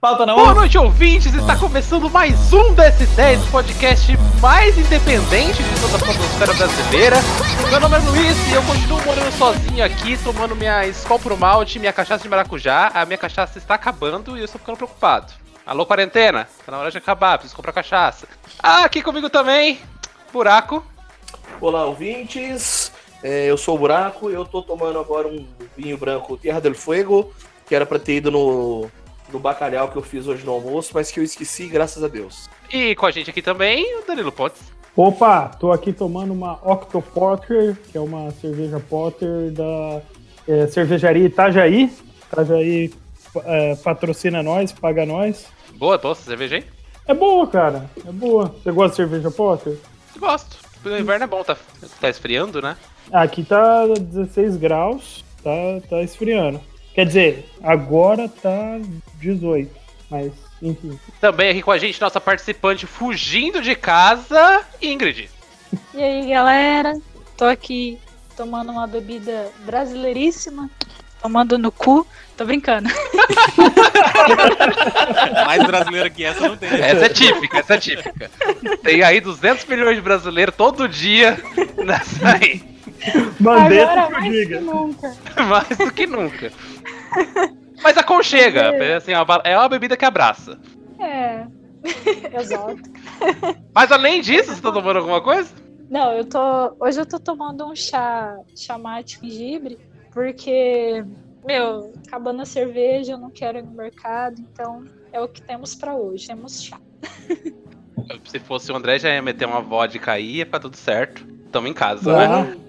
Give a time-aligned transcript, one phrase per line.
[0.00, 0.36] Pauta não.
[0.36, 1.34] Boa noite, ouvintes!
[1.34, 7.16] Está começando mais um DS10, o podcast mais independente de toda a podosfera brasileira.
[7.68, 11.80] Meu nome é Luiz e eu continuo morando sozinho aqui, tomando minha Skol pro malte,
[11.80, 12.92] minha cachaça de maracujá.
[12.94, 15.32] A minha cachaça está acabando e eu estou ficando preocupado.
[15.66, 16.48] Alô, quarentena?
[16.64, 18.28] Tá na hora de acabar, preciso comprar cachaça.
[18.62, 19.80] Ah, aqui comigo também,
[20.32, 20.86] Buraco.
[21.60, 22.92] Olá, ouvintes.
[23.20, 25.44] É, eu sou o Buraco e eu tô tomando agora um
[25.76, 27.34] vinho branco Terra del Fuego,
[27.66, 28.88] que era pra ter ido no,
[29.32, 32.48] no bacalhau que eu fiz hoje no almoço, mas que eu esqueci, graças a Deus.
[32.72, 34.60] E com a gente aqui também, o Danilo Pontes.
[34.96, 40.02] Opa, tô aqui tomando uma Octo Porter, que é uma cerveja Porter da
[40.46, 41.90] é, cervejaria Itajaí.
[42.26, 42.92] Itajaí
[43.44, 45.46] é, patrocina nós, paga nós.
[45.74, 46.64] Boa, boa, cerveja aí?
[47.06, 47.88] É boa, cara.
[48.06, 48.46] É boa.
[48.46, 49.78] Você gosta de cerveja Porter?
[50.18, 50.56] Gosto.
[50.84, 51.56] O inverno é bom, tá,
[52.00, 52.76] tá esfriando, né?
[53.12, 55.50] Aqui tá 16 graus, tá,
[55.88, 56.60] tá esfriando.
[56.98, 58.76] Quer dizer, agora tá
[59.20, 59.70] 18,
[60.10, 60.98] mas enfim.
[61.20, 65.30] Também aqui com a gente, nossa participante fugindo de casa, Ingrid.
[65.94, 67.00] E aí, galera?
[67.36, 68.00] Tô aqui
[68.36, 70.68] tomando uma bebida brasileiríssima,
[71.22, 72.04] tomando no cu.
[72.36, 72.88] Tô brincando.
[75.46, 76.68] Mais brasileira que essa não tem.
[76.68, 78.28] Essa é típica, essa é típica.
[78.82, 81.40] Tem aí 200 milhões de brasileiros todo dia
[81.76, 82.77] nessa aí.
[83.40, 84.58] Mandetta Agora mais diga.
[84.58, 85.16] que nunca.
[85.48, 86.52] Mais do que nunca.
[87.82, 90.58] Mas aconchega, é, assim, é uma- é uma bebida que abraça.
[90.98, 91.46] É.
[92.40, 92.76] Exato.
[93.74, 95.54] Mas além disso, você tá tomando alguma coisa?
[95.88, 96.40] Não, eu tô.
[96.80, 99.78] Hoje eu tô tomando um chá, chá mate com gengibre,
[100.12, 101.04] porque,
[101.46, 105.74] meu, acabando a cerveja, eu não quero ir no mercado, então é o que temos
[105.76, 106.26] pra hoje.
[106.26, 106.78] Temos chá.
[108.24, 111.24] Se fosse o André, já ia meter uma vodka aí, ia ficar tudo certo.
[111.50, 112.26] Tamo em casa, né?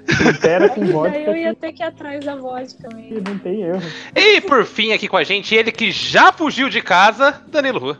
[0.07, 3.21] Ah, tempera com Daí vodka eu ia ter que ir atrás da vodka mesmo.
[3.27, 3.81] não tem erro.
[4.15, 7.99] E por fim, aqui com a gente, ele que já fugiu de casa, Danilo Rua.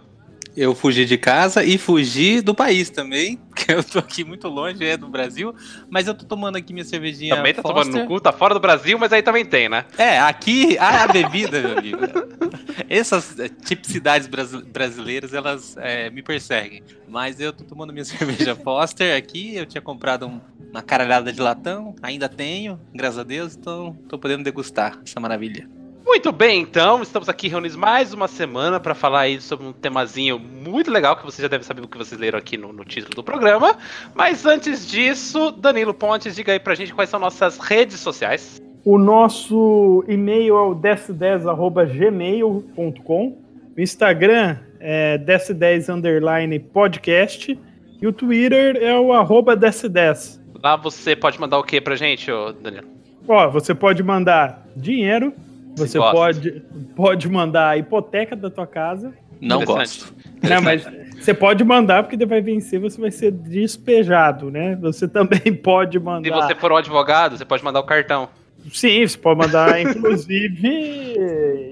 [0.58, 4.84] Eu fugi de casa e fugi do país também, porque eu tô aqui muito longe,
[4.84, 5.54] é do Brasil,
[5.90, 7.84] mas eu tô tomando aqui minha cervejinha Também tá Foster.
[7.86, 9.86] tomando no cu, tá fora do Brasil, mas aí também tem, né?
[9.98, 12.00] É, aqui a, a bebida, meu amigo.
[12.90, 16.82] Essas eh, tipicidades brasi- brasileiras, elas eh, me perseguem.
[17.08, 20.42] Mas eu tô tomando minha cerveja Foster aqui, eu tinha comprado um-
[20.72, 25.68] uma caralhada de latão, ainda tenho, graças a Deus, então tô podendo degustar essa maravilha.
[26.06, 30.40] Muito bem, então, estamos aqui reunidos mais uma semana para falar aí sobre um temazinho
[30.40, 33.16] muito legal que vocês já devem saber o que vocês leram aqui no, no título
[33.16, 33.78] do programa.
[34.16, 38.60] Mas antes disso, Danilo Pontes, diga aí pra gente quais são nossas redes sociais.
[38.84, 43.38] O nosso e-mail é o desce10.gmail.com.
[43.78, 47.56] O Instagram é desce10 underline podcast.
[48.02, 50.39] E o Twitter é o arroba desce10.
[50.62, 52.88] Lá você pode mandar o que pra gente, ô Danilo?
[53.28, 55.34] Ó, você pode mandar dinheiro,
[55.76, 56.16] você gosta.
[56.16, 56.64] pode,
[56.96, 59.14] pode mandar a hipoteca da tua casa.
[59.40, 60.14] Não gosto.
[60.42, 60.86] Não, mas
[61.18, 64.78] você pode mandar, porque vai vencer, você vai ser despejado, né?
[64.82, 66.48] Você também pode Se mandar.
[66.48, 68.28] você for um advogado, você pode mandar o cartão.
[68.72, 71.16] Sim, você pode mandar, inclusive,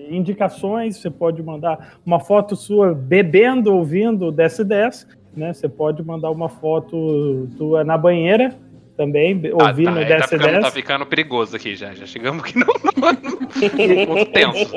[0.09, 0.97] indicações.
[0.97, 5.05] Você pode mandar uma foto sua bebendo, ouvindo o DS10,
[5.35, 5.53] né?
[5.53, 8.55] Você pode mandar uma foto tua na banheira
[8.97, 10.71] também, Ah, ouvindo tá, o aí tá, ficando, tá DS10.
[10.71, 11.93] ficando perigoso aqui já.
[11.93, 14.73] Já chegamos aqui no, no, tenso.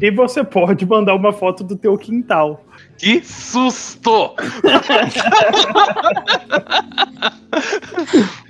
[0.00, 2.64] E você pode mandar uma foto do teu quintal.
[2.98, 4.34] Que susto!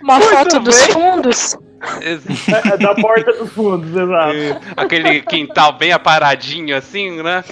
[0.03, 0.93] Uma Muito foto dos bem.
[0.93, 1.59] fundos.
[2.01, 4.37] É, da porta dos fundos, exato.
[4.77, 7.45] Aquele quintal bem aparadinho assim, né?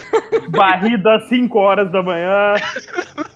[0.49, 2.55] Barrido às 5 horas da manhã.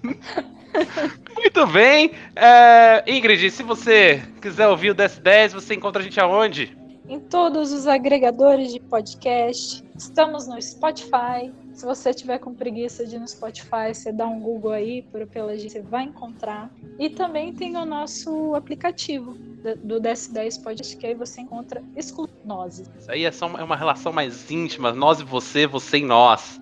[1.37, 2.13] Muito bem.
[2.37, 6.77] É, Ingrid, se você quiser ouvir o DS10, você encontra a gente aonde?
[7.07, 9.85] em todos os agregadores de podcast.
[9.95, 11.53] Estamos no Spotify.
[11.75, 15.27] Se você tiver com preguiça de ir no Spotify, você dá um Google aí, por
[15.27, 16.71] pela gente, você vai encontrar.
[16.99, 22.81] E também tem o nosso aplicativo do- do DS10 Podcast, que aí você encontra exclusivos.
[22.99, 26.05] Isso aí é só uma, é uma relação mais íntima, nós e você, você e
[26.07, 26.59] nós.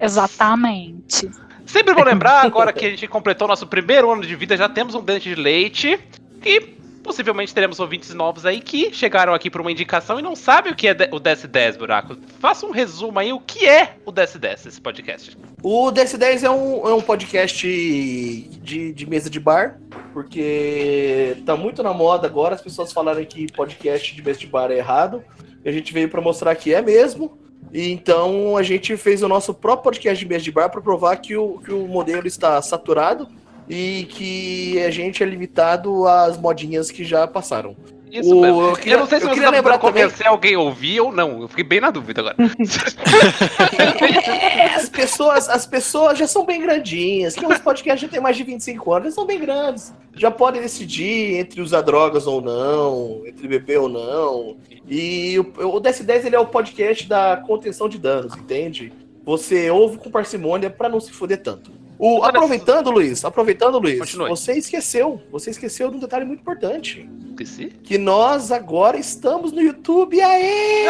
[0.00, 1.30] Exatamente.
[1.66, 4.94] Sempre vou lembrar, agora que a gente completou nosso primeiro ano de vida, já temos
[4.94, 5.98] um dente de leite.
[6.44, 6.76] E
[7.06, 10.76] possivelmente teremos ouvintes novos aí que chegaram aqui por uma indicação e não sabem o
[10.76, 12.16] que é o DS10, Buraco.
[12.40, 15.38] Faça um resumo aí, o que é o DS10, esse podcast?
[15.62, 19.78] O DS10 é um, é um podcast de, de mesa de bar,
[20.12, 24.70] porque tá muito na moda agora as pessoas falarem que podcast de mesa de bar
[24.72, 25.22] é errado.
[25.64, 27.38] E a gente veio para mostrar que é mesmo.
[27.72, 31.16] E então a gente fez o nosso próprio podcast de mesa de bar para provar
[31.16, 33.28] que o, que o modelo está saturado
[33.68, 37.76] e que a gente é limitado às modinhas que já passaram.
[38.10, 38.60] Isso O- mesmo.
[38.60, 41.00] eu Eu, queria- não sei se eu você queria lembrar tentando convencer alguém a ouvir
[41.00, 41.42] ou não.
[41.42, 42.36] Eu fiquei bem na dúvida agora.
[44.76, 47.34] As pessoas, as pessoas já são bem grandinhas.
[47.34, 49.92] Quem os podcasts já tem mais de 25 anos, eles são bem grandes.
[50.14, 54.56] Já podem decidir entre usar drogas ou não, entre beber ou não.
[54.88, 55.42] E o,
[55.76, 58.92] o DS10 ele é o podcast da contenção de danos, entende?
[59.24, 61.70] Você ouve com parcimônia pra não se foder tanto.
[61.98, 64.28] O, Olha, aproveitando, Luiz, aproveitando, Luiz, Continue.
[64.28, 67.08] você esqueceu, você esqueceu de um detalhe muito importante.
[67.30, 67.66] Esqueci?
[67.82, 70.20] Que nós agora estamos no YouTube.
[70.20, 70.84] Aê!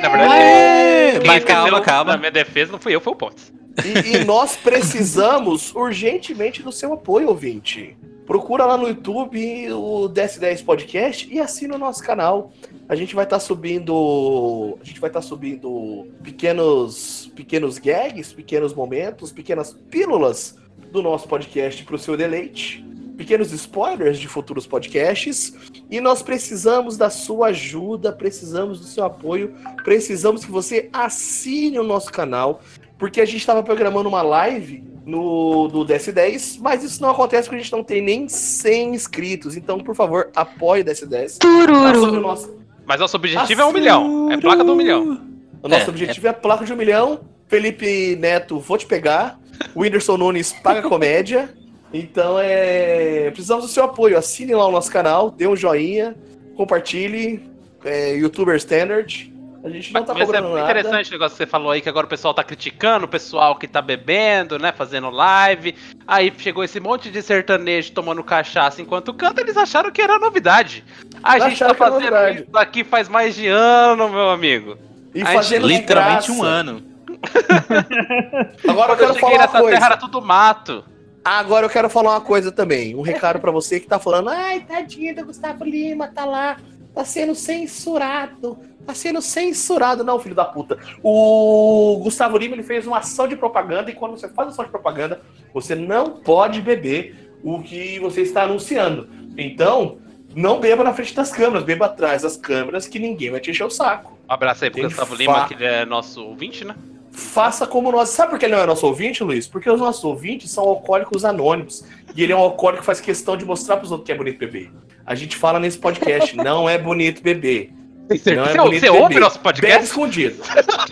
[0.00, 1.26] Na verdade, Aê!
[1.26, 2.12] Mas calma, calma.
[2.12, 3.52] Na minha defesa não fui eu, foi o Pontes.
[3.84, 7.96] E, e nós precisamos urgentemente do seu apoio, ouvinte.
[8.28, 12.52] Procura lá no YouTube o DS10 Podcast e assina o nosso canal.
[12.86, 14.76] A gente vai estar subindo.
[14.82, 20.58] A gente vai estar subindo pequenos, pequenos gags, pequenos momentos, pequenas pílulas
[20.92, 22.84] do nosso podcast para o seu deleite.
[23.16, 25.54] Pequenos spoilers de futuros podcasts.
[25.90, 31.82] E nós precisamos da sua ajuda, precisamos do seu apoio, precisamos que você assine o
[31.82, 32.60] nosso canal
[32.98, 37.58] porque a gente estava programando uma live no do DS10, mas isso não acontece porque
[37.58, 39.56] a gente não tem nem 100 inscritos.
[39.56, 41.24] Então, por favor, apoie o DS10.
[41.24, 44.30] Assine o nosso, Mas nosso objetivo é um milhão.
[44.30, 45.18] É placa do um milhão.
[45.62, 46.32] o nosso É, objetivo é.
[46.34, 47.20] placa de um milhão.
[47.46, 49.40] Felipe Neto, vou te pegar.
[49.74, 51.54] O Whindersson Nunes paga comédia.
[51.90, 53.30] Então, é...
[53.30, 54.18] precisamos do seu apoio.
[54.18, 56.14] Assine lá o nosso canal, dê um joinha,
[56.54, 57.48] compartilhe.
[57.82, 59.32] É, YouTuber Standard.
[59.64, 60.70] A gente não tá Mas é cobrando muito nada.
[60.70, 63.56] interessante o negócio que você falou aí, que agora o pessoal tá criticando o pessoal
[63.56, 65.74] que tá bebendo, né, fazendo live.
[66.06, 70.84] Aí chegou esse monte de sertanejo tomando cachaça enquanto canta, eles acharam que era novidade.
[71.22, 74.78] A gente tá fazendo isso aqui faz mais de ano, meu amigo.
[75.14, 76.32] E A gente fazendo de Literalmente graça.
[76.32, 76.82] um ano.
[78.68, 79.70] Agora eu Quando eu quero cheguei falar uma nessa coisa.
[79.76, 80.84] terra era tudo mato.
[81.24, 82.94] Agora eu quero falar uma coisa também.
[82.94, 86.56] Um recado pra você que tá falando, ai, tadinha do Gustavo Lima, tá lá,
[86.94, 88.56] tá sendo censurado.
[88.88, 90.78] Tá sendo censurado, não, filho da puta.
[91.02, 94.70] O Gustavo Lima ele fez uma ação de propaganda e quando você faz ação de
[94.70, 95.20] propaganda,
[95.52, 99.06] você não pode beber o que você está anunciando.
[99.36, 99.98] Então,
[100.34, 103.64] não beba na frente das câmeras, beba atrás das câmeras que ninguém vai te encher
[103.64, 104.18] o saco.
[104.26, 106.74] Um abraço aí pro Tem Gustavo Lima, que ele é nosso ouvinte, né?
[107.12, 108.08] Faça como nós.
[108.08, 109.46] Sabe por que ele não é nosso ouvinte, Luiz?
[109.46, 111.84] Porque os nossos ouvintes são alcoólicos anônimos.
[112.16, 114.38] E ele é um alcoólico que faz questão de mostrar pros outros que é bonito
[114.38, 114.72] beber.
[115.04, 117.76] A gente fala nesse podcast, não é bonito beber.
[118.08, 118.14] Não
[118.44, 118.90] é Você, bonito você beber.
[119.02, 119.84] ouve nosso Bebe podcast?
[119.84, 120.42] escondido.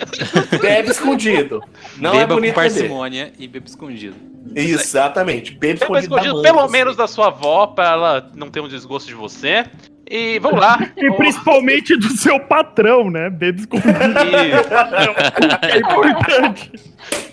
[0.60, 1.62] Bebe escondido.
[1.96, 2.70] Não é beba com bonito beber.
[2.70, 4.16] parcimônia e beba escondido.
[4.54, 5.52] Exatamente.
[5.52, 6.72] Bebe Beba escondido, da escondido mãe, pelo você.
[6.72, 9.64] menos da sua avó, pra ela não ter um desgosto de você.
[10.08, 10.78] E vamos lá.
[10.96, 13.28] E principalmente do seu patrão, né?
[13.30, 13.92] Bebe escondido.
[15.62, 16.72] É importante.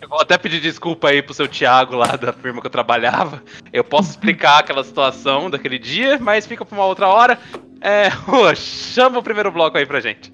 [0.02, 3.44] eu vou até pedir desculpa aí pro seu Thiago lá da firma que eu trabalhava.
[3.72, 7.38] Eu posso explicar aquela situação daquele dia, mas fica pra uma outra hora.
[7.84, 10.34] É, Rua, chama o primeiro bloco aí pra gente.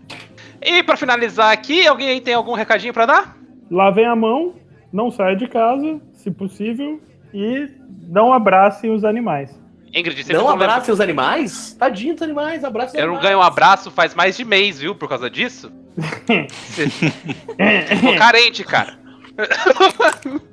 [0.62, 3.36] E pra finalizar aqui, alguém aí tem algum recadinho pra dar?
[3.72, 4.54] Lavem a mão,
[4.94, 7.02] não saia de casa, se possível,
[7.34, 7.68] e
[8.08, 9.58] não abracem os animais.
[9.94, 11.76] Ingrid, sempre Não bom lembrar- abrace os animais?
[11.80, 14.94] Tadinho dos animais, abraça os Eu não ganho um abraço faz mais de mês, viu?
[14.94, 15.72] Por causa disso.
[18.04, 18.98] Tô carente, cara.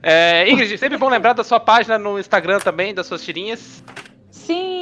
[0.00, 3.82] É, Ingrid, sempre bom lembrar da sua página no Instagram também, das suas tirinhas.
[4.30, 4.77] Sim,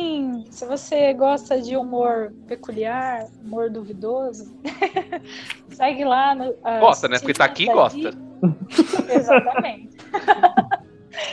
[0.51, 4.57] se você gosta de humor peculiar, humor duvidoso,
[5.71, 6.35] segue lá.
[6.35, 7.19] No, Gosta, né?
[7.19, 8.11] Porque tá aqui, da gosta.
[9.13, 9.97] Exatamente.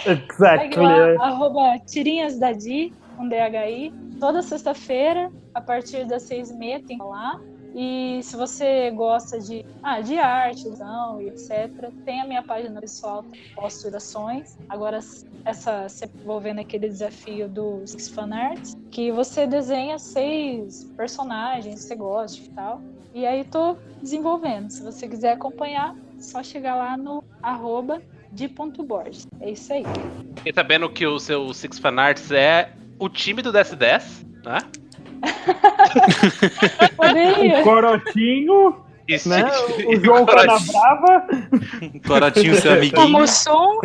[0.03, 0.81] Segue Exactly.
[0.81, 3.93] lá, arroba tirinhas da Di, com DHI.
[4.19, 7.39] Toda sexta-feira, a partir das seis e meia, tem lá.
[7.74, 12.80] E se você gosta de, ah, de arte, desenho e etc., tem a minha página
[12.80, 13.25] pessoal,
[13.56, 14.58] posto orações.
[14.70, 15.00] Agora,
[15.44, 15.88] essa,
[16.22, 22.39] envolvendo aquele desafio dos Six Fan Arts, que você desenha seis personagens que você gosta
[22.39, 22.82] e tal.
[23.13, 24.70] E aí tô desenvolvendo.
[24.70, 28.01] Se você quiser acompanhar, só chegar lá no arroba
[28.32, 29.27] de.borges.
[29.39, 29.84] É isso aí.
[30.46, 34.58] E sabendo que o seu Six Fan Arts é o time do DS10, né?
[36.96, 37.63] Poderia.
[37.63, 38.75] Corotinho,
[39.08, 39.30] Isso.
[39.30, 39.44] né?
[39.88, 41.27] O João Canabrava,
[42.06, 43.10] Corotinho, seu O amiguinho.
[43.10, 43.80] Mussum,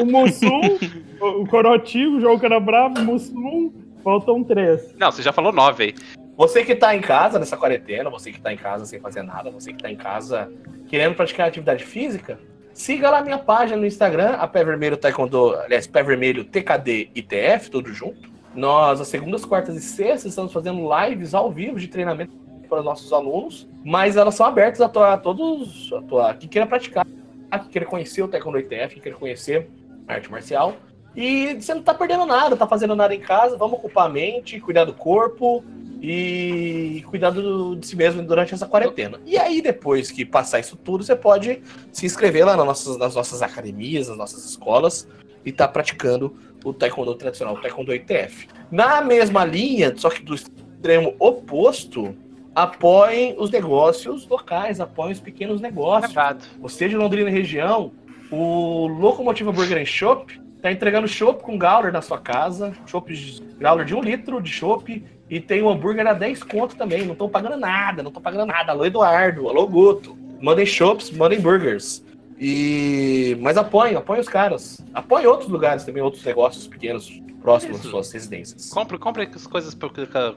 [0.00, 0.78] o Mussum,
[1.20, 3.72] o o Corotinho, o João Canabrava, o Mussum.
[4.02, 4.94] Faltam três.
[4.98, 5.94] Não, você já falou nove aí.
[6.36, 9.50] Você que tá em casa nessa quarentena, você que tá em casa sem fazer nada,
[9.50, 10.52] você que tá em casa
[10.88, 12.38] querendo praticar atividade física,
[12.74, 17.70] siga lá minha página no Instagram, a Pé Vermelho Taekwondo, aliás, Pé Vermelho TKD ITF,
[17.70, 18.33] tudo junto.
[18.54, 22.32] Nós, às segundas, quartas e sextas, estamos fazendo lives ao vivo de treinamento
[22.68, 26.66] para os nossos alunos, mas elas são abertas a, a todos a to- a queira
[26.66, 29.68] praticar, quem queira conhecer o Taekwondo ITF, quem queira conhecer
[30.08, 30.74] a arte marcial.
[31.16, 34.58] E você não tá perdendo nada, tá fazendo nada em casa, vamos ocupar a mente,
[34.60, 35.62] cuidar do corpo
[36.02, 39.20] e cuidar de si mesmo durante essa quarentena.
[39.24, 43.14] E aí, depois que passar isso tudo, você pode se inscrever lá nas nossas, nas
[43.14, 45.08] nossas academias, nas nossas escolas
[45.44, 46.34] e tá praticando
[46.64, 48.48] o Taekwondo tradicional, o Taekwondo ITF.
[48.70, 52.16] Na mesma linha, só que do extremo oposto,
[52.54, 56.08] apoiem os negócios locais, apoiem os pequenos negócios.
[56.08, 56.44] Lembrado.
[56.60, 57.92] Você de Londrina e região,
[58.30, 63.12] o Locomotiva Burger Shop tá entregando chopp com Gauler na sua casa, chopp
[63.58, 67.12] Gauler de um litro de chopp e tem o hambúrguer a 10 conto também, não
[67.12, 68.72] estão pagando nada, não estão pagando nada.
[68.72, 72.02] Alô Eduardo, alô Guto, mandem chopps, mandem burgers.
[72.38, 74.84] E mas apoiem, apoiem os caras.
[74.92, 78.70] Apoiem outros lugares também, outros negócios pequenos próximos das suas residências.
[78.70, 79.90] Compre, compre as coisas pro-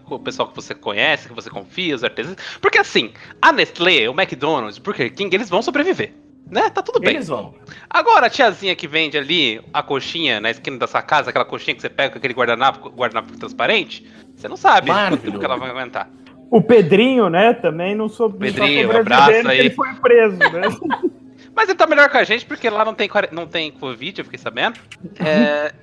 [0.03, 2.35] com o pessoal que você conhece, que você confia, os artesãos.
[2.61, 3.11] Porque assim,
[3.41, 6.13] a Nestlé, o McDonald's, o Burger King, eles vão sobreviver.
[6.49, 6.69] Né?
[6.69, 7.15] Tá tudo bem.
[7.15, 7.53] Eles vão.
[7.89, 11.75] Agora, a tiazinha que vende ali a coxinha na esquina da sua casa, aquela coxinha
[11.75, 14.89] que você pega com aquele guardanapo, guardanapo transparente, você não sabe
[15.23, 16.09] tudo que ela vai aguentar.
[16.49, 18.37] O Pedrinho, né, também não soube.
[18.37, 19.59] Pedrinho, não abraço aí.
[19.59, 20.61] Ele foi preso, né?
[21.57, 24.25] Mas ele tá melhor que a gente, porque lá não tem, não tem Covid, eu
[24.25, 24.79] fiquei sabendo.
[25.19, 25.73] É...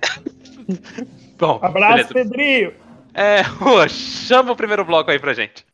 [1.36, 2.14] Bom, Abraço, beleza.
[2.14, 2.74] Pedrinho.
[3.12, 3.42] É,
[3.88, 5.66] chama o primeiro bloco aí pra gente.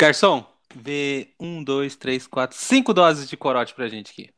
[0.00, 4.30] Garçom, vê um, dois, três, quatro, cinco doses de corote pra gente aqui.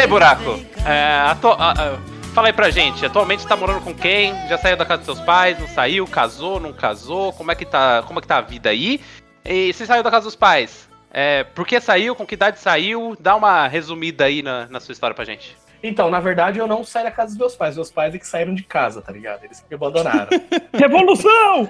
[0.00, 0.58] Bem, buraco.
[0.86, 1.34] É,
[2.32, 4.32] fala aí pra gente, atualmente tá morando com quem?
[4.48, 5.58] Já saiu da casa dos seus pais?
[5.58, 6.06] Não saiu?
[6.06, 6.58] Casou?
[6.58, 7.32] Não casou?
[7.34, 9.00] Como é que tá, como é que tá a vida aí?
[9.44, 10.88] E se saiu da casa dos pais?
[11.10, 12.14] É, por que saiu?
[12.14, 13.14] Com que idade saiu?
[13.20, 15.54] Dá uma resumida aí na, na sua história pra gente.
[15.82, 17.74] Então, na verdade, eu não saí da casa dos meus pais.
[17.74, 19.44] Meus pais é que saíram de casa, tá ligado?
[19.44, 20.28] Eles que me abandonaram.
[20.74, 21.68] Revolução!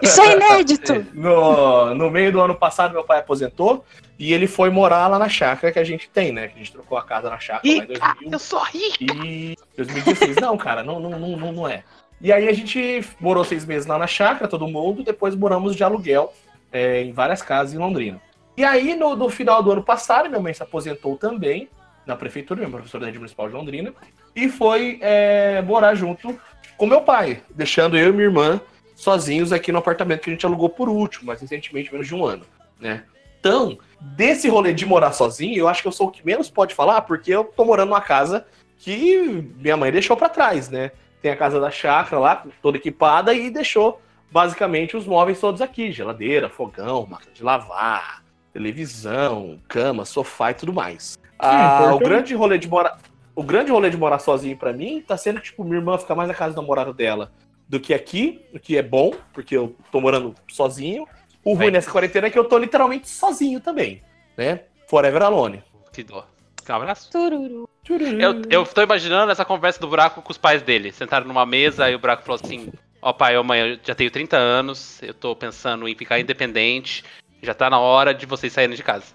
[0.00, 1.06] Isso é inédito!
[1.20, 3.84] No, no meio do ano passado, meu pai aposentou
[4.18, 6.48] e ele foi morar lá na chácara que a gente tem, né?
[6.48, 8.14] Que a gente trocou a casa na chácara lá em Rica!
[8.16, 9.14] 2000 Eu sou rica!
[9.24, 10.36] e 2016.
[10.36, 11.82] Não, cara, não, não, não, não, não é.
[12.20, 15.82] E aí a gente morou seis meses lá na chácara, todo mundo, depois moramos de
[15.82, 16.32] aluguel
[16.72, 18.20] é, em várias casas em Londrina.
[18.56, 21.68] E aí, no, no final do ano passado, minha mãe se aposentou também
[22.06, 23.92] na prefeitura, minha professora da rede municipal de Londrina,
[24.34, 26.38] e foi é, morar junto
[26.76, 28.60] com meu pai, deixando eu e minha irmã
[28.94, 32.24] sozinhos aqui no apartamento que a gente alugou por último, mas recentemente, menos de um
[32.24, 32.44] ano,
[32.78, 33.04] né?
[33.38, 36.74] Então, desse rolê de morar sozinho, eu acho que eu sou o que menos pode
[36.74, 39.16] falar, porque eu tô morando numa casa que
[39.56, 40.92] minha mãe deixou pra trás, né?
[41.22, 45.92] Tem a casa da chácara lá, toda equipada, e deixou basicamente os móveis todos aqui:
[45.92, 51.18] geladeira, fogão, máquina de lavar, televisão, cama, sofá e tudo mais.
[51.42, 52.08] Ah, o importante.
[52.08, 52.98] grande rolê de morar.
[53.34, 56.14] O grande rolê de morar sozinho pra mim tá sendo que, tipo, minha irmã fica
[56.14, 57.32] mais na casa do namorado dela
[57.68, 61.06] do que aqui, o que é bom, porque eu tô morando sozinho.
[61.44, 61.70] O ruim Bem.
[61.70, 64.02] nessa quarentena é que eu tô literalmente sozinho também,
[64.36, 64.62] né?
[64.88, 65.62] Forever alone.
[65.92, 66.26] Que dor.
[66.66, 67.10] Quer um abraço?
[67.10, 67.68] Tururu.
[67.88, 70.92] Eu, eu tô imaginando essa conversa do buraco com os pais dele.
[70.92, 72.70] Sentaram numa mesa e o buraco falou assim:
[73.00, 77.04] Ó, pai, ó, mãe, eu já tenho 30 anos, eu tô pensando em ficar independente,
[77.42, 79.14] já tá na hora de vocês saírem de casa.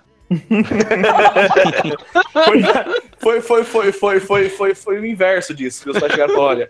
[3.20, 5.84] Foi, foi, foi, foi, foi, foi, foi o inverso disso.
[5.86, 6.70] Meus pais chegaram olha,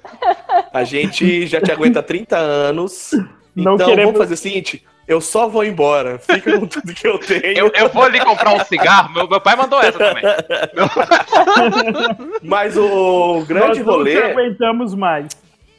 [0.73, 3.11] a gente já te aguenta 30 anos,
[3.55, 7.07] Não então queremos- vamos fazer o seguinte, eu só vou embora, fica com tudo que
[7.07, 10.23] eu tenho, Eu, eu vou ali comprar um cigarro, meu, meu pai mandou essa também.
[12.43, 15.27] mas o grande Nós não te rolê, aguentamos mais.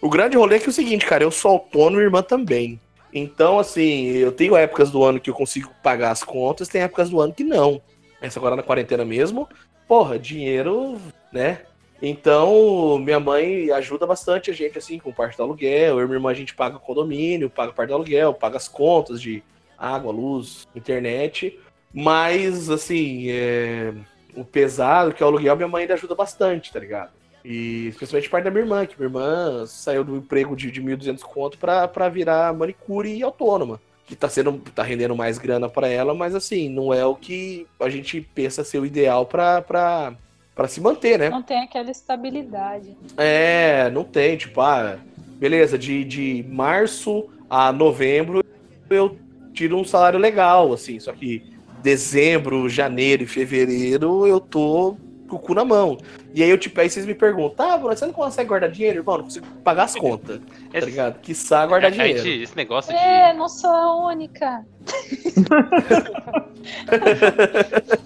[0.01, 2.81] o grande rolê é que é o seguinte, cara, eu sou autônomo e irmã também.
[3.19, 7.09] Então, assim, eu tenho épocas do ano que eu consigo pagar as contas, tem épocas
[7.09, 7.81] do ano que não.
[8.21, 9.49] Essa agora na quarentena mesmo,
[9.89, 11.01] porra, dinheiro,
[11.33, 11.63] né?
[12.03, 15.99] Então, minha mãe ajuda bastante a gente, assim, com parte do aluguel.
[15.99, 19.19] Eu e minha irmã, a gente paga condomínio, paga parte do aluguel, paga as contas
[19.19, 19.43] de
[19.79, 21.59] água, luz, internet.
[21.95, 23.95] Mas, assim, é,
[24.35, 27.13] o pesado, que é o aluguel, minha mãe ainda ajuda bastante, tá ligado?
[27.49, 31.21] E especialmente parte da minha irmã, que minha irmã saiu do emprego de, de 1.200
[31.21, 33.81] conto pra, pra virar manicure e autônoma.
[34.05, 37.65] Que tá, sendo, tá rendendo mais grana pra ela, mas assim, não é o que
[37.79, 40.15] a gente pensa ser o ideal pra, pra,
[40.57, 41.31] pra se manter, né?
[41.31, 42.97] Não tem aquela estabilidade.
[43.17, 44.99] É, não tem, tipo, ah,
[45.39, 48.45] beleza, de, de março a novembro
[48.91, 49.17] eu
[49.53, 51.45] tiro um salário legal, assim, só que
[51.81, 55.99] dezembro, janeiro e fevereiro eu tô com o cu na mão.
[56.35, 58.99] E aí eu, tipo, aí vocês me perguntam, tá, Bruno, você não consegue guardar dinheiro?
[59.01, 61.21] Irmão, não consigo pagar as contas, tá Esse, ligado?
[61.21, 62.43] Quiçá guardar a gente- dinheiro.
[62.45, 62.99] esse negócio de.
[62.99, 64.65] É, não sou a única.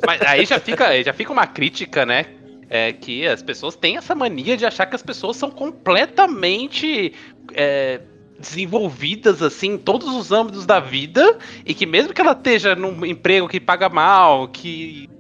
[0.07, 2.27] Mas aí já fica, já fica uma crítica, né?
[2.69, 7.13] É que as pessoas têm essa mania de achar que as pessoas são completamente
[7.53, 8.01] é,
[8.39, 11.37] desenvolvidas assim em todos os âmbitos da vida
[11.67, 15.11] e que mesmo que ela esteja num emprego que paga mal, que,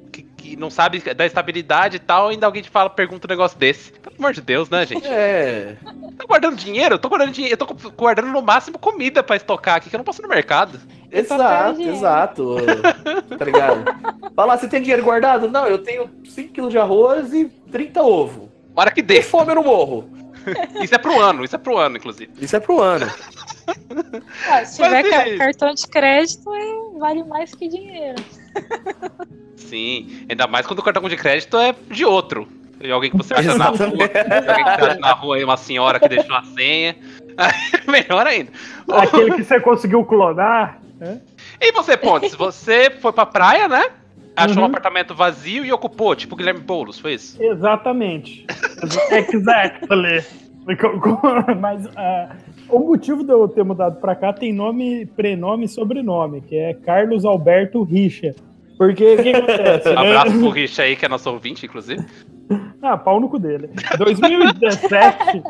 [0.40, 3.92] que, não sabe da estabilidade e tal, ainda alguém te fala, pergunta um negócio desse.
[3.92, 5.06] Pelo amor de Deus, né, gente?
[5.06, 5.76] É,
[6.16, 6.94] Tá guardando dinheiro?
[6.94, 9.98] Eu tô guardando dinheiro, eu tô guardando no máximo comida pra estocar aqui, que eu
[9.98, 10.80] não posso ir no mercado.
[11.10, 12.56] exato, exato.
[13.38, 13.84] tá ligado?
[14.34, 15.48] Fala, você tem dinheiro guardado?
[15.50, 18.50] Não, eu tenho 5kg de arroz e 30 ovo.
[18.74, 19.22] Hora que dê.
[19.22, 20.10] fome eu não morro.
[20.82, 22.32] Isso é pro ano, isso é pro ano, inclusive.
[22.40, 23.06] Isso é pro ano.
[24.48, 26.50] Ah, se tiver Mas, ca- cartão de crédito,
[26.98, 28.20] vale mais que dinheiro.
[29.56, 32.48] Sim, ainda mais quando o cartão de crédito é de outro.
[32.82, 33.76] E alguém que você acha na rua.
[33.90, 36.96] Alguém que você acha na rua aí, uma senhora que deixou a senha.
[37.86, 38.50] Melhor ainda.
[38.90, 40.80] Aquele que você conseguiu clonar.
[40.98, 41.20] né?
[41.60, 43.90] E você, Pontes, você foi pra praia, né?
[44.34, 44.66] Achou um Uhum.
[44.68, 47.36] apartamento vazio e ocupou, tipo Guilherme Boulos, foi isso?
[47.42, 48.46] Exatamente.
[49.10, 50.24] exactly.
[51.60, 52.36] Mas ah,
[52.68, 56.74] o motivo de eu ter mudado pra cá tem nome, prenome e sobrenome, que é
[56.74, 58.34] Carlos Alberto Richa.
[58.80, 59.88] Porque o que acontece?
[59.90, 60.16] Um né?
[60.16, 62.02] abraço pro Rich aí, que é nosso ouvinte, inclusive.
[62.80, 63.68] Ah, pau no cu dele.
[63.98, 65.42] 2017.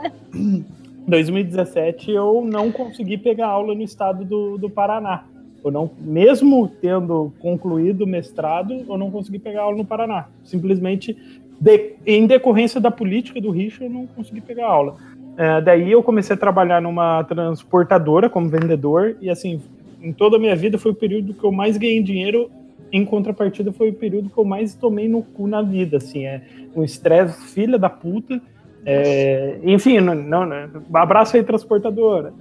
[1.07, 5.25] 2017 eu não consegui pegar aula no estado do, do Paraná.
[5.63, 10.27] Eu não, mesmo tendo concluído o mestrado, eu não consegui pegar aula no Paraná.
[10.43, 11.17] Simplesmente,
[11.61, 14.95] de- em decorrência da política do Richa, eu não consegui pegar aula.
[15.37, 19.61] É, daí eu comecei a trabalhar numa transportadora como vendedor, e assim,
[20.03, 22.51] em toda a minha vida foi o período que eu mais ganhei dinheiro,
[22.93, 26.41] em contrapartida foi o período que eu mais tomei no cu na vida, assim, é
[26.75, 28.41] um estresse filha da puta.
[28.85, 32.33] É, enfim, não, não, não, abraço aí, transportadora.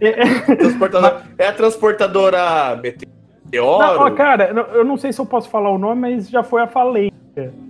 [0.00, 3.78] É, Transportadora- é a transportadora Meteoro?
[3.78, 6.62] não, ó, cara, eu não sei se eu posso falar o nome, mas já foi
[6.62, 6.66] a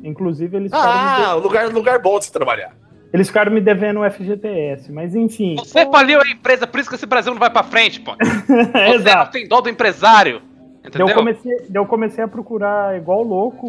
[0.03, 2.73] Inclusive, eles, ficaram, me Ah, lugar, lugar bom de se trabalhar.
[3.13, 5.57] eles ficaram me devendo o FGTS, mas enfim.
[5.57, 8.13] Você faliu a empresa, por isso que esse Brasil não vai pra frente, pô.
[8.47, 9.33] Você não Exato.
[9.33, 10.41] tem dó do empresário.
[10.85, 11.09] Entendeu?
[11.09, 13.69] Eu comecei, eu comecei a procurar, igual louco,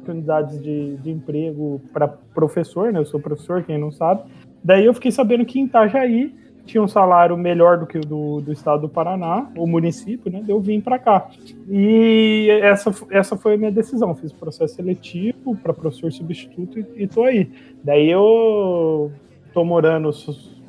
[0.00, 2.98] oportunidades de, de emprego para professor, né?
[3.00, 4.22] Eu sou professor, quem não sabe.
[4.64, 6.34] Daí eu fiquei sabendo que em Itajaí
[6.66, 10.44] tinha um salário melhor do que o do, do estado do Paraná, o município, né?
[10.46, 11.28] Eu vim para cá.
[11.68, 14.14] E essa, essa foi a minha decisão.
[14.14, 17.50] Fiz processo seletivo para professor substituto e, e tô aí.
[17.82, 19.10] Daí eu
[19.54, 20.10] tô morando,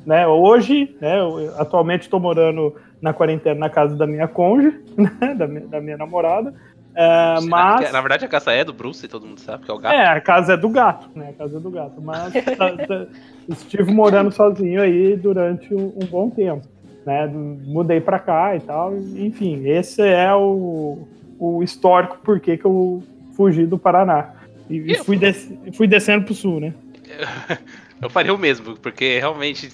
[0.06, 0.26] né?
[0.26, 1.20] Hoje, né?
[1.20, 5.80] eu- atualmente estou morando na quarentena na casa da minha cônjuge, né, da, minha, da
[5.80, 6.54] minha namorada.
[6.94, 7.86] É, mas.
[7.86, 9.94] que- Na verdade, a caça é do Bruce, todo mundo sabe, que é o gato.
[9.94, 11.30] É, a casa é do gato, né?
[11.30, 12.00] A casa é do gato.
[12.02, 13.06] Mas tá- tá-
[13.48, 16.66] estive morando sozinho aí durante um, um bom tempo.
[17.06, 17.26] Né?
[17.26, 18.94] Mudei pra cá e tal.
[18.96, 21.06] Enfim, esse é o,
[21.38, 23.02] o histórico por que eu
[23.36, 24.30] fugi do Paraná.
[24.68, 26.74] E, fui, des- fui descendo pro sul, né?
[28.00, 29.68] Eu faria o mesmo, porque realmente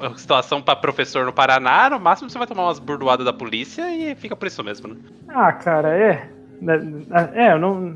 [0.00, 3.82] a situação pra professor no Paraná, no máximo você vai tomar umas burdoadas da polícia
[3.94, 4.96] e fica por isso mesmo, né?
[5.28, 6.26] Ah, cara, é.
[7.34, 7.94] É, eu não,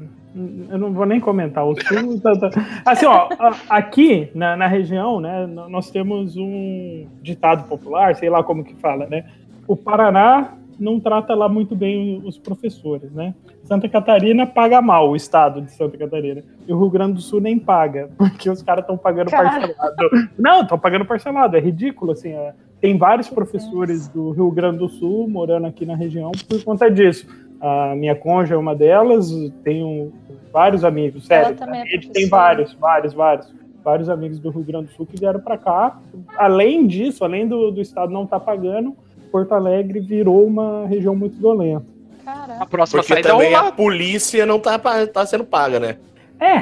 [0.70, 2.20] eu não vou nem comentar o sul.
[2.20, 2.50] tá- tá.
[2.84, 3.28] Assim, ó,
[3.68, 9.06] aqui na, na região, né, nós temos um ditado popular, sei lá como que fala,
[9.06, 9.24] né?
[9.66, 13.34] O Paraná não trata lá muito bem os professores, né?
[13.64, 16.42] Santa Catarina paga mal, o estado de Santa Catarina.
[16.66, 19.50] E o Rio Grande do Sul nem paga, porque os caras estão pagando Cara.
[19.50, 20.28] parcelado.
[20.38, 22.30] Não, estão pagando parcelado, é ridículo, assim.
[22.30, 22.52] é.
[22.80, 27.26] Tem vários professores do Rio Grande do Sul morando aqui na região por conta disso.
[27.60, 29.30] A minha conja é uma delas,
[29.62, 30.12] tenho
[30.52, 31.48] vários amigos, sério.
[31.48, 33.60] Ela também é a tem vários, vários, vários.
[33.82, 35.98] Vários amigos do Rio Grande do Sul que vieram para cá.
[36.36, 38.94] Além disso, além do, do estado não estar pagando,
[39.32, 41.86] Porto Alegre virou uma região muito violenta.
[42.20, 42.66] A Caraca.
[42.66, 43.68] próxima Porque saída é também uma...
[43.68, 45.96] a polícia não tá, tá sendo paga, né?
[46.38, 46.60] É,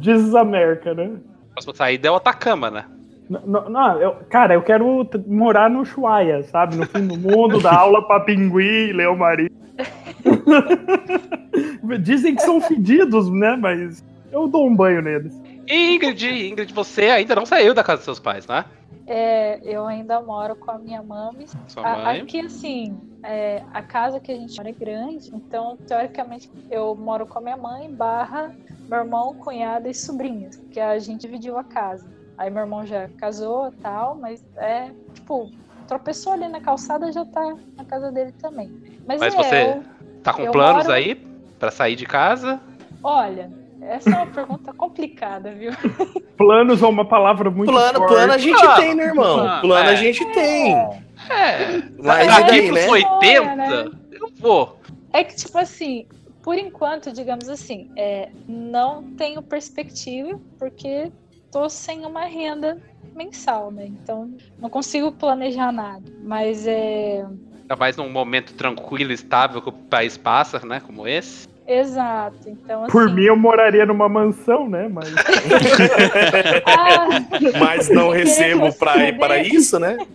[0.00, 1.12] diz América, né?
[1.50, 2.84] a próxima saída é o Atacama, né?
[3.28, 6.76] Não, não, eu- cara, eu quero morar no Ushuaia, sabe?
[6.76, 9.50] No fim do mundo, dar aula pra pinguim, leão marinho.
[12.02, 13.56] Dizem que são fedidos, né?
[13.56, 15.38] Mas eu dou um banho neles.
[15.66, 18.64] E Ingrid, Ingrid, você ainda não saiu da casa dos seus pais, né?
[19.06, 21.46] É, eu ainda moro com a minha mãe.
[21.66, 22.20] Sua A- mãe.
[22.20, 27.26] Aqui, assim, é, a casa que a gente mora é grande, então, teoricamente, eu moro
[27.26, 28.52] com a minha mãe, barra
[28.88, 32.06] meu irmão, cunhada e sobrinhas, porque a gente dividiu a casa.
[32.38, 35.50] Aí meu irmão já casou e tal, mas é, tipo,
[35.88, 38.70] tropeçou ali na calçada, já tá na casa dele também.
[39.06, 41.14] Mas, Mas é, você- eu- Tá com planos moro- aí
[41.58, 42.60] pra sair de casa?
[43.02, 45.70] olha, essa é uma pergunta complicada, viu?
[46.36, 48.12] Planos é uma palavra muito Plano, forte.
[48.12, 49.40] plano a gente Ah, tem, né, irmão?
[49.48, 49.92] ah, Plano é.
[49.92, 50.72] a gente tem.
[51.30, 51.82] É.
[51.98, 52.88] Mas e Daqui daí, pros né?
[52.90, 53.90] 80, né?
[54.12, 54.78] eu vou.
[55.12, 56.06] É que, tipo assim,
[56.42, 61.10] por enquanto, digamos assim, é, não tenho perspectiva, porque
[61.50, 62.78] tô sem uma renda
[63.14, 63.86] mensal, né?
[63.86, 66.02] Então, não consigo planejar nada.
[66.22, 67.24] Mas é.
[67.62, 70.80] Ainda mais num momento tranquilo e estável que o país passa, né?
[70.80, 71.46] Como esse.
[71.66, 72.48] Exato.
[72.48, 72.92] Então, assim.
[72.92, 74.88] Por mim, eu moraria numa mansão, né?
[74.88, 75.12] Mas
[76.66, 77.08] Ah,
[77.60, 79.96] Mas não queria recebo você pra, para isso, né?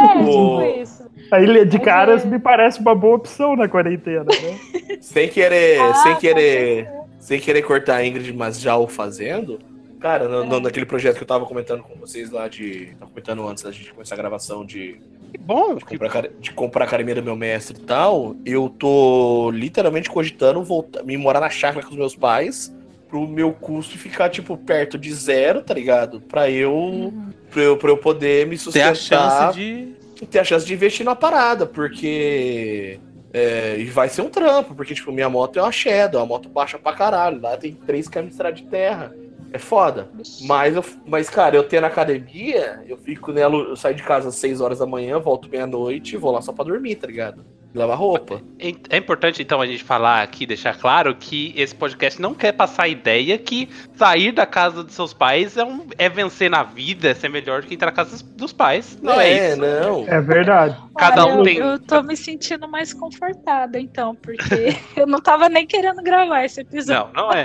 [0.00, 1.04] é, tipo isso.
[1.30, 4.58] a Ilha de Caras é- me parece uma boa opção na quarentena, né?
[5.00, 6.88] Sem querer, Ah, sem querer,
[7.18, 9.58] sem querer cortar a Ingrid, mas já o fazendo.
[10.00, 10.60] Cara, no, no- É.
[10.60, 12.94] naquele projeto que eu tava comentando com vocês lá de.
[12.98, 15.00] Tava comentando antes da gente começar a gravação de,
[15.32, 15.74] Que bom.
[15.74, 18.36] de comprar, care- de comprar a academia do meu mestre e tal.
[18.46, 22.72] Eu tô literalmente cogitando voltar, me morar na chácara com os meus pais.
[23.08, 26.20] Pro meu custo ficar, tipo, perto de zero, tá ligado?
[26.20, 27.30] Pra eu, Uhum.
[27.50, 29.94] pra eu, pra eu poder me Ter sustentar a chance de.
[30.26, 33.00] ter a chance de investir na parada, porque
[33.32, 36.48] é, e vai ser um trampo, porque tipo, minha moto é uma Shadow, uma moto
[36.50, 39.14] baixa pra caralho, lá tem 3 km de estrada de terra.
[39.52, 40.08] É foda.
[40.42, 44.28] Mas, eu, mas, cara, eu tenho na academia, eu fico nela, eu saio de casa
[44.28, 47.44] às 6 horas da manhã, volto meia-noite e vou lá só pra dormir, tá ligado?
[47.74, 48.40] Lavar roupa.
[48.58, 52.52] É é importante, então, a gente falar aqui, deixar claro que esse podcast não quer
[52.52, 56.62] passar a ideia que sair da casa dos seus pais é, um, é vencer na
[56.62, 58.98] vida, é ser melhor do que entrar na casa dos- pais.
[59.02, 59.60] Não é, isso.
[59.60, 60.04] não.
[60.08, 60.76] É verdade.
[60.96, 65.20] Cada Olha, um eu, tem- eu tô me sentindo mais confortada, então, porque eu não
[65.20, 67.12] tava nem querendo gravar esse episódio.
[67.14, 67.44] Não, não é.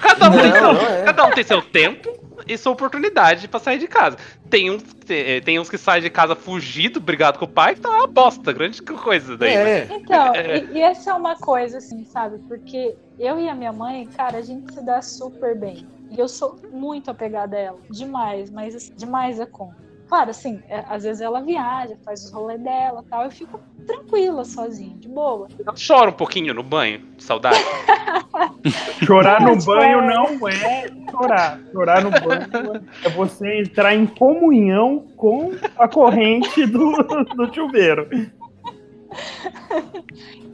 [0.00, 1.02] Cada um, tem Não, seu, não é.
[1.02, 4.16] cada um tem seu tempo e sua oportunidade pra sair de casa.
[4.50, 7.80] Tem uns, tem, tem uns que saem de casa fugido, brigado com o pai, que
[7.80, 9.54] tá uma bosta, grande coisa daí.
[9.54, 9.78] né?
[9.78, 9.88] É.
[9.90, 10.58] Então, É.
[10.58, 12.38] e, e essa é uma coisa, assim, sabe?
[12.48, 15.86] Porque eu e a minha mãe, cara, a gente se dá super bem.
[16.10, 17.78] E eu sou muito apegada a ela.
[17.90, 19.83] Demais, mas assim, demais a conta.
[20.14, 23.24] Claro, assim, é, às vezes ela viaja, faz os rolês dela e tal.
[23.24, 25.48] Eu fico tranquila sozinha, de boa.
[25.88, 27.58] Chora um pouquinho no banho, de saudade.
[29.04, 30.06] Chorar no Mas, banho é.
[30.06, 31.60] não é chorar.
[31.72, 36.92] Chorar no banho é você entrar em comunhão com a corrente do,
[37.34, 38.08] do chuveiro.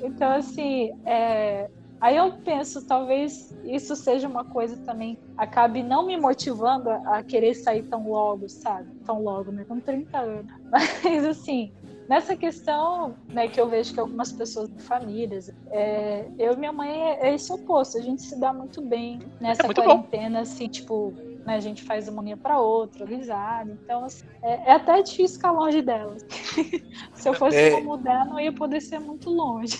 [0.02, 1.68] Então, assim, é,
[2.00, 7.54] aí eu penso, talvez isso seja uma coisa também, acabe não me motivando a, querer
[7.54, 8.88] sair tão logo, sabe?
[9.04, 9.64] Tão logo, né?
[9.66, 10.52] Com 30 anos.
[10.70, 11.72] Mas, assim,
[12.08, 16.90] nessa questão, né, que eu vejo que algumas pessoas, famílias, é, eu e minha mãe
[16.90, 20.02] é, é esse oposto, a gente se dá muito bem nessa É muito bom.
[20.02, 24.70] quarentena, assim, tipo, né, a gente faz uma unha pra outra, risada, então, assim, é,
[24.70, 26.24] é até difícil ficar longe delas.
[27.14, 27.80] Se eu fosse É.
[27.80, 29.78] mudar, não ia poder ser muito longe.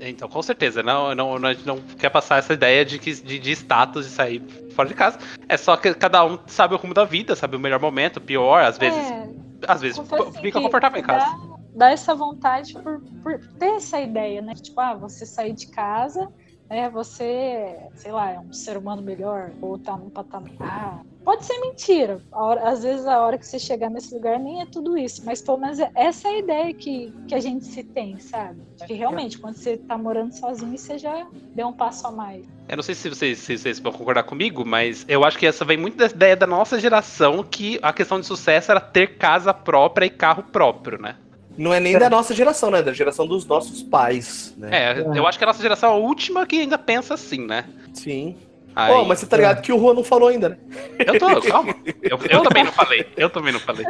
[0.00, 3.12] Então, com certeza, não, não, não, a gente não quer passar essa ideia de, que,
[3.14, 4.42] de, de status de sair
[4.72, 5.18] fora de casa.
[5.48, 8.20] É só que cada um sabe o rumo da vida, sabe o melhor momento, o
[8.20, 9.28] pior, às vezes, É,
[9.66, 11.24] às vezes assim, fica confortável em casa.
[11.24, 14.54] Dá, dá essa vontade por, por ter essa ideia, né?
[14.54, 16.28] Tipo, ah, você sair de casa,
[16.70, 16.88] né?
[16.90, 21.00] Você, sei lá, é um ser humano melhor, ou tá num patamar.
[21.24, 22.20] Pode ser mentira.
[22.32, 25.42] Hora- às vezes a hora que você chegar nesse lugar nem é tudo isso, mas
[25.42, 28.60] pelo menos é- essa é a ideia que, que a gente se tem, sabe?
[28.86, 32.46] Que realmente, quando você tá morando sozinho, você já deu um passo a mais.
[32.68, 35.64] Eu não sei se vocês, se vocês vão concordar comigo, mas eu acho que essa
[35.64, 39.52] vem muito da ideia da nossa geração que a questão de sucesso era ter casa
[39.54, 41.16] própria e carro próprio, né?
[41.58, 42.82] Não é nem da nossa geração, né?
[42.82, 44.68] Da geração dos nossos pais, né?
[44.92, 47.64] É, eu acho que a nossa geração é a última que ainda pensa assim, né?
[47.94, 48.36] Sim.
[48.74, 50.58] Aí- Ó, mas você tá ligado que o Juan não falou ainda, né?
[50.98, 51.74] Eu tô, calma.
[52.02, 53.06] Eu, eu também não falei.
[53.16, 53.86] Eu também não falei.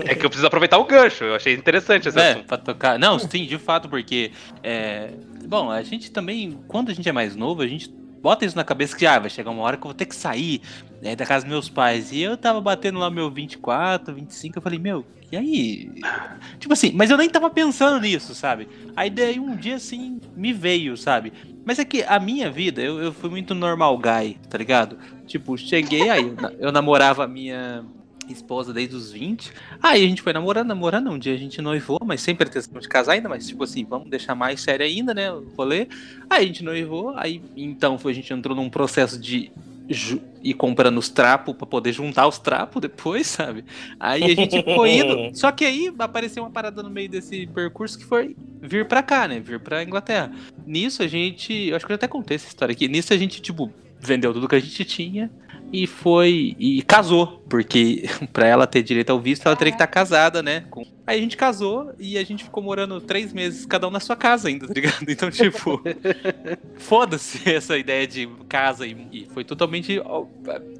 [0.00, 1.22] É que eu preciso aproveitar o gancho.
[1.22, 2.46] Eu achei interessante esse É, assunto.
[2.46, 2.98] pra tocar.
[2.98, 4.32] Não, sim, de fato, porque.
[4.64, 5.10] é,
[5.46, 7.88] Bom, a gente também, quando a gente é mais novo, a gente
[8.20, 10.16] bota isso na cabeça que ah, vai chegar uma hora que eu vou ter que
[10.16, 10.60] sair
[11.00, 12.10] né, da casa dos meus pais.
[12.10, 15.90] E eu tava batendo lá meu 24, 25, eu falei, meu, e aí?
[16.58, 18.68] Tipo assim, mas eu nem tava pensando nisso, sabe?
[18.94, 21.32] Aí daí um dia assim me veio, sabe?
[21.64, 24.96] Mas é que a minha vida, eu, eu fui muito normal guy, tá ligado?
[25.26, 27.84] Tipo, cheguei aí, eu, na- eu namorava a minha
[28.28, 29.52] esposa desde os 20.
[29.82, 31.10] Aí a gente foi namorando, namorando.
[31.10, 34.08] Um dia a gente noivou, mas sem pretensão de casar ainda, mas tipo assim, vamos
[34.10, 35.30] deixar mais sério ainda, né?
[35.32, 35.86] O rolê.
[36.30, 39.50] Aí a gente noivou, aí então foi, a gente entrou num processo de
[40.42, 43.64] ir comprando os trapos pra poder juntar os trapos depois, sabe?
[43.98, 45.30] Aí a gente foi indo.
[45.36, 49.28] Só que aí apareceu uma parada no meio desse percurso que foi vir pra cá,
[49.28, 49.40] né?
[49.40, 50.32] Vir pra Inglaterra.
[50.66, 51.52] Nisso a gente.
[51.68, 52.88] Eu acho que eu até contei essa história aqui.
[52.88, 55.30] Nisso a gente, tipo, vendeu tudo que a gente tinha
[55.72, 59.86] e foi e casou, porque pra ela ter direito ao visto, ela teria que estar
[59.86, 60.64] casada, né?
[60.70, 64.00] Com- Aí a gente casou e a gente ficou morando três meses, cada um na
[64.00, 65.04] sua casa ainda, tá ligado?
[65.08, 65.80] Então, tipo,
[66.78, 70.00] foda-se essa ideia de casa e, e foi totalmente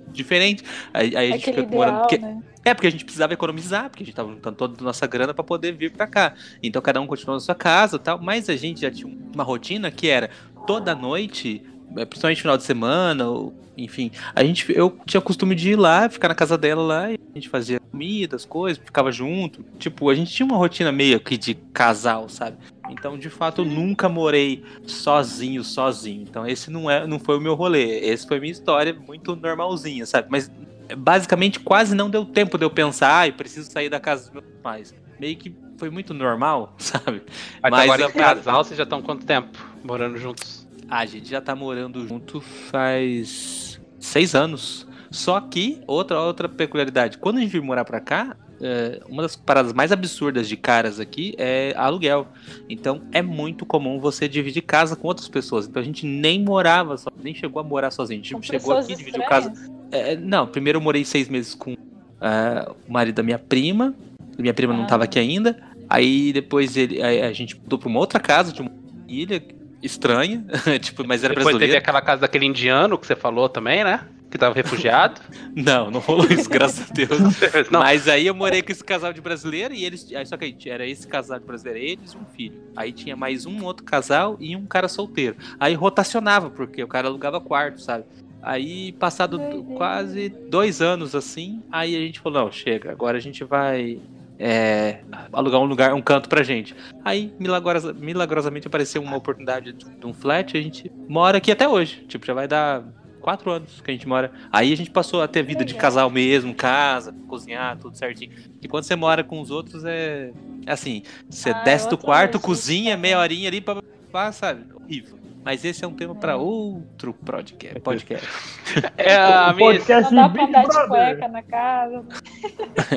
[0.08, 0.64] diferente.
[0.92, 2.00] Aí, aí a gente ficou morando.
[2.00, 2.42] Porque, né?
[2.64, 5.32] é, porque a gente precisava economizar, porque a gente tava juntando toda a nossa grana
[5.34, 6.34] pra poder vir pra cá.
[6.62, 9.44] Então cada um continuou na sua casa e tal, mas a gente já tinha uma
[9.44, 10.30] rotina que era
[10.66, 11.62] toda noite,
[11.94, 16.28] principalmente final de semana, ou, enfim, a gente eu tinha costume de ir lá, ficar
[16.28, 19.64] na casa dela lá, e a gente fazia comida, as coisas, ficava junto.
[19.78, 22.56] Tipo, a gente tinha uma rotina meio que de casal, sabe?
[22.90, 26.22] Então, de fato, eu nunca morei sozinho, sozinho.
[26.22, 28.00] Então, esse não é, não foi o meu rolê.
[28.00, 30.28] Esse foi minha história muito normalzinha, sabe?
[30.30, 30.50] Mas
[30.94, 34.32] basicamente quase não deu tempo de eu pensar, ah, eu preciso sair da casa dos
[34.32, 34.94] meus pais.
[35.18, 37.22] Meio que foi muito normal, sabe?
[37.62, 40.65] Mas, Mas agora em casal, vocês já estão quanto tempo morando juntos?
[40.88, 44.86] A gente já tá morando junto faz seis anos.
[45.10, 49.36] Só que, outra, outra peculiaridade, quando a gente veio morar pra cá, é, uma das
[49.36, 52.28] paradas mais absurdas de caras aqui é aluguel.
[52.68, 55.66] Então é muito comum você dividir casa com outras pessoas.
[55.66, 58.20] Então a gente nem morava, só, nem chegou a morar sozinho.
[58.20, 59.52] A gente Com chegou aqui, dividiu casa.
[59.90, 61.72] É, não, primeiro eu morei seis meses com
[62.20, 63.94] é, o marido da minha prima.
[64.38, 64.86] Minha prima não Ah.
[64.86, 65.56] tava aqui ainda.
[65.88, 68.70] Aí depois ele, a, a gente mudou pra uma outra casa de uma
[69.08, 69.40] ilha
[69.86, 70.44] estranha,
[70.80, 71.78] tipo, mas era Depois teve brasileira.
[71.78, 74.06] aquela casa daquele indiano que você falou também, né?
[74.30, 75.20] Que tava refugiado.
[75.54, 77.18] Não, não rolou isso, graças a Deus.
[77.70, 80.12] Não, Mas aí eu morei com esse casal de brasileiro e eles.
[80.12, 82.60] Aí só que era esse casal de brasileiro, eles e um filho.
[82.74, 85.36] Aí tinha mais um outro casal e um cara solteiro.
[85.60, 88.04] Aí rotacionava, porque o cara alugava quarto, sabe?
[88.42, 89.40] Aí, passado
[89.76, 93.98] quase dois anos assim, aí a gente falou, não, chega, agora a gente vai
[94.38, 95.00] é,
[95.32, 96.74] alugar um lugar, um canto pra gente.
[97.04, 101.66] Aí, milagrosa- milagrosamente, apareceu uma oportunidade de de um flat a gente mora aqui até
[101.68, 102.04] hoje.
[102.06, 102.84] Tipo, já vai dar
[103.20, 104.30] quatro anos que a gente mora.
[104.52, 108.30] Aí a gente passou a ter vida de casal mesmo, casa, cozinhar, tudo certinho.
[108.62, 110.32] E quando você mora com os outros é,
[110.66, 114.64] é assim, você Ah, desce do quarto, cozinha, meia horinha ali pra, pra sabe?
[114.74, 115.16] Horrível.
[115.46, 117.78] Mas esse é um tema pra outro podcast.
[117.78, 118.28] podcast.
[118.98, 119.74] é a minha.
[119.74, 122.04] podcast Não dá pra andar de cueca na casa.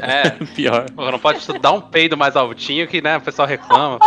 [0.01, 0.89] É, Pior.
[0.89, 3.99] pô, não pode dar um peido mais altinho que né, o pessoal reclama.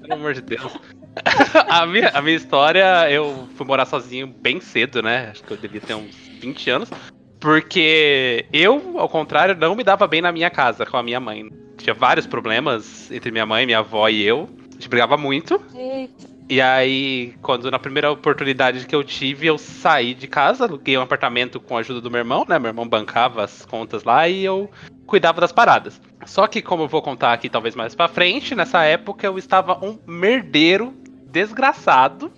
[0.00, 0.76] Pelo amor de Deus.
[1.70, 5.28] a, minha, a minha história, eu fui morar sozinho bem cedo, né?
[5.30, 6.90] Acho que eu devia ter uns 20 anos.
[7.38, 11.48] Porque eu, ao contrário, não me dava bem na minha casa com a minha mãe.
[11.78, 14.48] Tinha vários problemas entre minha mãe, minha avó e eu.
[14.70, 15.62] A gente brigava muito.
[15.72, 20.98] Eita, E aí, quando na primeira oportunidade que eu tive, eu saí de casa, aluguei
[20.98, 22.58] um apartamento com a ajuda do meu irmão, né?
[22.58, 24.68] Meu irmão bancava as contas lá e eu
[25.06, 26.00] cuidava das paradas.
[26.26, 29.78] Só que, como eu vou contar aqui talvez mais pra frente, nessa época eu estava
[29.84, 30.92] um merdeiro
[31.28, 32.32] desgraçado.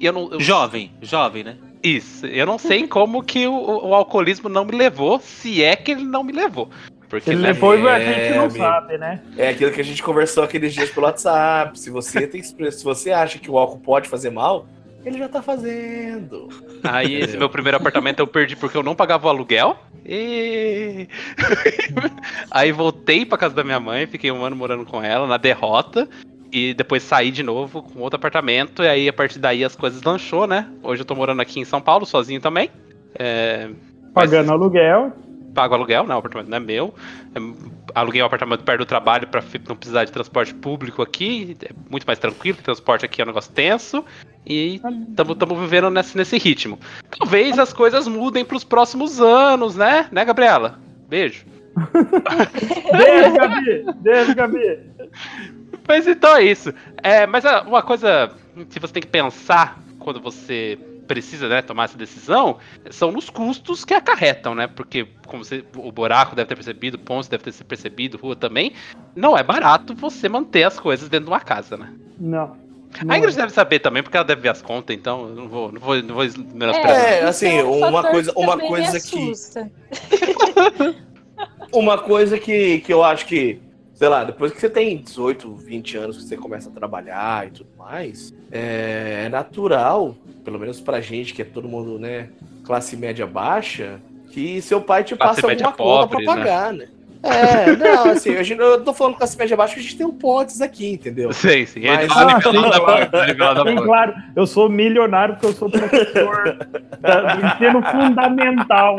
[0.00, 0.32] E eu não.
[0.32, 1.56] eu- Jovem, jovem, né?
[1.82, 2.26] Isso.
[2.26, 5.90] Eu não sei como que o, o- o alcoolismo não me levou, se é que
[5.90, 6.70] ele não me levou.
[7.08, 8.58] Porque, Ele levou e a É, gente não amigo.
[8.58, 9.20] sabe, né?
[9.36, 11.78] É aquilo que a gente conversou aqueles dias pelo WhatsApp.
[11.78, 14.66] Se você tem se você acha que o álcool pode fazer mal,
[15.04, 16.48] ele já tá fazendo.
[16.84, 19.76] Aí esse meu primeiro apartamento eu perdi porque eu não pagava o aluguel.
[20.04, 21.08] E
[22.50, 26.08] aí voltei pra casa da minha mãe, fiquei um ano morando com ela na derrota.
[26.50, 28.82] E depois saí de novo com outro apartamento.
[28.82, 30.66] E aí a partir daí as coisas lanchou, né?
[30.82, 32.70] Hoje eu tô morando aqui em São Paulo, sozinho também.
[33.18, 33.68] É,
[34.14, 35.12] Pagando aluguel.
[35.58, 36.14] Pago aluguel, né?
[36.14, 36.94] O apartamento não é meu.
[37.34, 37.38] É,
[37.94, 41.56] aluguei um apartamento perto do trabalho fi- não precisar de transporte público aqui.
[41.62, 44.04] É muito mais tranquilo, que transporte aqui é um negócio tenso.
[44.46, 46.78] E estamos vivendo nesse, nesse ritmo.
[47.18, 50.06] Talvez as coisas mudem pros próximos anos, né?
[50.12, 50.78] Né, Gabriela?
[51.08, 51.44] Beijo.
[52.96, 53.84] Beijo, Gabi!
[54.00, 54.80] Beijo, Gabi!
[55.86, 56.72] Mas então é isso.
[57.02, 58.30] É, mas ah, uma coisa
[58.70, 62.58] que você tem que pensar quando você precisa né, tomar essa decisão
[62.90, 64.66] são nos custos que acarretam, né?
[64.66, 68.72] Porque, como você, o Buraco deve ter percebido, o Ponce deve ter percebido, Rua também,
[69.16, 71.92] não é barato você manter as coisas dentro de uma casa, né?
[72.20, 72.56] Não.
[73.02, 73.40] não A Ingrid é.
[73.40, 76.02] deve saber também, porque ela deve ver as contas, então eu não vou, não vou,
[76.02, 77.04] não vou menosprezar.
[77.04, 79.32] É, isso assim, um uma coisa- que uma coisa que-.
[81.72, 83.60] Uma coisa que, que eu acho que,
[83.92, 87.50] sei lá, depois que você tem 18, 20 anos que você começa a trabalhar e
[87.50, 90.16] tudo mais, é, é natural,
[90.48, 92.30] pelo menos pra gente, que é todo mundo, né,
[92.64, 96.40] classe média baixa, que seu pai te Classe passa alguma conta pobre, pra né?
[96.42, 96.88] pagar, né?
[97.22, 100.06] É, não, assim, a gente, eu tô falando classe média baixa porque a gente tem
[100.06, 101.30] um pontes aqui, entendeu?
[101.34, 101.84] Sei, sim.
[101.84, 106.56] É Mas- da Ah, nivelado da Sim, claro, eu sou milionário porque eu sou professor
[106.98, 108.96] da- do ensino fundamental.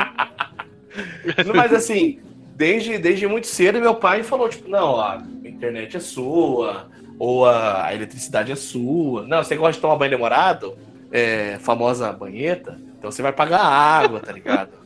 [1.56, 2.20] Mas assim,
[2.56, 7.86] desde, desde muito cedo, meu pai falou, tipo, não, a internet é sua, ou a,
[7.88, 9.26] a eletricidade é sua.
[9.26, 10.78] Não, você gosta de tomar banho demorado?
[11.12, 12.80] É, famosa banheta.
[12.98, 14.80] Então você vai pagar água, tá ligado?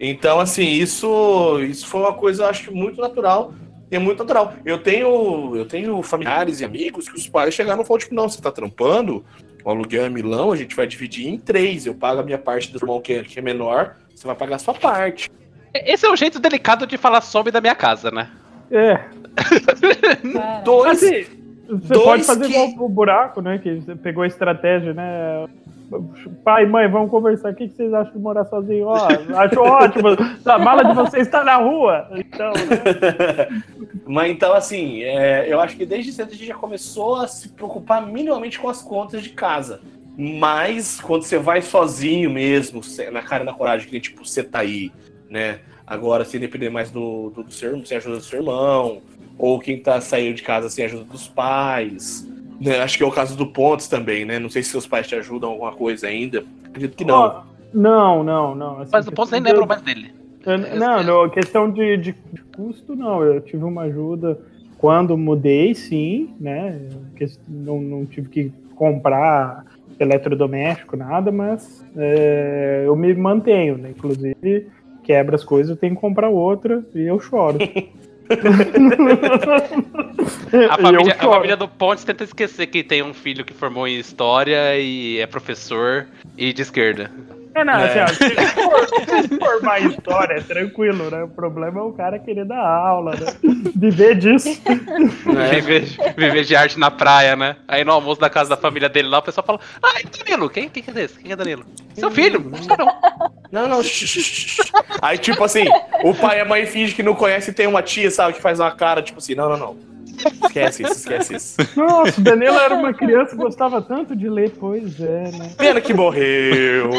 [0.00, 3.52] Então, assim, isso, isso foi uma coisa, eu acho muito natural.
[3.90, 4.54] É muito natural.
[4.64, 8.28] Eu tenho, eu tenho familiares e amigos que os pais chegaram e falaram, tipo, não,
[8.28, 9.24] você tá trampando,
[9.64, 11.84] o aluguel é milão, a gente vai dividir em três.
[11.84, 14.56] Eu pago a minha parte do irmão que é, que é menor, você vai pagar
[14.56, 15.30] a sua parte.
[15.74, 18.30] Esse é um jeito delicado de falar sobre da minha casa, né?
[18.70, 19.00] É.
[20.64, 21.02] Dois.
[21.02, 23.58] Assim, você Dois pode fazer que- o buraco, né?
[23.58, 25.46] Que você pegou a estratégia, né?
[26.42, 27.52] Pai, mãe, vamos conversar.
[27.52, 28.86] O que vocês acham de morar sozinho?
[28.86, 28.96] Ó,
[29.36, 30.08] acho ótimo.
[30.44, 32.08] A mala de vocês está na rua.
[32.14, 33.62] Então, né?
[34.06, 37.50] Mas então, assim, é, eu acho que desde cedo a gente já começou a se
[37.50, 39.80] preocupar minimamente com as contas de casa.
[40.16, 42.80] Mas quando você vai sozinho mesmo,
[43.12, 44.90] na cara e na coragem, que tipo, você tá aí,
[45.28, 45.60] né?
[45.92, 49.02] Agora, sem depender mais do, do, do seu, sem ajuda do seu irmão,
[49.38, 52.26] ou quem tá saindo de casa sem ajuda dos pais.
[52.58, 52.80] né?
[52.80, 54.38] Acho que é o caso do Pontes também, né?
[54.38, 56.44] Não sei se seus pais te ajudam alguma coisa ainda.
[56.64, 57.14] Acredito que não.
[57.14, 57.42] Ó,
[57.74, 58.78] não, não, não.
[58.80, 60.12] Assim, Mas o ponto nem lembra mais dele.
[60.46, 62.14] Eu- Não, não, questão de, de
[62.56, 63.22] custo, não.
[63.22, 64.38] Eu tive uma ajuda
[64.78, 66.80] quando mudei, sim, né?
[67.46, 69.64] Não, não tive que comprar
[70.00, 73.90] eletrodoméstico, nada, mas é, eu me mantenho, né?
[73.90, 74.66] Inclusive,
[75.04, 77.58] quebra as coisas, eu tenho que comprar outra e eu choro.
[78.30, 78.32] A
[80.52, 83.98] eu família, a família do Pontes tenta esquecer que tem um filho que formou em
[83.98, 87.10] história e é professor e de esquerda.
[87.54, 87.84] É, não, É.
[87.84, 91.22] assim, ó, se for- formar história, é tranquilo, né?
[91.24, 93.26] O problema é o cara querer dar aula, né?
[93.76, 94.48] Viver disso.
[94.66, 95.60] É.
[95.60, 95.82] Viver,
[96.16, 97.56] viver de arte na praia, né?
[97.68, 100.68] Aí no almoço da casa da família dele lá, o pessoal fala: Ai, Danilo, quem,
[100.68, 101.18] quem que é desse?
[101.18, 101.64] Quem é Danilo?
[101.94, 102.40] Seu filho?
[102.40, 102.76] Não sei
[103.52, 103.68] não.
[103.68, 103.80] Não.
[105.02, 105.64] Aí, tipo assim,
[106.04, 108.40] o pai e a mãe fingem que não conhece e tem uma tia, sabe, que
[108.40, 109.91] faz uma cara, tipo assim, não, não, não.
[110.44, 111.56] Esquece isso, esquece isso.
[111.76, 115.54] Nossa, o Danilo era uma criança que gostava tanto de ler, pois é, né?
[115.56, 116.90] Pena que morreu.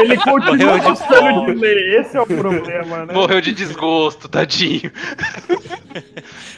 [0.00, 3.14] Ele continua Morreu de gostando de ler, esse é o problema, né?
[3.14, 4.92] Morreu de desgosto, tadinho.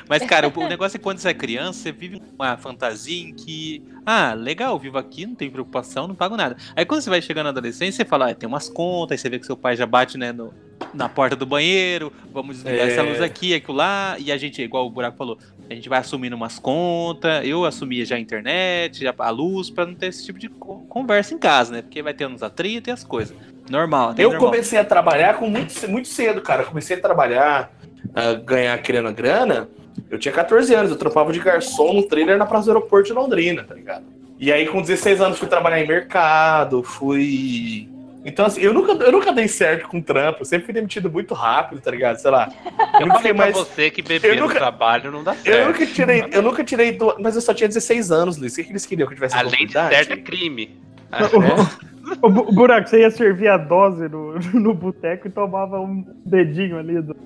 [0.09, 3.23] Mas, cara, o o negócio é que quando você é criança, você vive uma fantasia
[3.23, 6.57] em que, ah, legal, vivo aqui, não tenho preocupação, não pago nada.
[6.75, 9.29] Aí quando você vai chegando na adolescência, você fala, ah, tem umas contas, aí você
[9.29, 10.53] vê que seu pai já bate, né, no,
[10.93, 12.93] na porta do banheiro, vamos desligar É.
[12.93, 15.39] essa luz aqui, aquilo lá, e a gente, igual o Buraco falou,
[15.71, 19.87] a gente vai assumindo umas contas, eu assumia já a internet, já a luz, pra
[19.87, 22.89] não ter esse tipo de co- conversa em casa, né, porque vai ter uns atritos
[22.89, 23.37] e as coisas.
[23.71, 24.51] Normal, até Eu normal.
[24.51, 26.65] comecei a trabalhar com muito, muito cedo, cara.
[26.65, 27.73] Comecei a trabalhar,
[28.15, 29.69] a ganhar grana, grana.
[30.11, 33.15] Eu tinha 14 anos, eu trampava de garçom no trailer na Praça do Aeroporto de
[33.15, 34.05] Londrina, tá ligado?
[34.39, 37.89] E aí, com 16 anos, fui trabalhar em mercado, fui.
[38.25, 41.35] Então, assim, eu nunca, eu nunca dei certo com trampo, eu sempre fui demitido muito
[41.35, 42.17] rápido, tá ligado?
[42.17, 42.49] Sei lá.
[42.95, 43.55] Eu Eu nunca falei mais.
[43.57, 45.67] você que beber Eu nunca- no trabalho não dá Eu certo.
[45.67, 47.17] nunca tirei, eu nunca tirei do...
[47.21, 48.53] Mas eu só tinha 16 anos, Luiz.
[48.55, 50.79] O que, que eles queriam que eu tivesse Além de certo, é crime.
[52.21, 56.79] O, bu- buraco, você ia servir a dose no, no boteco e tomava um dedinho
[56.79, 57.01] ali.
[57.01, 57.17] Do...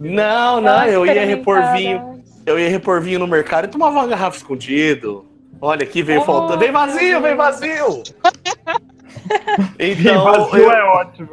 [0.00, 2.20] Não, não, eu ia repor vinho.
[2.44, 5.26] Eu ia repor vinho no mercado e tomava uma garrafa escondido.
[5.60, 6.58] Olha aqui, veio Oh, faltando.
[6.58, 8.02] Vem vazio, vem vazio!
[9.78, 11.28] Então, vazio eu- é ótimo.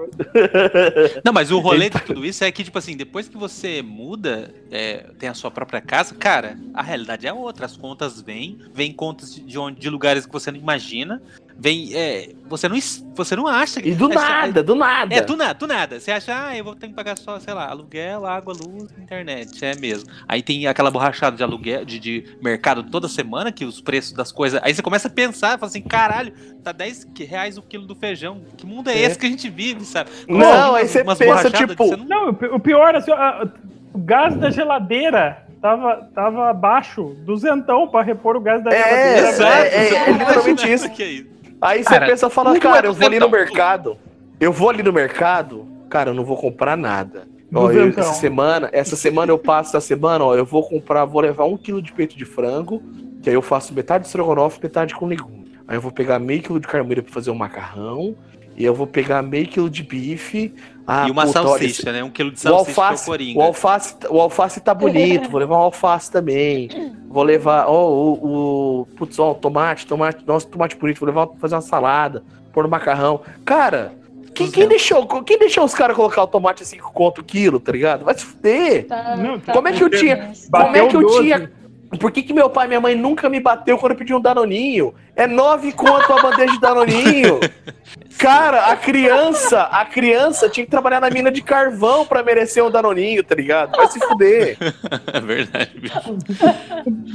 [1.23, 3.81] Não, mas o rolê Então- de tudo isso é que, tipo assim, depois que você
[3.81, 7.65] muda, é, tem a sua própria casa, cara, a realidade é outra.
[7.65, 11.21] As contas vêm, vêm contas de, onde, de lugares que você não imagina,
[11.57, 11.93] vem.
[11.93, 12.77] é, você, não,
[13.15, 13.89] você não acha que.
[13.89, 15.13] E do é, nada, do nada.
[15.15, 15.99] É, do nada, do nada.
[15.99, 19.63] Você acha, ah, eu vou ter que pagar só, sei lá, aluguel, água, luz, internet.
[19.63, 20.09] É mesmo.
[20.27, 24.31] Aí tem aquela borrachada de aluguel, de, de mercado toda semana, que os preços das
[24.31, 24.59] coisas.
[24.63, 28.41] Aí você começa a pensar, fala assim, caralho, tá 10 reais o quilo do feijão.
[28.57, 29.01] Que mundo é, É.
[29.05, 30.09] esse que a gente vive, sabe?
[30.27, 33.45] Não, aí você Umas pensa, tipo, você não- Não, o pi- o pior, assim, ó,
[33.93, 39.67] o gás da geladeira tava, tava abaixo, duzentão pra repor o gás da É, geladeira.
[39.67, 40.89] é, é, é literalmente isso.
[40.91, 41.32] Que é isso?
[41.63, 43.97] Aí você Cara, pensa e fala, cara, é eu vou ali no mercado.
[44.37, 47.25] Eu vou ali no mercado, cara, eu não vou comprar nada.
[47.55, 51.21] Ó, eu- essa semana, essa semana eu passo essa semana, ó, eu vou comprar, vou
[51.21, 52.83] levar um quilo de peito de frango,
[53.21, 55.53] que aí eu faço metade de estrogonofe, metade com legume.
[55.65, 58.15] Aí eu vou pegar meio quilo de carneiro pra fazer um macarrão,
[58.57, 60.53] e eu vou pegar meio quilo de bife.
[60.85, 62.03] Ah, e uma puta, olha, salsicha, né?
[62.03, 63.39] Um quilo de salsicha o alface, coringa.
[63.39, 66.69] o alface, o alface tá bonito, vou levar um alface também.
[67.07, 71.27] Vou levar, ó, o, o putz, ó, o tomate, tomate, nossa, tomate bonito, vou levar
[71.39, 73.21] fazer uma salada, pôr no macarrão.
[73.45, 73.93] Cara,
[74.33, 77.59] quem, quem deixou, quem deixou os caras colocar o tomate a 5 conto o quilo,
[77.59, 78.03] tá ligado?
[78.03, 78.87] Vai se fuder.
[78.87, 81.19] Tá, Não, tá como é que eu tinha- Bateu Como é que eu 12.
[81.21, 81.51] tinha
[81.99, 84.21] Por que, que meu pai e minha mãe nunca me bateu quando eu pedi um
[84.21, 84.93] danoninho?
[85.15, 87.39] É nove conto a bandeja de danoninho.
[88.17, 92.71] Cara, a criança, a criança tinha que trabalhar na mina de carvão pra merecer um
[92.71, 93.75] danoninho, tá ligado?
[93.75, 94.57] Vai se fuder.
[95.13, 95.71] É verdade.
[95.75, 96.17] bicho.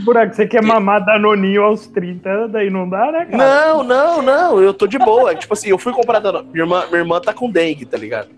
[0.04, 3.36] Buraco, você quer mamar Danoninho aos 30, daí não dá, né, cara?
[3.36, 5.34] Não, não, não, eu tô de boa.
[5.34, 6.52] Tipo assim, eu fui comprar danoninho.
[6.52, 8.28] Minha irmã, minha irmã tá com dengue, tá ligado?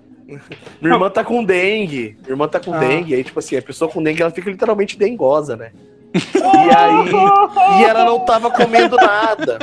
[0.81, 2.17] Minha irmã tá com dengue.
[2.21, 2.79] Minha irmã tá com Ah.
[2.79, 3.15] dengue.
[3.15, 5.73] Aí, tipo assim, a pessoa com dengue, ela fica literalmente dengosa, né?
[6.15, 7.81] E aí.
[7.81, 9.59] E ela não tava comendo nada.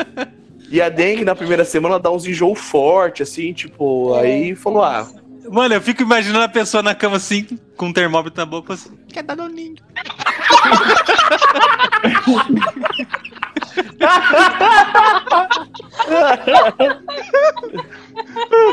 [0.69, 4.13] E a dengue, na primeira semana, dá uns enjoo forte, assim, tipo.
[4.15, 5.07] Aí falou, ah.
[5.49, 8.97] Mano, eu fico imaginando a pessoa na cama assim, com um termômetro na boca, assim,
[9.07, 9.75] quer danoninho.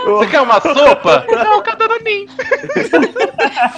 [0.04, 1.24] Você quer uma sopa?
[1.30, 2.26] Não, quer danoninho.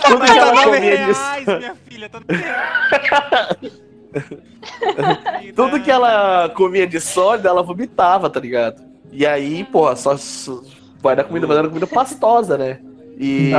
[0.07, 2.21] Tudo que ela comia reais, minha filha, tá
[5.55, 8.83] Tudo que ela comia de sólido, ela vomitava, tá ligado?
[9.13, 10.17] E aí, porra, só,
[11.01, 12.79] vai dar comida, vai dar comida pastosa, né?
[13.19, 13.51] E,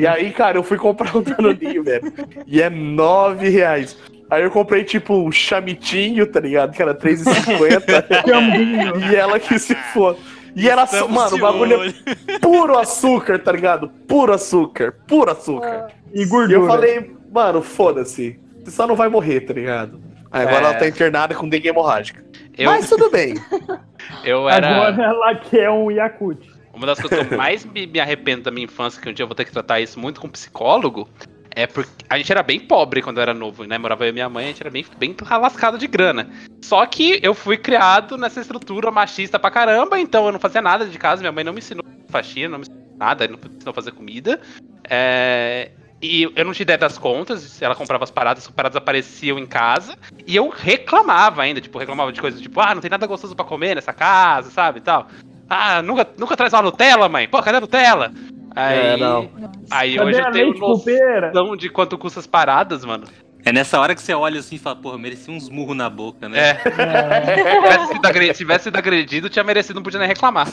[0.00, 2.12] e aí, cara, eu fui comprar um danoninho, velho.
[2.46, 3.96] E é nove reais.
[4.30, 6.72] Aí eu comprei, tipo, um chamitinho, tá ligado?
[6.72, 8.24] Que era R$3,50.
[8.24, 9.00] Cambinho.
[9.12, 10.16] e ela que se for.
[10.56, 13.88] E era, só- mano, o bagulho é puro açúcar, tá ligado?
[14.08, 15.88] Puro açúcar, puro açúcar.
[16.14, 16.58] E E gordura.
[16.58, 18.40] eu falei, mano, foda-se.
[18.62, 20.00] Você só não vai morrer, tá ligado?
[20.30, 20.68] Aí agora É.
[20.70, 22.24] ela tá internada com dengue hemorrágica.
[22.56, 23.34] Eu, Mas tudo bem.
[24.24, 24.68] eu era.
[24.68, 26.50] Agora ela quer um Yakut.
[26.72, 29.24] Uma das coisas que eu mais me, me arrependo da minha infância, que um dia
[29.24, 31.08] eu vou ter que tratar isso muito com psicólogo,
[31.54, 33.76] é porque a gente era bem pobre quando eu era novo, né?
[33.76, 36.30] Morava eu e minha mãe, a gente era bem, bem lascado de grana.
[36.62, 40.86] Só que eu fui criado nessa estrutura machista pra caramba, então eu não fazia nada
[40.86, 43.70] de casa, minha mãe não me ensinou faxina, não me ensinou nada, não me ensinou
[43.70, 44.40] a fazer comida.
[44.88, 45.70] É,
[46.02, 49.46] E eu não tinha ideia das contas, ela comprava as paradas, as paradas apareciam em
[49.46, 49.96] casa,
[50.26, 53.44] e eu reclamava ainda, tipo, reclamava de coisas tipo, ah, não tem nada gostoso pra
[53.44, 55.06] comer nessa casa, sabe, e tal.
[55.48, 57.28] Ah, nunca, nunca traz uma Nutella, mãe?
[57.28, 58.10] Pô, cadê a Nutella?
[58.56, 59.30] Aí, É, não.
[59.70, 63.04] aí Cadê hoje a eu tenho noção de quanto custa as paradas, mano.
[63.44, 66.28] É nessa hora que você olha assim e fala, porra, mereci uns murros na boca,
[66.28, 66.38] né?
[66.38, 66.54] É.
[66.54, 66.70] Se
[67.60, 70.48] tivesse sido agredido, se tivesse sido agredido, tinha merecido, não podia nem reclamar.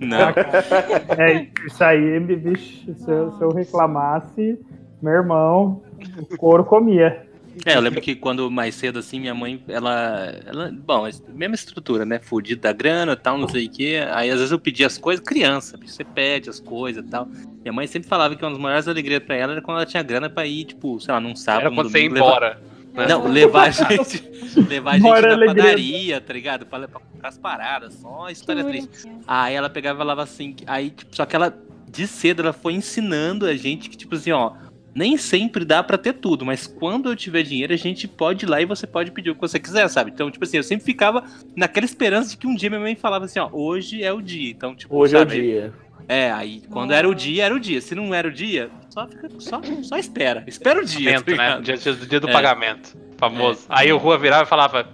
[0.00, 0.30] Não.
[1.18, 4.58] É, isso aí, bicho, se eu, se eu reclamasse,
[5.02, 5.82] meu irmão,
[6.30, 7.26] o couro comia.
[7.66, 10.32] É, eu lembro que quando mais cedo, assim, minha mãe, ela.
[10.46, 12.18] ela bom, mesma estrutura, né?
[12.20, 14.00] Fudido da grana tal, não sei o quê.
[14.12, 17.26] Aí às vezes eu pedia as coisas, criança, você pede as coisas e tal.
[17.60, 20.02] Minha mãe sempre falava que uma das maiores alegrias pra ela era quando ela tinha
[20.02, 21.66] grana pra ir, tipo, sei lá, num sábado.
[21.66, 22.62] Era quando você ia domingo, levar- embora.
[22.94, 23.06] né?
[23.08, 24.30] Não, levar a gente.
[24.68, 25.62] levar a gente Maior na alegria.
[25.64, 26.66] padaria, tá ligado?
[26.66, 28.88] Pra, pra comprar as paradas, só Que história triste.
[28.88, 29.20] bonitinho.
[29.26, 31.52] Aí ela pegava e falava assim, aí, tipo, só que ela,
[31.90, 34.52] de cedo, ela foi ensinando a gente que, tipo assim, ó,
[34.94, 38.48] nem sempre dá pra ter tudo, mas quando eu tiver dinheiro, a gente pode ir
[38.48, 40.10] lá e você pode pedir o que você quiser, sabe?
[40.10, 41.24] Então, tipo assim, eu sempre ficava
[41.56, 44.50] naquela esperança de que um dia minha mãe falava assim, ó, hoje é o dia.
[44.50, 45.40] Então, tipo, Hoje é o sabe?
[45.40, 45.72] dia.
[46.08, 47.80] É, aí quando era o dia, era o dia.
[47.80, 50.42] Se não era o dia, só, fica, só, só espera.
[50.46, 51.20] Espera o dia.
[51.20, 51.60] Pagamento, tá né?
[51.62, 52.32] Dia, dia- do É.
[52.32, 52.96] pagamento.
[53.16, 53.66] Famoso.
[53.68, 54.88] Aí o Rua virava e falava: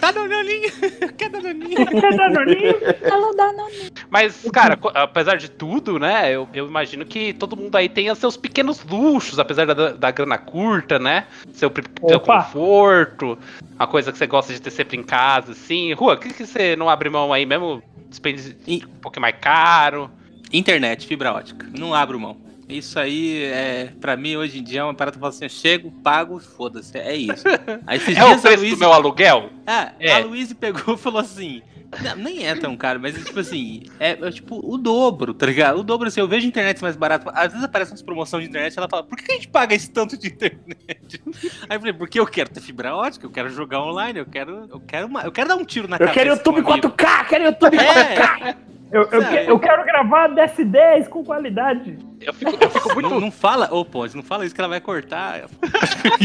[0.00, 0.70] Tá danoninho,
[1.16, 1.86] quer danoninho?
[1.86, 2.74] Quer Danoninho?
[3.02, 3.68] Ela dá não.
[4.08, 6.30] Mas, cara, apesar de tudo, né?
[6.30, 10.38] Eu, eu imagino que todo mundo aí tenha seus pequenos luxos, apesar da, da grana
[10.38, 11.26] curta, né?
[11.52, 11.72] Seu,
[12.08, 13.38] seu conforto,
[13.78, 15.92] a coisa que você gosta de ter sempre em casa, assim.
[15.92, 17.82] Rua, o que, que você não abre mão aí mesmo?
[18.08, 18.56] Despende
[18.86, 20.10] um pouquinho mais caro.
[20.52, 21.66] Internet, fibra ótica.
[21.76, 22.43] Não abro mão.
[22.68, 25.44] Isso aí, é, pra mim, hoje em dia, é uma parada que eu falo assim,
[25.44, 27.44] eu chego, pago, foda-se, é isso.
[27.86, 28.76] Aí esses É o dias a preço Luísa...
[28.76, 29.50] do meu aluguel?
[29.66, 30.12] Ah, É.
[30.12, 31.60] a Luísa pegou e falou assim,
[32.02, 35.78] não, nem é tão caro, mas tipo assim, é, é, tipo o dobro, tá ligado?
[35.78, 38.76] O dobro, assim, eu vejo internet mais barato, às vezes aparece umas promoções de internet,
[38.78, 41.22] ela fala, por que a gente paga esse tanto de internet?
[41.68, 44.66] Aí eu falei, porque eu quero ter fibra ótica, eu quero jogar online, eu quero,
[44.70, 46.14] eu quero, uma- eu quero dar um tiro na Eu cabeça.
[46.14, 46.88] quero YouTube do amigo.
[46.88, 48.46] 4K, quero YouTube 4K.
[48.48, 48.56] É,
[48.92, 51.98] Eu, eu, que- eu quero gravar DS10 com qualidade.
[52.20, 53.10] Eu fico, eu fico muito.
[53.10, 55.42] não, não fala, ô Ponte, não fala isso que ela vai cortar.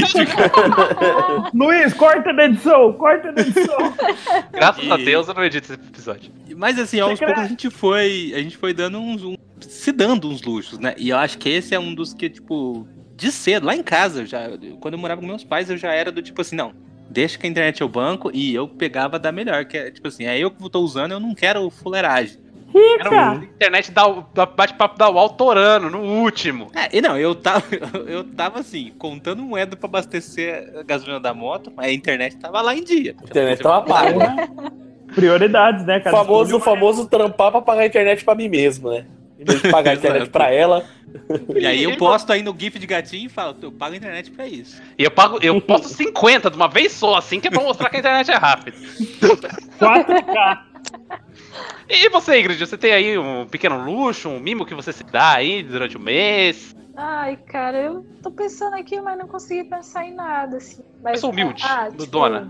[1.54, 3.94] Luiz, corta da edição, corta da edição.
[4.52, 6.32] Graças a E- Deus eu não edito esse episódio.
[6.56, 8.34] Mas assim, aos Você poucos quer- a gente foi.
[8.36, 9.24] A gente foi dando uns.
[9.24, 10.94] um- se dando uns luxos, né?
[10.98, 14.22] E eu acho que esse é um dos que, tipo, de cedo, lá em casa,
[14.22, 14.50] eu já,
[14.80, 16.74] quando eu morava com meus pais, eu já era do tipo assim, não.
[17.10, 20.08] Deixa que a internet é o banco e eu pegava da melhor, que é tipo
[20.08, 22.38] assim, é eu que tô usando, eu não quero fuleiragem.
[23.12, 26.72] Um internet da, da bate-papo da UOL torando, no último.
[26.76, 27.64] É, e não, eu tava,
[28.08, 32.62] eu tava assim, contando moeda pra abastecer a gasolina da moto, mas a internet tava
[32.62, 33.16] lá em dia.
[33.22, 34.50] A internet tava paga.
[35.16, 36.18] Prioridades, né, O cara?
[36.18, 39.06] famoso, Escolhe famoso trampar pra pagar a internet pra mim mesmo, né?
[39.40, 40.84] Em vez de pagar a internet pra ela,
[41.56, 44.30] E aí eu posto aí no GIF de gatinho e falo, eu pago a internet
[44.32, 44.82] pra isso.
[44.98, 47.90] E eu pago, eu posto 50 de uma vez só, assim, que é pra mostrar
[47.90, 48.78] que a internet é rápida.
[49.80, 50.60] 4K.
[51.88, 55.34] E você, Ingrid, você tem aí um pequeno luxo, um mimo que você se dá
[55.34, 56.76] aí durante o mês?
[56.96, 60.84] Ai, cara, eu tô pensando aqui, mas não consegui pensar em nada, assim.
[61.02, 62.48] Mas, Eu sou humilde, ah, do dona.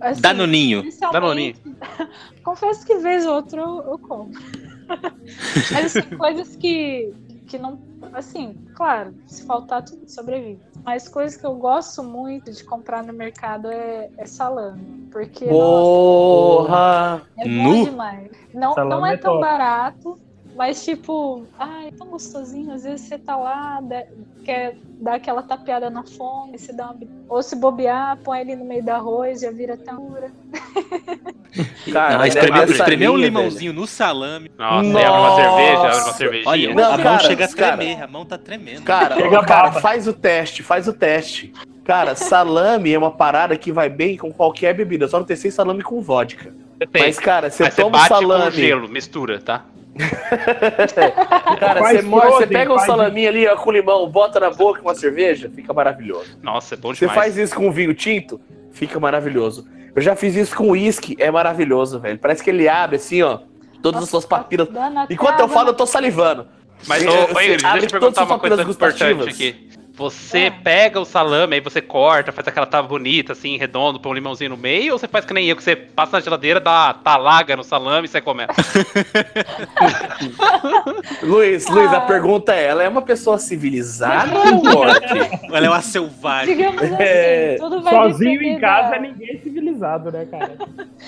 [0.00, 0.84] assim, Danoninho.
[1.10, 1.54] Danoninho.
[2.44, 4.40] Confesso que vez ou outra eu, eu compro.
[5.72, 7.10] Mas assim, coisas que,
[7.46, 7.82] que não.
[8.12, 10.62] Assim, claro, se faltar tudo sobrevive.
[10.84, 14.88] Mas coisas que eu gosto muito de comprar no mercado é, é salame.
[15.10, 15.92] Porque nossa,
[16.30, 17.26] Porra!
[17.38, 17.48] é Nu.
[17.48, 18.30] bom demais.
[18.52, 19.40] Não, Salame não é é tão top.
[19.40, 20.18] barato,
[20.54, 22.72] mas tipo, ai, é tão gostosinho.
[22.72, 24.04] Às vezes você tá lá, dá-
[24.44, 27.00] quer dar aquela tapeada na fome, se dá uma...
[27.28, 30.32] ou se bobear, põe ele no meio do arroz, já vira ternura.
[31.92, 34.50] Cara, espremer, espremer um limãozinho no salame.
[34.58, 35.42] Nossa, aí abre uma Nossa.
[35.42, 36.50] cerveja, abre uma cervejinha.
[36.50, 37.76] Olha, Não, a mão cara, chega a cara.
[37.76, 38.82] tremer, a mão tá tremendo.
[38.82, 41.52] Cara, Chega cara, faz o teste, faz o teste.
[41.84, 45.50] Cara, salame é uma parada que vai bem com qualquer bebida, só não tem sem
[45.50, 46.52] salame com vodka.
[46.78, 46.88] Você.
[46.98, 48.56] Mas, cara, você você toma um bate com salame.
[48.56, 49.64] gelo, mistura, tá?
[51.60, 54.88] Cara, você, morde, você pega um salaminho ali ó, com limão, bota na boca com
[54.88, 56.36] uma cerveja, fica maravilhoso.
[56.42, 57.14] Nossa, é bom Você demais.
[57.16, 58.40] faz isso com vinho tinto,
[58.72, 59.66] fica maravilhoso.
[59.94, 62.18] Eu já fiz isso com uísque, é maravilhoso, velho.
[62.18, 63.38] Parece que ele abre assim, ó,
[63.82, 64.68] todas as suas papilas.
[64.68, 66.46] Dando até Enquanto eu falo, eu tô salivando.
[66.86, 69.28] Mas, ô, Ingrid, abre deixa eu todas perguntar as uma coisa papilas importante gustativas.
[69.28, 69.83] aqui.
[69.96, 70.50] Você É.
[70.50, 74.50] pega o salame, aí você corta, faz aquela tábua bonita, assim, redondo, põe um limãozinho
[74.50, 76.94] no meio, ou você faz que nem eu, que você passa na geladeira, dá uma
[76.94, 78.52] talaga no salame e sai comendo?
[81.22, 82.00] Luiz, Luiz, a Ah.
[82.02, 85.14] pergunta é: ela é uma pessoa civilizada ou morte?
[85.54, 86.56] Ela é uma selvagem.
[86.56, 90.56] Digamos assim, É, tudo vai Sozinho em casa, da- ninguém é civilizado, né, cara?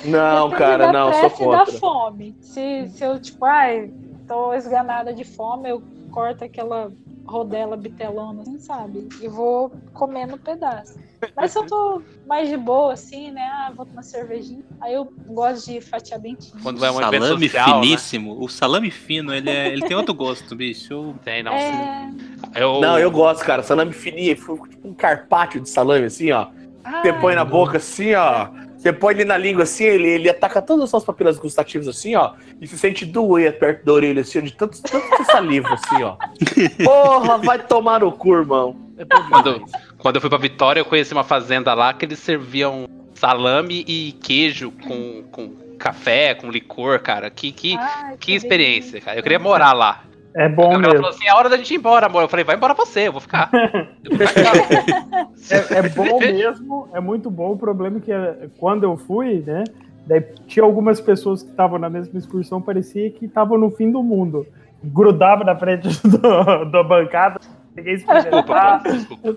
[0.04, 2.36] Não, cara, não, sou da fome.
[2.40, 3.90] Se, se eu, tipo, ai,
[4.28, 5.82] tô esganada de fome, eu
[6.16, 6.90] corto aquela
[7.26, 9.06] rodela bitelona, assim, sabe?
[9.20, 10.94] E vou comendo um pedaço.
[11.36, 13.42] Mas se eu tô mais de boa, assim, né?
[13.42, 14.62] Ah, vou tomar cervejinha.
[14.80, 16.62] Aí eu gosto de fatiar bem fino.
[16.62, 17.82] Quando vai um salame social, né?
[17.82, 18.42] finíssimo.
[18.42, 21.14] O salame fino, ele, é- ele tem outro gosto, bicho.
[21.22, 21.52] Tem, não.
[21.52, 22.08] É...
[22.54, 23.62] Eu, Não, eu gosto, cara.
[23.62, 26.46] Salame fininho, tipo um carpaccio de salame, assim, ó.
[26.46, 28.48] Você ai, põe na boca assim, ó.
[28.86, 32.14] Você põe ele na língua assim, ele, ele ataca todas as suas papilas gustativas assim,
[32.14, 32.34] ó.
[32.60, 36.16] E se sente doer perto da orelha, assim, de tanto, tanto que saliva, assim, ó.
[36.84, 38.76] Porra, vai tomar no cu, irmão.
[38.96, 39.64] É Quando,
[39.98, 44.12] quando eu fui pra Vitória, eu conheci uma fazenda lá que eles serviam salame e
[44.22, 47.28] queijo com, com café, com licor, cara.
[47.28, 49.18] Que, que, ai, que experiência, cara.
[49.18, 50.04] Eu queria morar lá.
[50.38, 50.94] É bom mesmo.
[50.96, 52.22] falou assim: é hora da gente ir embora, amor.
[52.22, 53.50] Eu falei: vai embora você, eu vou ficar.
[54.04, 54.52] Eu vou ficar.
[55.50, 57.52] É, é bom mesmo, é muito bom.
[57.52, 59.64] O problema é que eh, quando eu fui, né?
[60.06, 64.02] Daí tinha algumas pessoas que estavam na mesma excursão, parecia que estavam no fim do
[64.02, 64.46] mundo.
[64.84, 67.40] Grudava na frente do- da bancada,
[67.76, 68.82] ninguém Desculpa, experimentar.
[68.82, 69.36] Paulo, desculpa.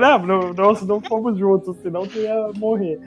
[0.00, 2.98] Não, não, nós não fomos juntos, senão tu ia morrer.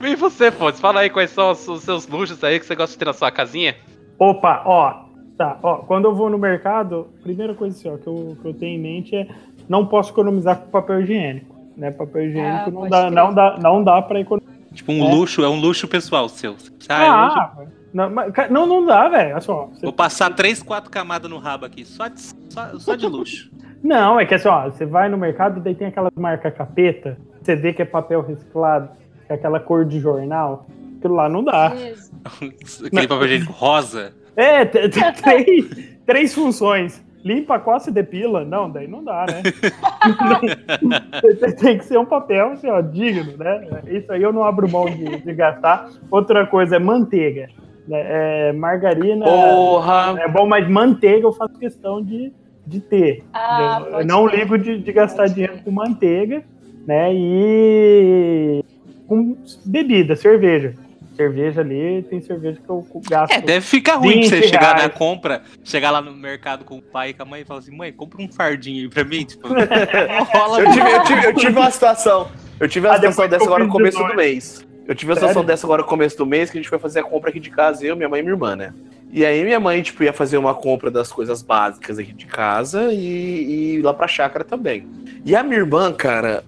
[0.00, 0.80] E você, Fontes?
[0.80, 3.12] Fala aí quais são os, os seus luxos aí que você gosta de ter na
[3.12, 3.74] sua casinha.
[4.18, 5.05] Opa, ó,
[5.36, 8.54] tá, ó, quando eu vou no mercado, primeira coisa assim, ó, que eu, que eu
[8.54, 9.26] tenho em mente é
[9.68, 11.90] não posso economizar com papel higiênico, né?
[11.90, 14.54] Papel higiênico Ah, não, dá, não dá, não dá para economizar.
[14.72, 15.14] Tipo, um É.
[15.14, 16.54] luxo, é um luxo pessoal seu.
[16.88, 18.10] Ah, Ah, não,
[18.50, 19.40] não, não dá, velho.
[19.42, 23.06] Só, você- vou passar três, quatro camadas no rabo aqui, só de, só, só de
[23.06, 23.50] luxo.
[23.82, 27.54] Não, é que assim, ó, você vai no mercado, daí tem aquelas marcas capeta, você
[27.54, 28.88] vê que é papel reciclado,
[29.26, 30.66] que é aquela cor de jornal,
[30.98, 31.66] aquilo lá não dá.
[31.66, 34.12] Aquele papel higiênico rosa.
[34.36, 35.68] É, três,
[36.04, 37.04] três funções.
[37.24, 38.44] Limpa, coça e depila.
[38.44, 39.42] Não, daí não dá, né?
[41.58, 43.66] Tem, que ser um papel, assim, ó, digno, né?
[43.88, 45.88] Isso aí eu não abro mão de, de gastar.
[46.08, 47.48] Outra coisa é manteiga.
[47.88, 48.50] né?
[48.50, 50.14] É, margarina Porra!
[50.20, 52.32] é bom, mas manteiga eu faço questão de,
[52.64, 53.24] de ter.
[53.32, 54.40] Ah, eu pode não crer.
[54.40, 56.44] ligo de, de gastar dinheiro com manteiga,
[56.86, 57.12] né?
[57.12, 58.64] E
[59.08, 60.74] com bebida, cerveja.
[61.16, 63.32] Cerveja ali, tem cerveja que eu gasto.
[63.32, 64.92] É, deve ficar ruim pra você 20 chegar na reais.
[64.94, 67.74] compra, chegar lá no mercado com o pai e com a mãe e falar assim,
[67.76, 69.24] mãe, compra um fardinho aí pra mim.
[69.24, 72.28] Tipo, rola Eu tive, eu, tive, eu tive uma situação.
[72.60, 74.12] Eu tive uma Ah, situação dessa agora no começo 18.
[74.12, 74.66] do mês.
[74.86, 77.00] Eu tive uma situação dessa agora no começo do mês que a gente foi fazer
[77.00, 78.72] a compra aqui de casa, eu, minha mãe e minha irmã, né?
[79.10, 82.92] E aí minha mãe, tipo, ia fazer uma compra das coisas básicas aqui de casa
[82.92, 84.86] e, e ir lá pra chácara também.
[85.24, 86.44] E a minha irmã, cara,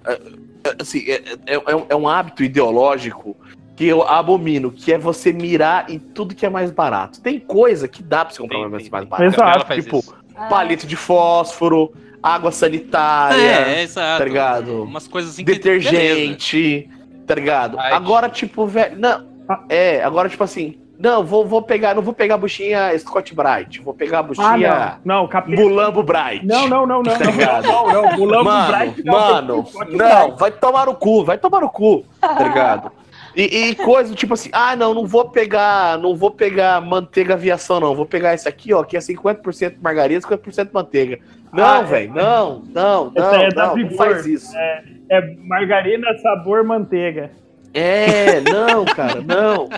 [0.80, 3.36] assim, é, é- é um- é um hábito ideológico
[3.78, 7.20] que eu abomino, que é você mirar em tudo que é mais barato.
[7.20, 9.30] Tem coisa que dá pra você comprar Tem, mais, tem, mais tem.
[9.30, 9.72] barato.
[9.72, 9.74] Exato.
[9.82, 10.14] Tipo, isso.
[10.34, 14.18] Ah, palito de fósforo, água sanitária, É, exato.
[14.18, 14.82] tá ligado?
[14.82, 16.90] Umas coisas assim que- detergente,
[17.24, 17.78] tá ligado?
[17.78, 17.92] Ai.
[17.92, 18.98] Agora, tipo, velho.
[18.98, 19.26] Não.
[19.68, 23.80] É, agora, tipo assim, Não, vou, vou pegar, não vou pegar a buchinha Scott Bright,
[23.80, 25.20] vou pegar a Ah, buchinha não.
[25.22, 25.62] Não, capeta.
[25.62, 26.44] Mulambo Bright.
[26.44, 27.12] Não, não, não, não.
[27.16, 27.66] Tá Não, ligado?
[27.68, 28.16] não, não.
[28.18, 29.14] Mulambo Mano, Bright não.
[29.14, 30.38] mano, não, Bright.
[30.40, 32.90] vai tomar no cu, vai tomar no cu, tá ligado?
[33.40, 37.78] E, e coisa tipo assim, ah, não, não vou pegar, não vou pegar manteiga aviação,
[37.78, 37.94] não.
[37.94, 41.20] Vou pegar esse aqui, ó, que é 50% margarina, 50% manteiga.
[41.52, 41.84] Não, Ah, é.
[41.84, 44.52] velho, não, não, Essa não, é da não, não faz isso.
[44.56, 47.30] É margarina, sabor, manteiga.
[47.72, 49.68] É, não, cara, não.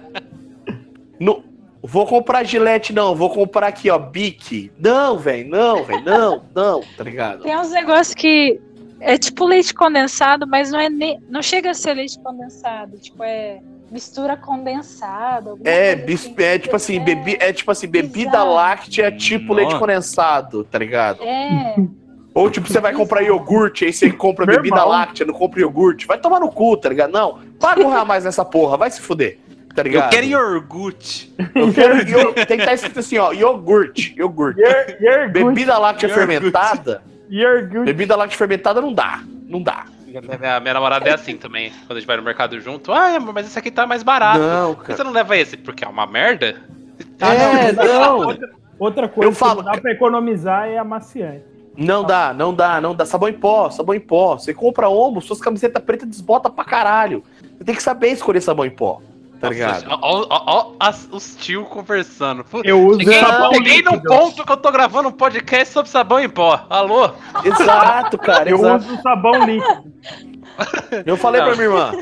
[1.19, 1.51] Não-
[1.83, 3.15] Vou comprar gilete, não.
[3.15, 4.71] Vou comprar aqui, ó, Bic.
[4.79, 7.43] Não, velho, não, velho, não, não, tá ligado?
[7.43, 8.61] Tem uns negócios que
[9.01, 11.19] é tipo leite condensado, mas não é ne...
[11.29, 15.55] não chega a ser leite condensado, tipo é mistura condensada.
[15.65, 16.35] É, assim.
[16.39, 18.55] é tipo assim, bebi, é tipo assim, bebida Bizarro.
[18.55, 19.81] láctea tipo leite Nossa.
[19.81, 21.23] condensado, tá ligado?
[21.25, 21.75] É,
[22.33, 24.63] Ou tipo, você vai comprar iogurte, aí você compra Normal.
[24.63, 26.07] bebida láctea, não compra iogurte.
[26.07, 27.11] Vai tomar no cu, tá ligado?
[27.11, 29.39] Não, para honrar mais nessa porra, vai se fuder,
[29.75, 30.11] tá Eu ligado?
[30.11, 31.35] quero iogurte.
[31.55, 34.61] Eu quero io- Tem que estar escrito assim, ó, iogurte, iogurte.
[34.63, 35.33] Good.
[35.33, 36.27] Bebida láctea Iogurte.
[36.29, 37.85] fermentada, You're good.
[37.85, 39.85] bebida láctea fermentada não dá, não dá.
[40.07, 41.70] Minha, minha namorada é assim também.
[41.87, 44.41] Quando a gente vai no mercado junto, ah, amor, mas esse aqui tá mais barato.
[44.41, 44.97] Não, Por que cara.
[44.97, 45.57] você não leva esse?
[45.57, 46.57] Porque é uma merda?
[47.20, 48.18] É, não.
[48.26, 51.45] Outra, outra coisa Eu falo- que não dá pra economizar é amaciante.
[51.76, 53.07] Não dá, não dá, não dá.
[53.07, 54.37] Sabão em pó, sabão em pó.
[54.37, 57.22] Você compra omo, suas camisetas pretas desbota pra caralho.
[57.57, 59.01] Você tem que saber escolher sabão em pó.
[59.41, 59.86] Tá ligado?
[59.88, 62.45] Ó, ó, ó os tio conversando.
[62.62, 64.09] Eu uso Cheguei, sabão cheguei num líquido.
[64.09, 66.66] ponto que eu tô gravando um podcast sobre sabão em pó.
[66.68, 67.11] Alô?
[67.43, 68.51] Exato, cara.
[68.51, 68.84] Eu exato.
[68.84, 69.93] uso sabão líquido.
[71.07, 71.49] Eu falei Não.
[71.49, 71.93] pra minha irmã.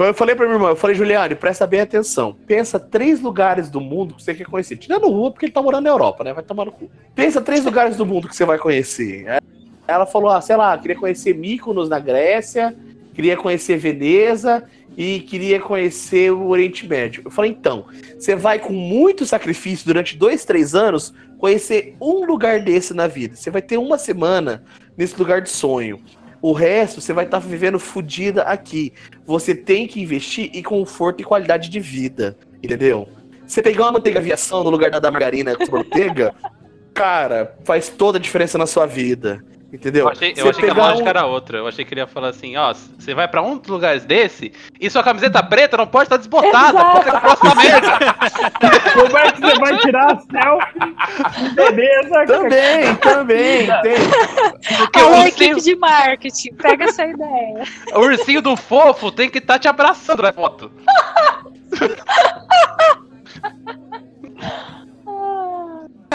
[0.00, 2.34] Eu falei pra minha irmã, eu falei, Juliane, presta bem atenção.
[2.46, 4.78] Pensa três lugares do mundo que você quer conhecer.
[4.78, 6.32] Tirando Rua, porque ele tá morando na Europa, né?
[6.32, 6.90] Vai tomar no cu.
[7.14, 9.26] Pensa três lugares do mundo que você vai conhecer.
[9.86, 12.74] Ela falou, ah, sei lá, queria conhecer Mykonos na Grécia,
[13.14, 14.64] queria conhecer Veneza
[15.00, 17.22] e queria conhecer o Oriente Médio.
[17.24, 17.86] Eu falei, então,
[18.18, 23.34] você vai com muito sacrifício durante dois, três anos conhecer um lugar desse na vida.
[23.34, 24.62] Você vai ter uma semana
[24.98, 26.04] nesse lugar de sonho.
[26.42, 28.92] O resto você vai estar vivendo fodida aqui.
[29.24, 32.36] Você tem que investir em conforto e qualidade de vida.
[32.62, 33.08] Entendeu?
[33.46, 36.34] Você pegar uma manteiga aviação no lugar da, da margarina com manteiga,
[36.92, 39.42] cara, faz toda a diferença na sua vida.
[39.72, 40.06] Entendeu?
[40.06, 41.58] Eu achei, eu achei que a lógica um- era outra.
[41.58, 44.52] Eu achei que ele ia falar assim, ó, você vai pra um dos lugares desse
[44.80, 46.92] e sua camiseta preta não pode estar desbotada, Exato.
[46.92, 47.98] pode que próxima merda.
[48.94, 50.94] Como é que você vai tirar a selfie?
[51.54, 52.26] Beleza?
[52.26, 53.94] Também, também, tem.
[54.78, 57.62] Porque ursinho, equipe de marketing, pega essa ideia.
[57.94, 60.72] o ursinho do fofo tem que estar te abraçando na foto.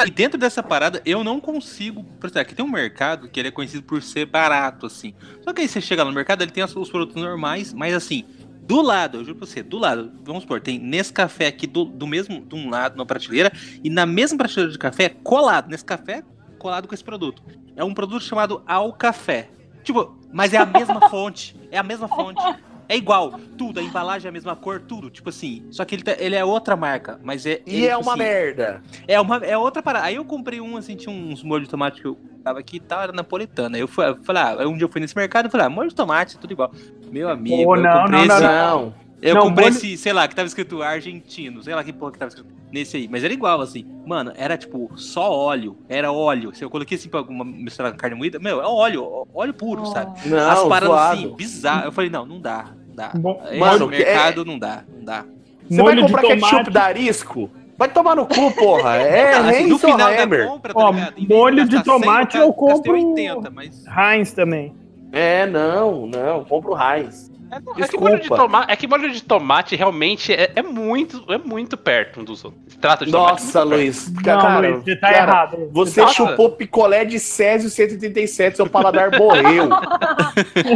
[0.03, 2.03] E dentro dessa parada, eu não consigo.
[2.19, 5.13] Por exemplo, aqui tem um mercado que ele é conhecido por ser barato, assim.
[5.43, 8.25] Só que aí você chega no mercado, ele tem os os produtos normais, mas assim,
[8.61, 12.05] do lado, eu juro pra você, do lado, vamos supor, tem Nescafé aqui do, do
[12.07, 13.51] mesmo, de um lado, na prateleira,
[13.83, 16.23] e na mesma prateleira de café, colado, nesse café,
[16.57, 17.43] colado com esse produto.
[17.75, 19.49] É um produto chamado Al Café.
[19.83, 21.55] Tipo, mas é a mesma fonte.
[21.69, 22.41] É a mesma fonte.
[22.87, 25.09] É igual, tudo, a embalagem é a mesma cor, tudo.
[25.09, 27.61] Tipo assim, só que ele, tá- ele é outra marca, mas é.
[27.65, 28.81] E ele, é tipo uma assim, merda.
[29.07, 30.05] é, uma, é outra parada.
[30.05, 32.79] Aí eu comprei um, assim, tinha uns molhos de tomate que eu tava aqui e
[32.79, 33.77] tal, era napolitana.
[33.77, 35.89] Eu fui, eu falei, ah, um dia eu fui nesse mercado e falei, ah, molho
[35.89, 36.71] de tomate, tudo igual.
[37.11, 38.43] Meu amigo, eu não, comprei não, esse.
[38.43, 39.04] Não.
[39.25, 42.19] Eu Não, comprei esse, sei lá, que tava escrito argentino, sei lá que porra que
[42.19, 43.07] tava escrito nesse aí.
[43.09, 43.85] Mas era igual, assim.
[44.05, 45.75] Mano, era tipo só óleo.
[45.89, 46.53] Era óleo.
[46.53, 49.85] Se eu coloquei assim pra alguma misturar com carne moída, meu, é óleo, óleo puro,
[49.87, 50.29] sabe?
[50.29, 51.17] Não, As paradas zoado.
[51.19, 51.85] assim, bizarro.
[51.85, 53.11] Eu falei, não, não dá, não dá.
[53.15, 55.25] Mo- Esse Mano, mercado não dá, não dá.
[55.67, 56.69] Você vai Molho de comprar ketchup tomate.
[56.71, 57.49] da Arisco?
[57.77, 58.97] Vai tomar no cu, porra.
[59.03, 60.47] É, assim, nem no final da Hammer.
[60.47, 60.93] compra, tá Ó,
[61.27, 63.83] molho de gastar 100, tomate eu eu compro- 80, mas...
[63.87, 64.73] Heinz também.
[65.11, 66.43] É, não, não.
[66.45, 67.31] Compra o Heinz.
[67.51, 70.61] É, não, é que molho de tomate, é que molho de tomate realmente é, é
[70.61, 72.61] muito, é muito perto um dos outros.
[72.67, 73.63] Se trata de tomate Nossa.
[73.63, 74.11] Luiz.
[74.11, 75.69] Não, cara, Luiz, você tá cara, errado.
[75.71, 76.13] Você Nossa.
[76.13, 79.69] chupou picolé de Césio 137, seu paladar morreu.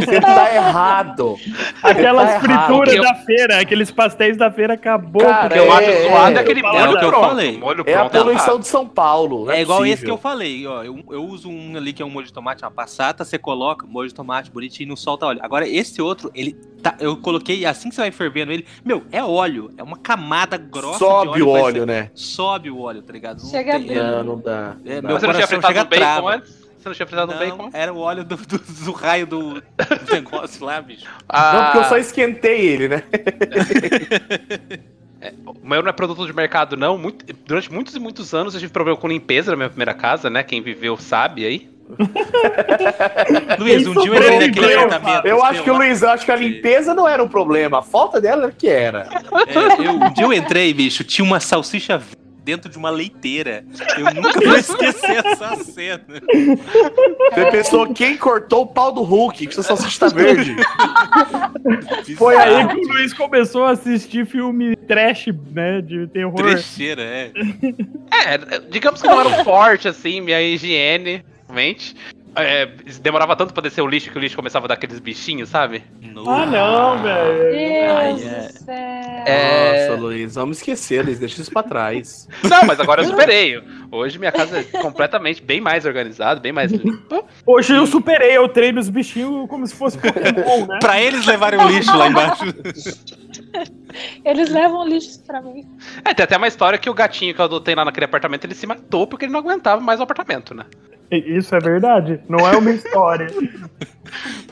[0.00, 1.36] Você tá errado.
[1.82, 2.66] Aquelas Tá errado.
[2.66, 5.22] frituras Eu- da feira, aqueles pastéis da feira acabou.
[5.22, 6.38] Cara, eu acho É, zoado é.
[6.38, 7.58] é aquele É molho o que eu falei.
[7.58, 8.60] Molho É a pronto poluição errado.
[8.60, 9.44] de São Paulo.
[9.46, 10.82] não É, igual esse que eu falei, ó.
[10.82, 13.86] Eu, eu uso um ali que é um molho de tomate, uma passata, você coloca
[13.86, 15.40] molho de tomate bonitinho, não solta óleo.
[15.42, 16.94] Agora, esse outro, ele tá.
[17.00, 19.70] Eu coloquei, assim que você vai fervendo ele, meu, é óleo.
[19.76, 22.10] É uma camada grossa Sobe de o vai óleo, né?
[22.14, 23.42] Sobe o óleo, tá ligado?
[23.42, 23.96] Não Chega tem-.
[23.96, 24.76] Não, não dá.
[24.84, 25.32] É, não meu Você dá.
[25.32, 26.60] não tinha fritado bacon antes?
[26.80, 27.70] Você não tinha fritado no Não, bacon?
[27.74, 29.62] era o óleo do, do- do raio do, do
[30.12, 31.04] negócio lá, bicho.
[31.28, 33.02] Ah, Não, porque eu só esquentei ele, né?
[35.44, 36.96] O meu não é produto de mercado, não.
[36.96, 40.30] Muito- durante muitos e muitos anos eu tive problema com limpeza na minha primeira casa,
[40.30, 40.42] né?
[40.42, 41.69] Quem viveu sabe aí.
[43.58, 45.26] Luiz, um dia eu entrei naquele apartamento.
[45.26, 47.82] Eu acho que o Luiz, eu acho que a limpeza não era um problema, a
[47.82, 49.08] falta dela era que era.
[49.46, 52.00] é, eu- um dia eu entrei, bicho, tinha uma salsicha
[52.42, 53.64] dentro de uma leiteira.
[53.98, 56.02] Eu nunca vou esquecer essa cena.
[57.32, 60.56] Você pensou quem cortou o pau do Hulk, que essa salsicha tá verde.
[62.16, 65.80] Foi aí que o Luiz começou a assistir filme trash, né?
[65.82, 66.34] De terror.
[66.34, 67.30] Trecheira, é.
[68.26, 68.38] É,
[68.70, 71.96] digamos que não era um forte, assim, minha higiene, realmente.
[72.36, 72.66] É,
[73.02, 75.82] demorava tanto pra descer o lixo que o lixo começava a dar aqueles bichinhos, sabe?
[76.26, 77.50] Ah, não, velho.
[77.50, 78.48] Deus Ai, é.
[78.48, 78.74] céu.
[79.26, 79.88] É.
[79.88, 82.28] Nossa, Luiz, vamos esquecer, Luiz, deixa isso pra trás.
[82.48, 83.60] Não, mas agora eu superei.
[83.90, 87.24] Hoje minha casa é completamente bem mais organizada, bem mais limpa.
[87.44, 90.78] Hoje eu superei, eu treino os bichinhos como se fosse Pokémon, né?
[90.80, 92.44] Pra eles levarem o lixo lá embaixo.
[94.24, 95.66] Eles levam lixo pra mim.
[96.04, 98.54] É, tem até uma história que o gatinho que eu adotei lá naquele apartamento, ele
[98.54, 100.64] se matou porque ele não aguentava mais o apartamento, né?
[101.10, 103.26] Isso é verdade, não é uma história.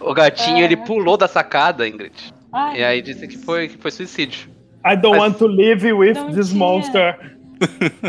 [0.01, 0.62] O gatinho, É.
[0.62, 2.34] ele pulou da sacada, Ingrid.
[2.53, 4.49] Ai, E aí disse que foi, que foi suicídio.
[4.84, 6.59] I don't Mas- want to live with Não this tinha.
[6.59, 7.36] monster.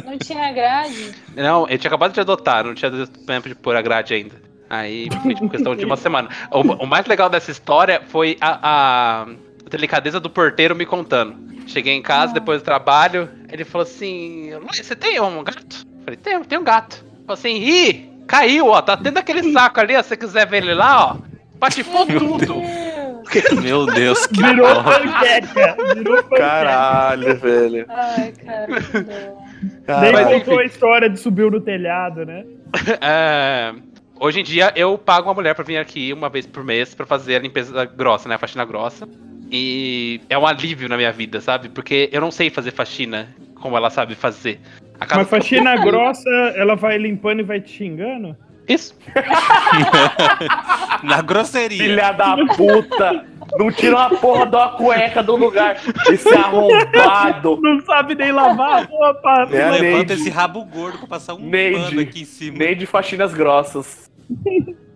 [0.06, 1.12] não tinha grade.
[1.36, 2.92] Não, ele tinha acabado de adotar, não tinha
[3.28, 4.36] tempo de pôr a grade ainda.
[4.70, 6.30] Aí foi tipo questão de uma semana.
[6.52, 9.28] O, o mais legal dessa história foi a, a
[9.70, 11.36] delicadeza do porteiro me contando.
[11.68, 12.34] Cheguei em casa Ah.
[12.34, 15.86] depois do trabalho, ele falou assim: "Luiz, você tem um gato?
[16.00, 17.06] Eu falei, tenho, tenho um gato.
[17.28, 20.64] Falou assim, ih, caiu, ó, tá tendo aquele saco ali, ó, se você quiser ver
[20.64, 21.18] ele lá, ó.
[21.60, 22.40] Patifou tudo.
[22.40, 23.52] Deus.
[23.62, 25.78] Meu Deus, que Virou panqueca.
[25.94, 26.38] Virou panqueca.
[26.38, 27.86] Caralho, velho.
[27.90, 28.82] Ai, cara.
[28.82, 29.46] que dó.
[29.86, 32.46] Daí Mas contou a história de subiu no telhado, né?
[33.02, 33.74] É,
[34.20, 37.06] hoje em dia eu pago uma mulher pra vir aqui uma vez por mês pra
[37.06, 38.36] fazer a limpeza grossa, né?
[38.36, 39.08] A faxina grossa.
[39.52, 41.70] E é um alívio na minha vida, sabe?
[41.70, 44.60] Porque eu não sei fazer faxina como ela sabe fazer.
[45.00, 48.36] A casa Mas faxina grossa, ela vai limpando e vai te xingando?
[48.68, 48.96] Isso.
[51.04, 51.78] Na grosseria.
[51.84, 53.26] Filha da puta!
[53.58, 55.78] Não tira uma porra uma cueca do lugar.
[56.08, 57.60] Esse arrombado.
[57.62, 59.48] Não sabe nem lavar a roupa.
[59.52, 60.14] É Levanta Neide.
[60.14, 61.82] esse rabo gordo pra passar um Neide.
[61.82, 62.60] pano aqui em cima.
[62.60, 64.10] Nem de faxinas grossas.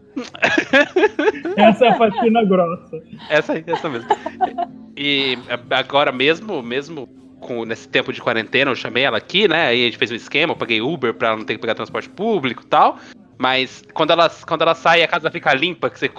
[1.57, 3.01] Essa é a faxina grossa.
[3.29, 4.07] Essa aí, essa mesmo.
[4.97, 5.37] E
[5.71, 7.07] agora mesmo, mesmo
[7.39, 9.67] com, nesse tempo de quarentena, eu chamei ela aqui, né?
[9.67, 11.75] Aí a gente fez um esquema, eu paguei Uber pra ela não ter que pegar
[11.75, 12.97] transporte público e tal.
[13.37, 16.11] Mas quando ela, quando ela sai, a casa fica limpa, que você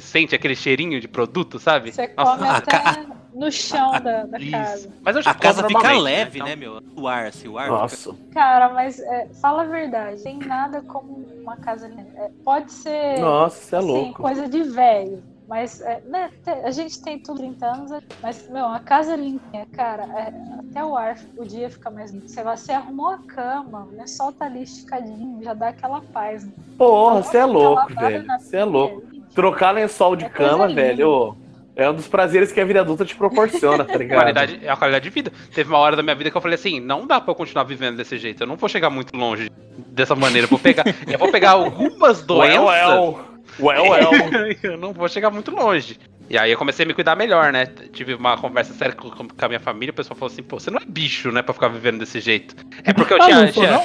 [0.00, 1.92] sente aquele cheirinho de produto, sabe?
[1.92, 4.92] Você Nossa, come a até ca- no chão da, da casa.
[5.02, 6.80] Mas eu já A casa fica leve, então- né, meu?
[6.96, 7.64] O ar, assim, o ar.
[7.64, 8.16] fica- Nossa.
[8.32, 10.22] Cara, mas é, fala a verdade.
[10.22, 12.10] Tem nada como uma casa limpa.
[12.16, 14.22] É, pode ser Nossa, você é assim, louco.
[14.22, 15.22] coisa de velho.
[15.50, 16.30] Mas, é, né,
[16.62, 17.90] a gente tem tudo 30 anos,
[18.22, 22.28] mas, meu, a casa limpinha, cara, é, até o ar, o dia fica mais limpo.
[22.28, 26.46] Sei lá, você arrumou a cama, né, solta ali esticadinho, já dá aquela paz.
[26.46, 26.52] Né?
[26.78, 28.26] Porra, você é Fica louco, velho.
[28.38, 29.02] Você é louco.
[29.34, 31.36] Trocar lençol de É cama, velho, ô,
[31.74, 34.20] é um dos prazeres que a vida adulta te proporciona, tá ligado?
[34.20, 35.32] Qualidade, é a qualidade de vida.
[35.52, 37.64] Teve uma hora da minha vida que eu falei assim, não dá pra eu continuar
[37.64, 38.44] vivendo desse jeito.
[38.44, 39.50] Eu não vou chegar muito longe
[39.88, 40.44] dessa maneira.
[40.44, 42.56] Eu vou pegar, eu vou pegar algumas doenças.
[42.56, 43.29] Well, well.
[43.60, 44.10] Well, well.
[44.62, 45.98] eu não vou chegar muito longe.
[46.28, 47.66] E aí eu comecei a me cuidar melhor, né?
[47.92, 50.70] Tive uma conversa séria com, com a minha família, o pessoal falou assim, pô, você
[50.70, 52.54] não é bicho, né, pra ficar vivendo desse jeito.
[52.84, 53.84] É porque eu Ah, tinha, não tinha, não?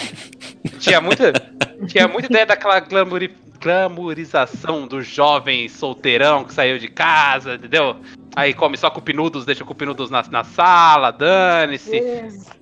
[0.80, 1.34] tinha muita,
[1.88, 7.98] tinha muita ideia daquela glamouri, glamourização do jovem solteirão que saiu de casa, entendeu?
[8.36, 12.02] Aí come só cupinudos, deixa cupinudos na, na sala, dane-se.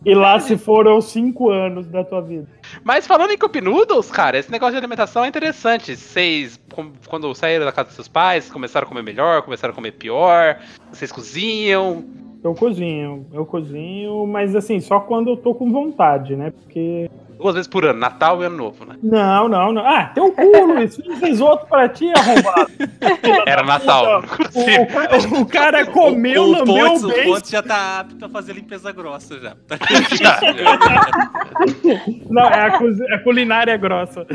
[0.06, 2.48] E lá se foram cinco anos da tua vida.
[2.84, 5.96] Mas falando em Cup Noodles, cara, esse negócio de alimentação é interessante.
[5.96, 6.60] Vocês,
[7.08, 10.60] quando saíram da casa dos seus pais, começaram a comer melhor, começaram a comer pior?
[10.92, 12.06] Vocês cozinham?
[12.44, 16.52] Eu cozinho, eu cozinho, mas assim, só quando eu tô com vontade, né?
[16.52, 17.10] Porque.
[17.38, 18.96] Duas vezes por ano, Natal e Ano Novo, né?
[19.02, 19.86] Não, não, não.
[19.86, 20.96] Ah, tem o cu, Luiz.
[20.96, 22.72] Fiz risoto pra ti, arrombado.
[23.46, 24.22] Era Natal.
[24.22, 27.34] O, o cara, o cara comeu, o, o, lambeu Pontes, o o beijo.
[27.34, 29.56] Pontes já tá apto a fazer limpeza grossa já.
[29.68, 29.78] Tá
[32.30, 34.26] Não, é a, a culinária grossa.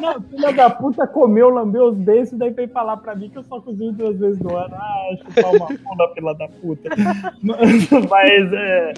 [0.00, 3.38] Não, filha da puta comeu, lambeu os beijos e daí veio falar pra mim que
[3.38, 4.74] eu só cozinho duas vezes no ano.
[4.74, 6.90] Ah, chupar uma pula, filha da puta.
[8.10, 8.92] Mas é,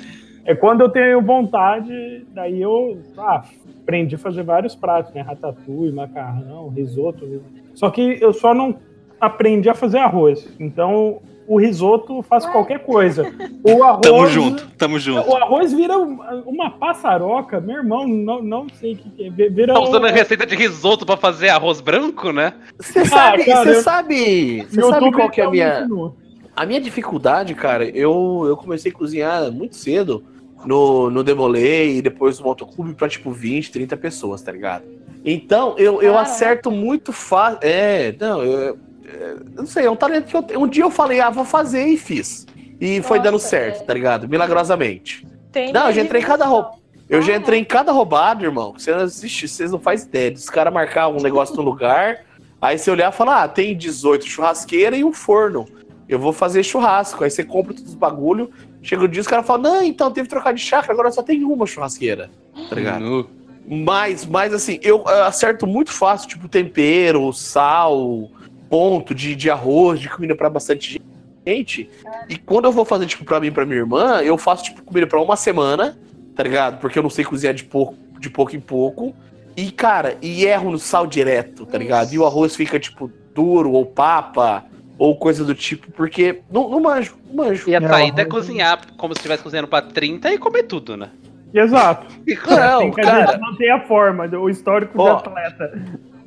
[0.48, 3.42] é quando eu tenho vontade, daí eu ah,
[3.82, 5.20] aprendi a fazer vários pratos, né?
[5.20, 7.42] Ratatouille, macarrão, risoto.
[7.74, 8.76] Só que eu só não
[9.20, 10.48] aprendi a fazer arroz.
[10.58, 13.30] Então o risoto faço qualquer coisa.
[13.62, 15.30] O arroz, Tamo junto, tamo junto.
[15.30, 19.30] o arroz vira um- uma passaroca, meu irmão, não, não sei o que, é.
[19.50, 22.52] Vira Tá usando a um- receita de risoto pra fazer arroz branco, né?
[22.78, 25.86] Você sabe, cara, você eu- sabe, você YouTube sabe qual que é a tá minha,
[25.86, 26.14] nu.
[26.56, 27.84] a minha dificuldade, cara?
[27.86, 30.22] Eu, eu comecei a cozinhar muito cedo
[30.64, 34.84] no, no Demolay e depois no Motoclube pra tipo 20, 30 pessoas, tá ligado?
[35.24, 37.58] Então, eu, eu acerto muito fácil.
[37.62, 40.60] É, não, eu, eu não sei, é um talento que eu tenho.
[40.60, 42.46] Um dia eu falei, ah, vou fazer e fiz.
[42.80, 43.84] E foi Nossa, dando certo, é.
[43.84, 44.28] tá ligado?
[44.28, 45.26] Milagrosamente.
[45.50, 46.78] Tem Não, eu já entrei em cada roupa.
[47.08, 48.74] Eu já Ah, entrei em cada roubada, irmão.
[48.76, 50.32] Você não assiste, vocês não fazem ideia.
[50.32, 52.24] Os caras marcar um negócio no lugar,
[52.60, 55.66] aí você olhar e falar, ah, tem 18 churrasqueira e um forno.
[56.08, 57.24] Eu vou fazer churrasco.
[57.24, 58.50] Aí você compra todos os bagulho.
[58.82, 61.22] Chega o dia, os caras falam, não, então teve que trocar de chácara, agora só
[61.22, 62.30] tem uma churrasqueira.
[62.68, 63.00] Tá ligado?
[63.00, 63.30] Nu.
[63.66, 68.30] Mas, mas assim, eu acerto muito fácil, tipo, tempero, sal,
[68.70, 71.00] ponto de, de arroz, de comida pra bastante
[71.46, 71.90] gente.
[72.28, 74.82] E quando eu vou fazer, tipo, pra mim e pra minha irmã, eu faço, tipo,
[74.82, 75.98] comida pra uma semana,
[76.34, 76.78] tá ligado?
[76.78, 79.14] Porque eu não sei cozinhar de pouco, de pouco em pouco.
[79.54, 82.12] E, cara, e erro no sal direto, tá ligado?
[82.12, 84.64] E o arroz fica, tipo, duro, ou papa,
[84.98, 87.70] ou coisa do tipo, porque não, não manjo, não manjo.
[87.70, 90.96] E a É, saída é cozinhar como se estivesse cozinhando pra 30 e comer tudo,
[90.96, 91.10] né?
[91.54, 92.06] Exato.
[92.46, 95.80] Não, Tem que a cara, gente manter a forma, o histórico de Ó, atleta.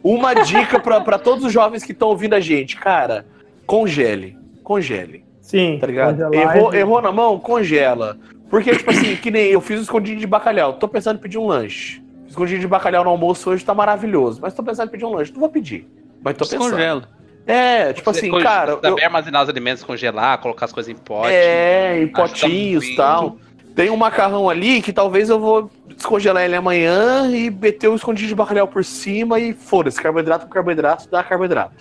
[0.04, 3.24] Uma dica pra, pra todos os jovens que estão ouvindo a gente, cara,
[3.68, 5.78] congele, congele, Sim.
[5.80, 6.34] tá ligado?
[6.34, 8.18] Errou, é- errou na mão, congela.
[8.50, 11.38] Porque, tipo assim, que nem eu fiz um escondidinho de bacalhau, tô pensando em pedir
[11.38, 12.02] um lanche.
[12.28, 15.32] Escondidinho de bacalhau no almoço hoje tá maravilhoso, mas tô pensando em pedir um lanche,
[15.32, 15.88] não vou pedir,
[16.24, 16.62] mas tô pensando.
[16.64, 17.08] Descongela.
[17.46, 21.34] É, tipo assim, cara, eu- Saber armazenar os alimentos, congelar, colocar as coisas em pote.
[21.34, 23.38] é, em Acho que tá potinhos e tal.
[23.76, 28.30] Tem um macarrão ali que talvez eu vou descongelar ele amanhã e meter o escondidinho
[28.30, 31.74] de bacalhau por cima e foda-se, carboidrato com carboidrato dá carboidrato.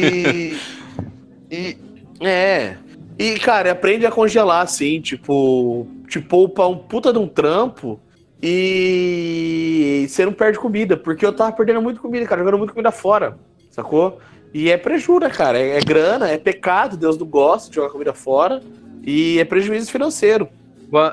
[0.00, 0.56] E,
[1.50, 1.76] e.
[2.20, 2.76] É.
[3.18, 5.86] E, cara, aprende a congelar, assim, tipo.
[6.08, 8.00] Te poupa um puta de um trampo
[8.40, 12.92] e você não perde comida, porque eu tava perdendo muito comida, cara, jogando muito comida
[12.92, 13.36] fora,
[13.70, 14.20] sacou?
[14.54, 15.58] E é prejuízo, né, cara?
[15.58, 18.62] É, é grana, é pecado, Deus não gosta de jogar comida fora
[19.04, 20.48] e é prejuízo financeiro.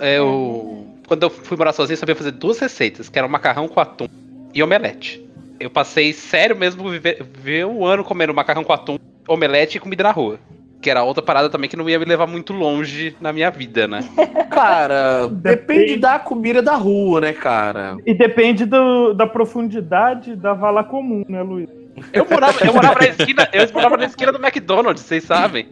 [0.02, 3.68] É, eu- Quando eu fui morar sozinho, eu sabia fazer duas receitas, que era macarrão
[3.68, 4.08] com atum
[4.54, 5.24] e omelete.
[5.60, 10.04] Eu passei sério mesmo viver, viver um ano comendo macarrão com atum, omelete e comida
[10.04, 10.40] na rua.
[10.82, 13.88] Que era outra parada também que não ia me levar muito longe na minha vida,
[13.88, 14.00] né?
[14.50, 15.98] Cara, depende Depende.
[15.98, 17.98] da comida da rua, né, cara?
[18.06, 21.70] E depende do- da profundidade da vala comum, né, Luiz?
[22.12, 25.68] Eu morava, eu morava na esquina, eu morava na esquina do McDonald's, vocês sabem.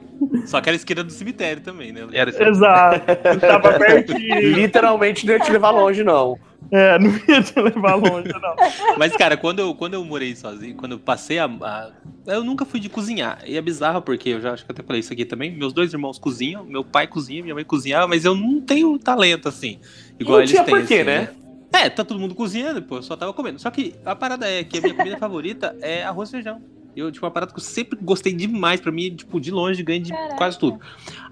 [0.45, 2.07] Só que era esquina do cemitério também, né?
[2.13, 2.41] Era isso.
[2.43, 3.05] Exato.
[3.39, 4.39] Tava pertinho.
[4.55, 6.37] Literalmente não ia te levar longe, não.
[6.71, 8.55] É, não ia te levar longe, não.
[8.97, 11.89] Mas, cara, quando eu, quando eu morei sozinho, quando eu passei a, a-
[12.27, 13.39] Eu nunca fui de cozinhar.
[13.45, 15.51] E é bizarro, porque eu já acho que até falei isso aqui também.
[15.51, 19.49] Meus dois irmãos cozinham, meu pai cozinha, minha mãe cozinhava, mas eu não tenho talento
[19.49, 19.79] assim.
[20.19, 20.75] Igual Não eles tinha têm.
[20.75, 21.29] porquê, assim, né?
[21.73, 23.59] É, tá todo mundo cozinhando, pô, eu só tava comendo.
[23.59, 26.61] Só que a parada é que a minha comida favorita é arroz e feijão.
[26.95, 30.01] Eu, tipo, uma parada que eu sempre gostei demais, pra mim, tipo, de longe ganha
[30.01, 30.35] de Caraca.
[30.35, 30.79] quase tudo.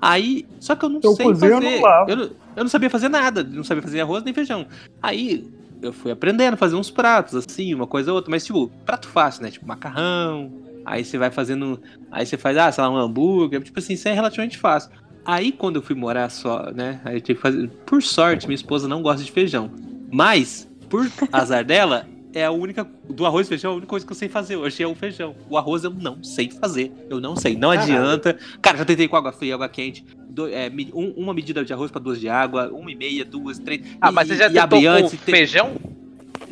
[0.02, 1.82] Aí, só que eu não Eu sei cozinho, fazer.
[2.12, 2.24] eu, não,
[2.56, 4.66] eu não sabia fazer nada, não sabia fazer arroz nem feijão.
[5.02, 5.46] Aí,
[5.82, 9.10] eu fui aprendendo a fazer uns pratos, assim, uma coisa ou outra, mas, tipo, prato
[9.10, 9.52] fácil, né?
[9.52, 10.50] Tipo, macarrão.
[10.86, 11.80] Aí você vai fazendo.
[12.10, 13.62] Aí você faz, ah, sei lá, um hambúrguer.
[13.62, 14.90] Tipo assim, isso é relativamente fácil.
[15.26, 17.02] Aí, quando eu fui morar só, né?
[17.04, 17.70] Aí eu tive que fazer.
[17.86, 19.70] Por sorte, minha esposa não gosta de feijão.
[20.12, 22.88] Mas, por azar dela, é a única.
[23.10, 25.36] Do arroz e feijão, a única coisa que eu sei fazer hoje é o feijão.
[25.49, 26.91] O arroz eu não sei fazer.
[27.10, 27.55] Eu não sei.
[27.55, 27.93] Não Caralho.
[27.93, 28.38] adianta.
[28.62, 30.05] Cara, já tentei com água fria, água quente.
[30.30, 33.57] do- é, um- uma medida de arroz pra duas de água, uma e meia, duas,
[33.57, 33.82] três.
[33.99, 35.72] Ah, e- mas você já tentou com tem- feijão?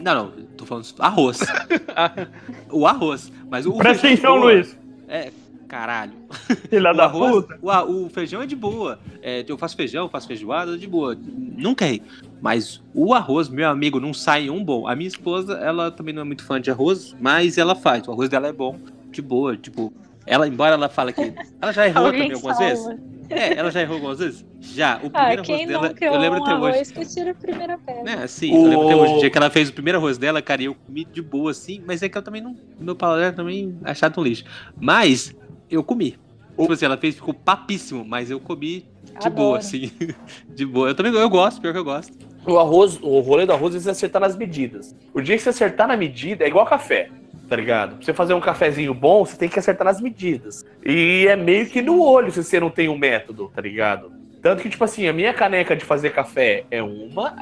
[0.01, 1.39] Não, não, tô falando arroz.
[2.71, 3.31] o arroz.
[3.49, 4.51] Mas o Presta atenção, boa.
[4.53, 4.77] Luiz.
[5.07, 5.31] É,
[5.67, 6.13] caralho.
[6.69, 7.59] Filha O da arroz, puta.
[7.61, 8.99] o, o feijão é de boa.
[9.21, 11.17] É, eu faço feijão, eu faço feijoada de boa.
[11.25, 12.01] Nunca errei.
[12.41, 14.87] Mas o arroz, meu amigo, não sai um bom.
[14.87, 18.07] A minha esposa, ela também não é muito fã de arroz, mas ela faz.
[18.07, 18.77] O arroz dela é bom,
[19.11, 19.57] de boa.
[19.57, 19.91] Tipo,
[20.25, 21.21] ela, embora ela fale que.
[21.61, 22.69] Ela já errou também algumas salva.
[22.69, 22.99] vezes.
[23.29, 24.45] É, ela já errou algumas vezes?
[24.61, 25.01] Já.
[25.03, 26.65] O Ah, primeiro quem arroz dela, eu lembro um até hoje.
[26.75, 28.23] arroz que tira a primeira pedra.
[28.23, 29.13] É, sim, eu lembro até O- hoje.
[29.15, 31.51] O dia que ela fez o primeiro arroz dela, cara, e eu comi de boa,
[31.51, 32.55] assim, mas é que eu também não.
[32.79, 34.45] Meu paladar também é chato um lixo.
[34.79, 35.35] Mas
[35.69, 36.17] eu comi.
[36.59, 38.85] Tipo assim, ela fez, ficou papíssimo, mas eu comi
[39.19, 39.59] de boa, Adoro.
[39.59, 39.91] assim.
[40.49, 40.89] De boa.
[40.89, 42.17] Eu também eu gosto, pior que eu gosto.
[42.45, 44.95] O arroz, o rolê do arroz é você acertar nas medidas.
[45.13, 47.09] O dia que você acertar na medida é igual café,
[47.47, 47.97] tá ligado?
[47.97, 50.65] Pra você fazer um cafezinho bom, você tem que acertar nas medidas.
[50.85, 54.11] E é meio que no olho se você não tem um método, tá ligado?
[54.41, 57.35] Tanto que, tipo assim, a minha caneca de fazer café é uma,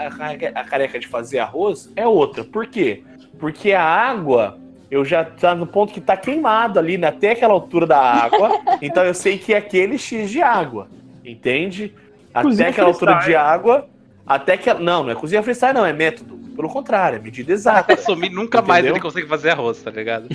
[0.56, 2.44] a caneca de fazer arroz é outra.
[2.44, 3.04] Por quê?
[3.38, 4.58] Porque a água,
[4.90, 8.52] eu já tá no ponto que tá queimado ali, né, até aquela altura da água.
[8.82, 10.88] então eu sei que é aquele X de água,
[11.24, 11.94] entende?
[12.34, 13.88] Até aquela altura de água,
[14.26, 14.74] até que.
[14.74, 16.36] Não, não é cozinha freestyle, não, é método.
[16.56, 17.94] Pelo contrário, é medida exata.
[17.94, 18.96] Assumir nunca mais Entendeu?
[18.96, 20.30] ele consegue fazer arroz, tá ligado?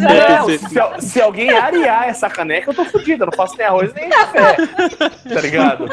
[0.00, 0.48] Não,
[0.98, 3.24] se, se alguém arear essa caneca, eu tô fudido.
[3.24, 4.56] Eu não faço nem arroz nem café.
[5.34, 5.84] Tá ligado?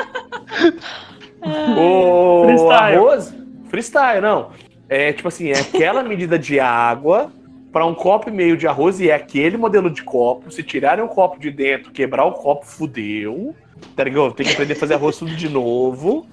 [1.78, 2.96] O Freestyle.
[2.96, 3.36] arroz.
[3.70, 4.52] Freestyle, não.
[4.88, 7.30] É tipo assim, é aquela medida de água
[7.78, 10.50] para um copo e meio de arroz e é aquele modelo de copo.
[10.50, 13.56] Se tirarem o copo de dentro, quebrar o copo, fudeu.
[13.96, 14.34] Tá ligado?
[14.34, 16.26] Tem que aprender a fazer arroz tudo de novo.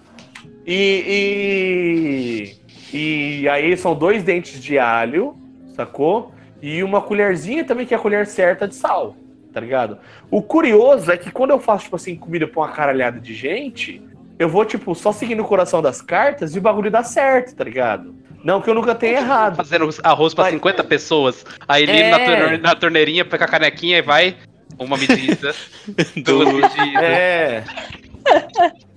[0.66, 2.56] E,
[2.94, 5.36] e, e aí são dois dentes de alho,
[5.76, 6.32] sacou?
[6.62, 9.14] E uma colherzinha também, que é a colher certa de sal,
[9.52, 9.98] tá ligado?
[10.30, 14.02] O curioso é que quando eu faço, tipo assim, comida pra uma caralhada de gente,
[14.38, 17.64] eu vou, tipo, só seguindo o coração das cartas e o bagulho dá certo, tá
[17.64, 18.14] ligado?
[18.44, 19.56] Não que eu nunca tenha errado.
[19.56, 21.44] Fazendo arroz pra Mas- 50 pessoas.
[21.66, 22.10] Aí ele É.
[22.10, 24.36] na, torne- na torneirinha, pega a canequinha e vai.
[24.78, 25.54] Uma medida,
[26.24, 27.02] duas medidas.
[27.02, 27.64] É.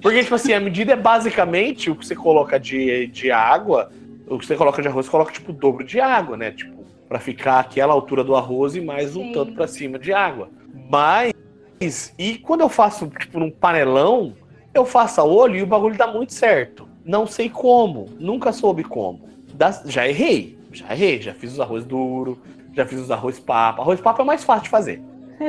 [0.01, 3.91] Porque, tipo assim, a medida é basicamente o que você coloca de, de água,
[4.27, 6.51] o que você coloca de arroz, você coloca, tipo, o dobro de água, né?
[6.51, 9.31] Tipo, pra ficar aquela altura do arroz e mais um Sim.
[9.33, 10.49] tanto pra cima de água.
[10.89, 11.33] Mas,
[12.17, 14.33] e quando eu faço, tipo, num panelão,
[14.73, 16.87] eu faço a olho e o bagulho dá muito certo.
[17.05, 19.26] Não sei como, nunca soube como.
[19.57, 22.39] Dá- já errei, já errei, já fiz os arroz duro,
[22.73, 23.81] já fiz os arroz papa.
[23.81, 25.01] Arroz papa é mais fácil de fazer.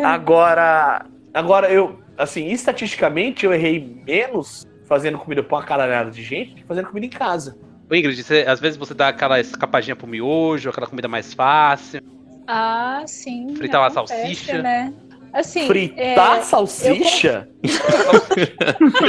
[0.05, 6.51] Agora, agora eu, assim, estatisticamente eu errei menos fazendo comida pra uma caralhada de gente
[6.51, 7.57] do que fazendo comida em casa.
[7.91, 12.01] Ô, Ingrid, você- às vezes você dá aquela escapadinha pro miojo, aquela comida mais fácil.
[12.47, 13.55] Ah, sim.
[13.57, 14.63] Fritar uma acontece, salsicha.
[14.63, 14.93] Né?
[15.33, 17.49] Assim, Fritar é, salsicha?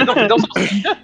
[0.06, 0.98] Não, não, salsicha?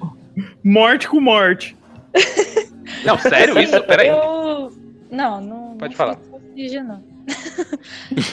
[0.63, 1.77] Morte com morte.
[3.05, 3.81] não, sério isso?
[3.83, 4.07] Peraí.
[4.07, 4.71] Eu...
[5.09, 5.77] Não, não.
[5.77, 6.17] Pode não falar.
[6.29, 7.03] salsicha, não.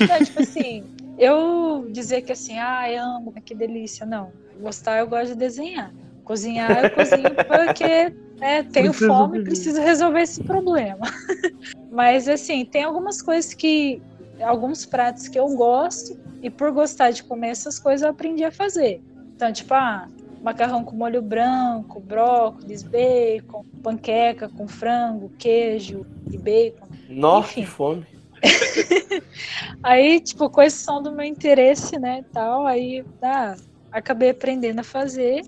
[0.08, 0.84] não, tipo assim,
[1.18, 4.04] eu dizer que assim, ah, eu amo, que delícia.
[4.06, 4.32] Não.
[4.60, 5.92] Gostar, eu gosto de desenhar.
[6.24, 11.06] Cozinhar, eu cozinho porque né, tenho Preciso fome e preciso resolver esse problema.
[11.90, 14.00] Mas assim, tem algumas coisas que.
[14.40, 18.50] Alguns pratos que eu gosto, e por gostar de comer essas coisas, eu aprendi a
[18.50, 19.00] fazer.
[19.36, 20.08] Então, tipo, ah,
[20.42, 26.88] macarrão com molho branco, brócolis, bacon, panqueca com frango, queijo e bacon.
[27.08, 27.60] Nossa, Enfim.
[27.60, 28.06] que fome.
[29.82, 33.54] Aí, tipo, coisas são do meu interesse, né, tal, aí, ah,
[33.90, 35.42] acabei aprendendo a fazer.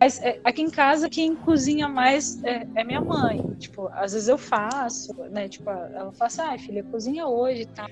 [0.00, 3.40] Mas é, aqui em casa, quem cozinha mais é, é minha mãe.
[3.58, 7.66] Tipo, às vezes eu faço, né, tipo, ela fala assim, ai, filha, cozinha hoje e
[7.66, 7.86] tal.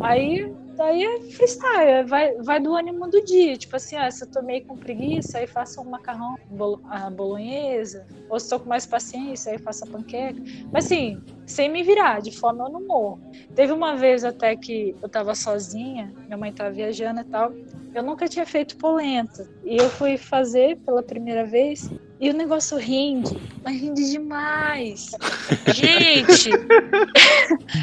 [0.00, 0.50] Aí,
[0.80, 3.56] daí é freestyle, é- vai, vai do ânimo do dia.
[3.58, 7.10] Tipo assim, ah, se eu tô meio com preguiça, aí faço um macarrão bolo, a
[7.10, 8.06] bolonhesa.
[8.30, 10.40] Ou se tô com mais paciência, aí faço a panqueca.
[10.72, 13.20] Mas assim, sem me virar, de fome eu não morro.
[13.54, 17.52] Teve uma vez até que eu tava sozinha, minha mãe tava viajando e tal.
[17.94, 19.44] Eu nunca tinha feito polenta.
[19.64, 21.80] E eu fui fazer pela primeira vez.
[22.20, 25.10] E o negócio rende, mas rende demais.
[25.72, 26.50] Gente,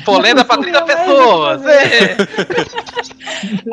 [0.05, 1.65] Polenta pra 30 Não, mas pessoas.
[1.65, 2.17] é.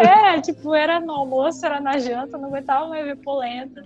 [0.36, 3.84] é, tipo, era no almoço, era na janta, não aguentava mais ver polenta.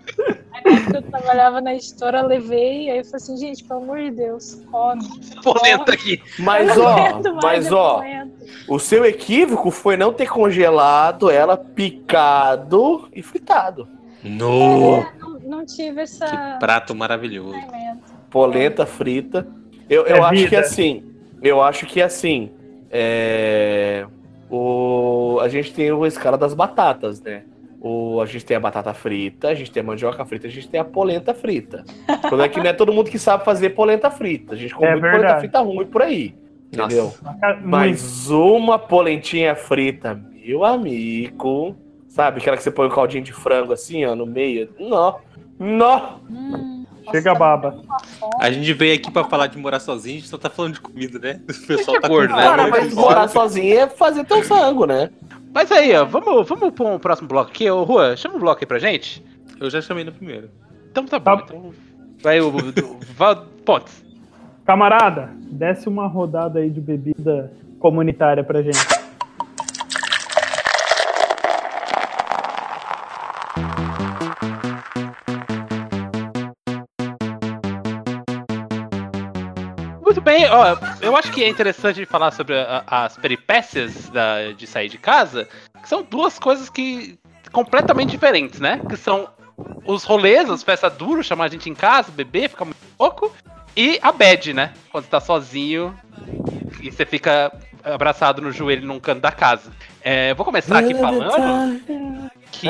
[0.53, 3.99] Aí na época eu trabalhava na editora, levei, aí eu falei assim, gente, pelo amor
[3.99, 5.03] de Deus, come.
[5.43, 6.23] Polenta aqui.
[6.39, 8.33] Mas ó, mas ó, polenta.
[8.69, 13.89] o seu equívoco foi não ter congelado ela, picado e fritado.
[14.23, 14.99] No!
[14.99, 15.13] É,
[15.49, 16.27] não, tive essa.
[16.27, 17.55] Que prato maravilhoso.
[18.31, 19.47] Polenta frita.
[19.89, 20.49] Eu, eu É acho vida.
[20.49, 21.05] que assim.
[21.43, 22.51] Eu acho que assim.
[22.91, 24.07] É,
[24.51, 27.45] o, a gente tem a escala das batatas, né?
[27.81, 30.69] O, a gente tem a batata frita, a gente tem a mandioca frita, a gente
[30.69, 31.85] tem a polenta frita.
[32.09, 34.55] O problema é que não é todo mundo que sabe fazer polenta frita.
[34.55, 36.35] A gente come É muito polenta frita ruim por aí.
[36.73, 37.15] Entendeu?
[37.23, 37.67] Muito.
[37.69, 41.77] Mas uma polentinha frita, meu amigo.
[42.09, 44.69] Sabe aquela que você põe um caldinho de frango assim, ó, no meio?
[44.79, 45.17] Não.
[45.59, 46.21] Não.
[46.31, 47.83] Hum, Chega a baba.
[48.19, 48.33] fome.
[48.41, 50.81] A gente veio aqui pra falar de morar sozinho, a gente só tá falando de
[50.81, 51.41] comida, né?
[51.49, 52.43] O pessoal tá gordo, né?
[52.43, 55.11] Cara, mas morar sozinho é fazer teu sangue, né?
[55.55, 57.69] Mas aí, ó, vamos, vamos pra um próximo bloco aqui.
[57.71, 59.25] Ô, Rua, chama o bloco aí pra gente.
[59.59, 60.51] Eu já chamei no primeiro.
[60.91, 61.37] Então tá bom.
[61.39, 61.45] Tá.
[61.49, 61.73] Então
[62.23, 62.53] vai o.
[63.17, 64.05] Val Pontes.
[64.65, 68.79] Camarada, desce uma rodada aí de bebida comunitária pra gente.
[80.59, 84.99] Ó, eu acho que é interessante falar sobre a- as peripécias da- de sair de
[84.99, 85.49] casa,
[85.83, 87.19] que são duas coisas que
[87.53, 88.81] completamente diferentes, né?
[88.89, 89.29] Que são
[89.87, 93.33] os rolês, as festas duras, chamar a gente em casa, beber, ficar muito louco,
[93.77, 94.73] e a bad, né?
[94.91, 95.95] Quando você tá sozinho
[96.81, 97.53] e você fica
[97.83, 99.73] abraçado no joelho num canto da casa.
[100.03, 101.79] É, vou começar aqui falando
[102.53, 102.69] que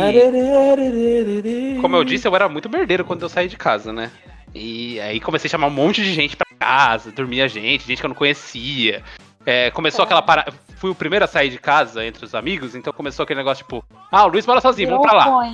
[1.81, 4.11] como eu disse, eu era muito merdeiro quando eu saí de casa, né?
[4.55, 8.07] E aí comecei a chamar um monte de gente pra casa, dormia gente, gente que
[8.07, 9.03] eu não conhecia.
[9.47, 10.53] É, começou aquela parada.
[10.77, 13.85] Fui o primeiro a sair de casa entre os amigos, então começou aquele negócio tipo:
[14.13, 15.53] Ah, o Luiz mora sozinho, vamos pra lá.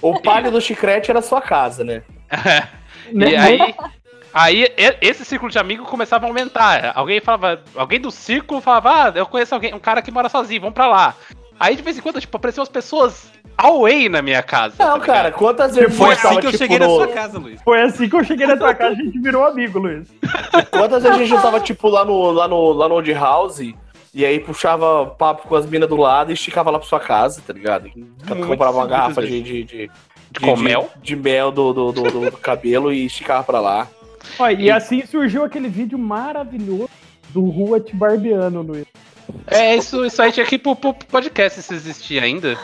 [0.00, 2.02] O palho do chicrete era sua casa, né?
[3.12, 3.74] e aí
[4.32, 4.66] Aí
[5.00, 6.92] esse círculo de amigos começava a aumentar.
[6.94, 10.60] Alguém falava, alguém do círculo falava, ah, eu conheço alguém, um cara que mora sozinho,
[10.60, 11.14] vamos pra lá.
[11.58, 14.74] Aí de vez em quando, tipo, apareciam as pessoas away na minha casa.
[14.78, 16.94] Não, tá cara, quantas Foi irmãs assim tava, que eu tipo, cheguei na no...
[16.96, 17.60] sua casa, Luiz.
[17.62, 20.08] Foi assim que eu cheguei na tua casa, a gente virou amigo, Luiz.
[20.70, 23.60] Quantas vezes a gente tava, tipo, lá no, lá no, lá no Old House,
[24.14, 27.42] e aí puxava papo com as minas do lado e esticava lá pra sua casa,
[27.46, 27.90] tá ligado?
[28.46, 29.44] comprava uma garrafa vezes.
[29.44, 29.90] de, de, de,
[30.30, 30.88] de- Com de- mel?
[31.02, 33.88] De mel do, do, do, do- cabelo e esticava pra lá.
[34.38, 36.88] Ó, e assim surgiu aquele vídeo maravilhoso
[37.30, 38.86] do Rua te barbeando, Luiz.
[39.46, 42.56] É, isso, isso aí tinha que ir pro, pro podcast se existir ainda.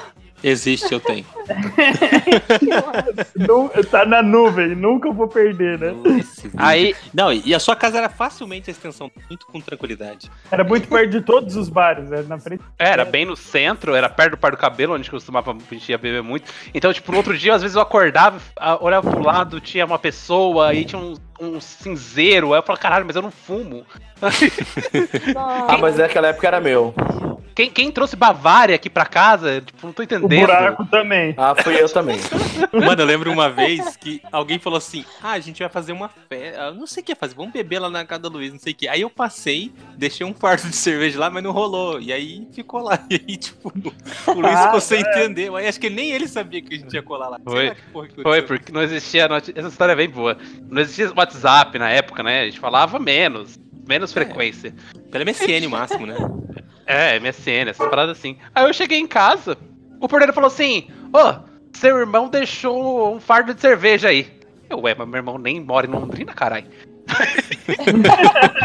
[0.47, 1.24] Existe, eu tenho.
[3.90, 5.95] Tá na nuvem, nunca vou perder, né?
[6.05, 6.24] Vídeo.
[6.57, 10.30] Aí, Não, e a sua casa era facilmente a extensão, muito com tranquilidade.
[10.51, 12.24] Era muito perto de todos os bares, né?
[12.26, 12.62] Na frente.
[12.78, 15.90] É, Era bem no centro, era perto do par do cabelo, onde costumava a gente
[15.90, 16.51] ia beber muito.
[16.72, 19.99] Então, tipo, no outro dia, às vezes eu acordava, a- olhava pro lado, tinha uma
[19.99, 22.53] pessoa, aí tinha um, um cinzeiro.
[22.53, 23.84] Aí eu falava, caralho, mas eu não fumo.
[25.36, 26.95] Ah, mas naquela época era meu.
[27.55, 30.28] Quem, quem trouxe Bavária aqui pra casa, tipo, não tô O entendendo.
[30.40, 31.34] buraco também.
[31.37, 32.18] Ah, fui eu também.
[32.72, 36.09] Mano, eu lembro uma vez que alguém falou assim: Ah, a gente vai fazer uma
[36.09, 36.72] festa.
[36.72, 38.72] Não sei o que ia fazer, vamos beber lá na casa da Luiz, não sei
[38.72, 38.89] o que.
[38.89, 42.01] Aí eu passei, deixei um fardo de cerveja lá, mas não rolou.
[42.01, 42.99] E aí ficou lá.
[43.14, 43.72] E aí, tipo,
[44.26, 45.55] o Luiz ficou sem entender.
[45.55, 47.39] Aí acho que nem ele sabia que a gente ia colar lá.
[47.45, 47.68] Foi.
[47.68, 49.28] lá que porra que Foi, porque não existia.
[49.55, 50.37] Essa história é bem boa.
[50.68, 52.41] Não existia WhatsApp na época, né?
[52.41, 53.59] A gente falava menos.
[53.87, 54.74] Menos frequência.
[55.11, 56.16] Pelo MSN o máximo, né?
[56.87, 58.37] É, MSN, essas paradas assim.
[58.55, 59.57] Aí eu cheguei em casa,
[60.01, 61.35] o porteiro falou assim: Ô,
[61.73, 64.27] seu irmão deixou um fardo de cerveja aí.
[64.69, 66.67] Eu, ué, mas meu irmão nem mora em Londrina, caralho.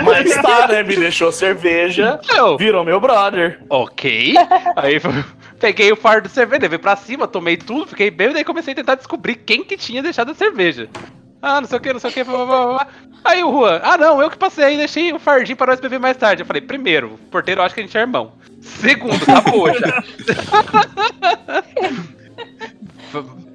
[0.03, 0.81] Mas tá, né?
[0.81, 3.61] Me deixou cerveja, Eu, virou meu brother.
[3.69, 4.33] ok.
[4.75, 4.99] Aí
[5.59, 8.75] peguei o fardo de cerveja, levei pra cima, tomei tudo, fiquei bêbado, daí comecei a
[8.77, 10.89] tentar descobrir quem que tinha deixado a cerveja.
[11.41, 12.87] Ah, não sei o que, não sei o que, blá, blá, blá.
[13.23, 16.17] Aí o Juan, ah não, eu que passei, deixei o fardinho pra nós beber mais
[16.17, 16.41] tarde.
[16.41, 18.31] Eu falei, primeiro, o porteiro acha que a gente é irmão.
[18.61, 20.03] Segundo, acabou já.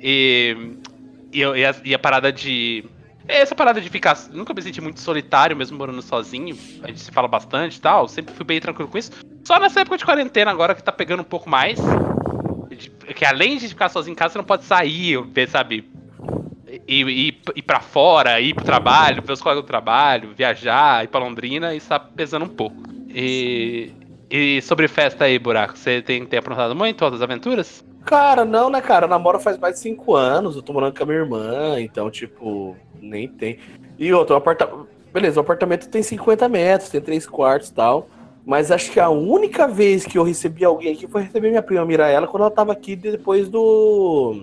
[0.01, 0.57] e,
[1.33, 2.85] e, e a, e a parada de.
[3.27, 4.17] Essa parada de ficar.
[4.31, 6.57] Nunca me senti muito solitário, mesmo morando sozinho.
[6.83, 8.07] A gente se fala bastante e tal.
[8.07, 9.13] Sempre fui bem tranquilo com isso.
[9.45, 11.79] Só nessa época de quarentena agora que tá pegando um pouco mais.
[13.15, 15.89] Que além de ficar sozinho em casa, você não pode sair, sabe?
[16.89, 21.09] Ir, ir, ir pra fora, ir pro trabalho, ver os colegas do trabalho, viajar, ir
[21.09, 22.77] pra Londrina, isso tá pesando um pouco.
[23.09, 23.93] E,
[24.29, 27.85] e sobre festa aí, Buraco, você tem, tem aprontado muito outras aventuras?
[28.05, 29.07] Cara, não, né, cara?
[29.07, 32.11] Eu namoro faz mais de cinco anos, eu tô morando com a minha irmã, então,
[32.11, 33.59] tipo, nem tem.
[33.99, 34.89] E outro, o apartamento.
[35.13, 38.09] Beleza, o apartamento tem 50 metros, tem três quartos e tal.
[38.45, 41.85] Mas acho que a única vez que eu recebi alguém aqui foi receber minha prima
[41.87, 44.43] Miraela quando ela tava aqui depois do.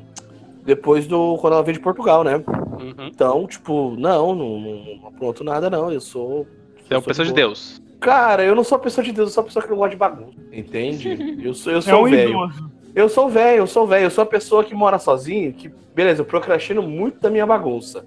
[0.65, 1.37] Depois do.
[1.39, 2.37] Quando ela veio de Portugal, né?
[2.37, 3.07] Uhum.
[3.07, 5.91] Então, tipo, não, não, não, não apronto nada, não.
[5.91, 6.47] Eu sou.
[6.77, 7.45] Você é uma sou pessoa de boa.
[7.47, 7.81] Deus.
[7.99, 9.97] Cara, eu não sou pessoa de Deus, eu sou uma pessoa que não gosta de
[9.97, 10.37] bagunça.
[10.51, 11.37] Entende?
[11.45, 12.29] Eu sou, eu É sou um velho.
[12.31, 12.71] idoso.
[12.95, 16.21] Eu sou velho, eu sou velho, eu sou a pessoa que mora sozinho, que, beleza,
[16.21, 18.05] eu procrastino muito da minha bagunça.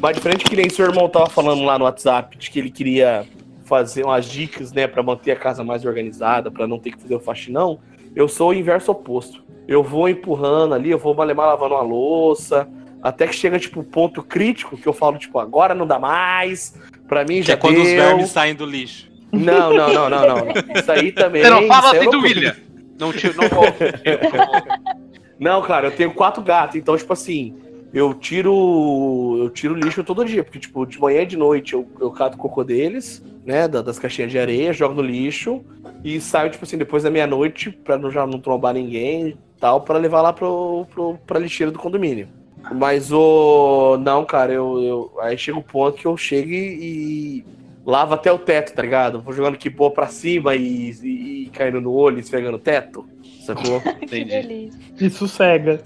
[0.00, 3.24] Mas diferente que nem seu irmão tava falando lá no WhatsApp, de que ele queria
[3.64, 7.14] fazer umas dicas, né, pra manter a casa mais organizada, pra não ter que fazer
[7.14, 7.78] o faxinão,
[8.14, 9.42] eu sou o inverso oposto.
[9.66, 12.68] Eu vou empurrando ali, eu vou malemar lavando uma louça,
[13.02, 16.76] até que chega, tipo, o ponto crítico, que eu falo, tipo, agora não dá mais,
[17.08, 17.96] pra mim Que já é quando os deu.
[17.96, 19.08] vermes saem do lixo.
[19.32, 20.36] Não, não, não, não, não.
[20.76, 21.42] Isso aí também.
[21.42, 22.20] Você não fala assim do.
[22.20, 22.54] William.
[22.98, 23.64] Não, te, não vou.
[25.38, 27.54] Não, cara, eu tenho quatro gatos, então, tipo assim,
[27.92, 29.36] eu tiro.
[29.38, 32.38] Eu tiro lixo todo dia, porque, tipo, de manhã e de noite eu, eu cato
[32.38, 33.68] cocô deles, né?
[33.68, 35.62] da- Das caixinhas de areia, jogo no lixo
[36.02, 39.98] e saio, tipo assim, depois da meia-noite, pra não, já não trombar ninguém tal, pra
[39.98, 42.28] levar lá pro, pro, pra lixeira do condomínio.
[42.74, 43.98] Mas o.
[43.98, 45.12] Não, cara, eu, eu.
[45.20, 47.44] Aí chega o ponto que eu chego e.
[47.86, 49.20] e lavo até o teto, tá ligado?
[49.20, 53.06] Vou jogando que boa pra cima e, e, e caindo no olho, esfregando o teto.
[53.44, 53.80] Sacou?
[54.06, 54.24] Que Entendi.
[54.24, 54.80] delícia.
[55.00, 55.80] Isso cega.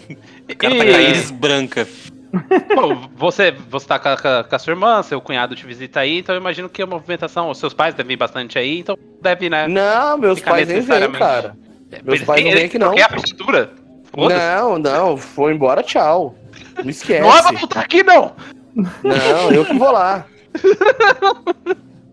[0.51, 1.87] O cara tá com a íris branca.
[2.77, 6.19] Bom, você, você tá com a, com a- sua irmã, seu cunhado te visita aí,
[6.19, 9.51] então eu imagino que a movimentação, os seus pais devem vir bastante aí, então deve,
[9.51, 9.67] né?
[9.67, 11.57] Não, meus pais nem vêm, cara.
[12.05, 12.89] Meus pais não vêm aqui, não.
[12.89, 13.73] Porque é a prefeitura.
[14.15, 14.41] Foda-se.
[14.41, 16.35] Não, não, foi embora, tchau.
[16.83, 17.21] Não esquece.
[17.21, 18.33] Não é pra voltar aqui, não!
[18.75, 20.25] Não, eu que vou lá.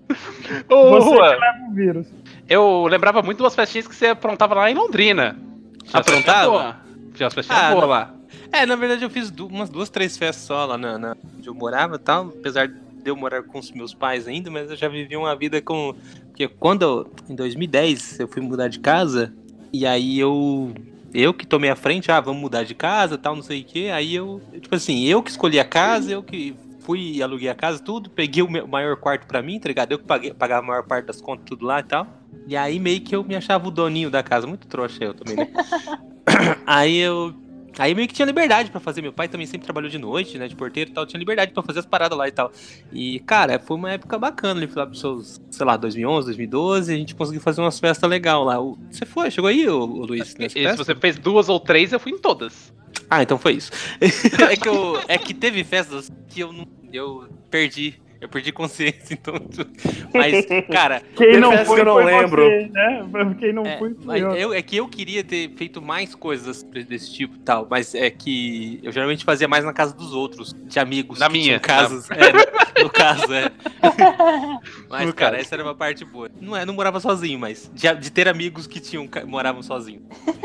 [0.70, 2.08] Ô, Você Rua, que leva o vírus.
[2.50, 5.38] eu lembrava muito de umas festinhas que você aprontava lá em Londrina.
[5.84, 6.78] Festinhas Aprontava?
[7.14, 7.90] Tinha umas festinhas Ah, boas não.
[7.90, 8.14] lá.
[8.52, 11.48] É, na verdade eu fiz du- umas duas, três festas só lá na, na- onde
[11.50, 12.76] eu morava e tal, apesar de
[13.06, 15.94] eu morar com os meus pais ainda, mas eu já vivi uma vida com.
[16.28, 19.34] Porque quando eu, em 2010 eu fui mudar de casa,
[19.74, 20.74] e aí eu.
[21.14, 23.90] Eu que tomei a frente, ah, vamos mudar de casa tal, não sei o quê.
[23.94, 26.54] Aí eu, tipo assim, eu que escolhi a casa, eu que
[26.88, 29.92] fui e aluguei a casa, tudo, peguei o maior quarto pra mim, tá ligado?
[29.92, 32.08] Eu que paguei, pagava a maior parte das contas, tudo lá e tal.
[32.48, 35.36] E aí meio que eu me achava o doninho da casa, muito trouxa eu também,
[35.36, 35.48] né?
[36.66, 37.34] aí eu.
[37.80, 39.04] Aí meio que tinha liberdade pra fazer.
[39.04, 40.48] Meu pai também sempre trabalhou de noite, né?
[40.48, 41.06] De porteiro e tal.
[41.06, 42.52] Tinha liberdade pra fazer as paradas lá e tal.
[42.92, 44.60] E, cara, foi uma época bacana.
[44.60, 46.92] Ele foi lá pros seus, sei lá, 2011, 2012.
[46.92, 48.60] A gente conseguiu fazer umas festas legais lá.
[48.60, 49.30] O- Você foi?
[49.30, 50.30] Chegou aí, ô, ô Luiz?
[50.74, 52.74] Se você fez duas ou três, eu fui em todas.
[53.10, 53.72] Ah, então foi isso.
[54.02, 56.68] é, que eu, é que teve festas que eu não.
[56.92, 57.96] Eu perdi.
[58.20, 59.36] Eu perdi consciência, então.
[60.12, 62.42] Mas, cara, Quem não foi, que eu não foi lembro.
[62.44, 63.36] você, né?
[63.40, 64.32] Quem não é, foi, fui mas eu.
[64.34, 67.68] eu- é que eu queria ter feito mais coisas desse tipo e tal.
[67.70, 71.20] Mas é que eu geralmente fazia mais na casa dos outros, de amigos.
[71.20, 73.52] Na que minha, tinham Casas, é, no, caso, é.
[74.90, 75.42] Mas, No cara, caso.
[75.46, 76.30] essa era uma parte boa.
[76.42, 80.02] Não é, não morava sozinho, mas de, de ter amigos que tinham, moravam sozinhos.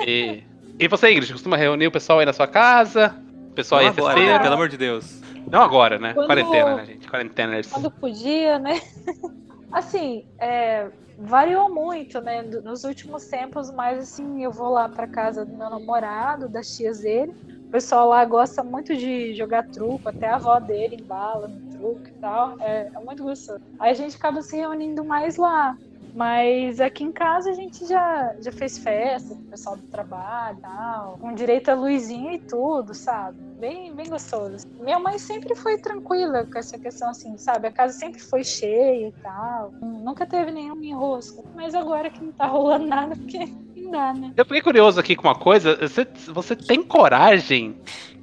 [0.06, 0.42] E,
[0.82, 3.14] e você, Ingrid, costuma reunir o pessoal aí na sua casa?
[3.50, 4.38] O pessoal Não aí é agora, né?
[4.40, 5.20] Pelo amor de Deus.
[5.50, 6.14] Não agora, né?
[6.14, 7.08] Quando- Quarentena, né, gente?
[7.08, 7.54] Quarentena.
[7.54, 8.72] eles- quando podia, né?
[9.72, 12.42] Assim, é, variou muito, né?
[12.42, 17.00] Nos últimos tempos, mas assim, eu vou lá pra casa do meu namorado, das tias
[17.00, 17.32] dele.
[17.68, 22.02] O pessoal lá gosta muito de jogar truco, até a avó dele embala no truco
[22.06, 22.54] e tal.
[22.60, 23.58] É, é muito gostoso.
[23.80, 25.74] Aí a gente acaba se reunindo mais lá.
[26.14, 30.58] Mas aqui em casa a gente já, já fez festa com o pessoal do trabalho
[30.60, 33.38] tal, com direito a luzinha e tudo, sabe?
[33.58, 34.66] Bem, bem gostoso.
[34.78, 37.68] Minha mãe sempre foi tranquila com essa questão, assim, sabe?
[37.68, 39.72] A casa sempre foi cheia e tal.
[39.80, 41.44] Nunca teve nenhum enrosco.
[41.54, 44.32] Mas agora que não tá rolando nada, porque não dá, né?
[44.36, 45.76] Eu fiquei curioso aqui com uma coisa.
[45.76, 47.76] Você, você tem coragem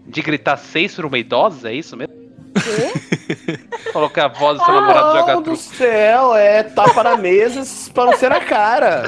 [0.05, 1.71] de gritar seis por uma idosa?
[1.71, 2.18] É isso mesmo?
[2.53, 3.91] Quê?
[3.93, 5.57] Colocar a voz do seu namorado jogar Não, do truco.
[5.75, 7.61] céu, é tapa na mesa
[7.93, 9.03] pra não ser na cara.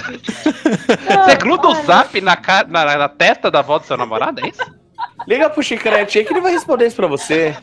[1.26, 4.42] Você gruda o zap na, ca- na, na testa da voz do seu namorado?
[4.46, 4.82] É isso?
[5.28, 7.56] Liga pro Chicrete aí que ele vai responder isso pra você.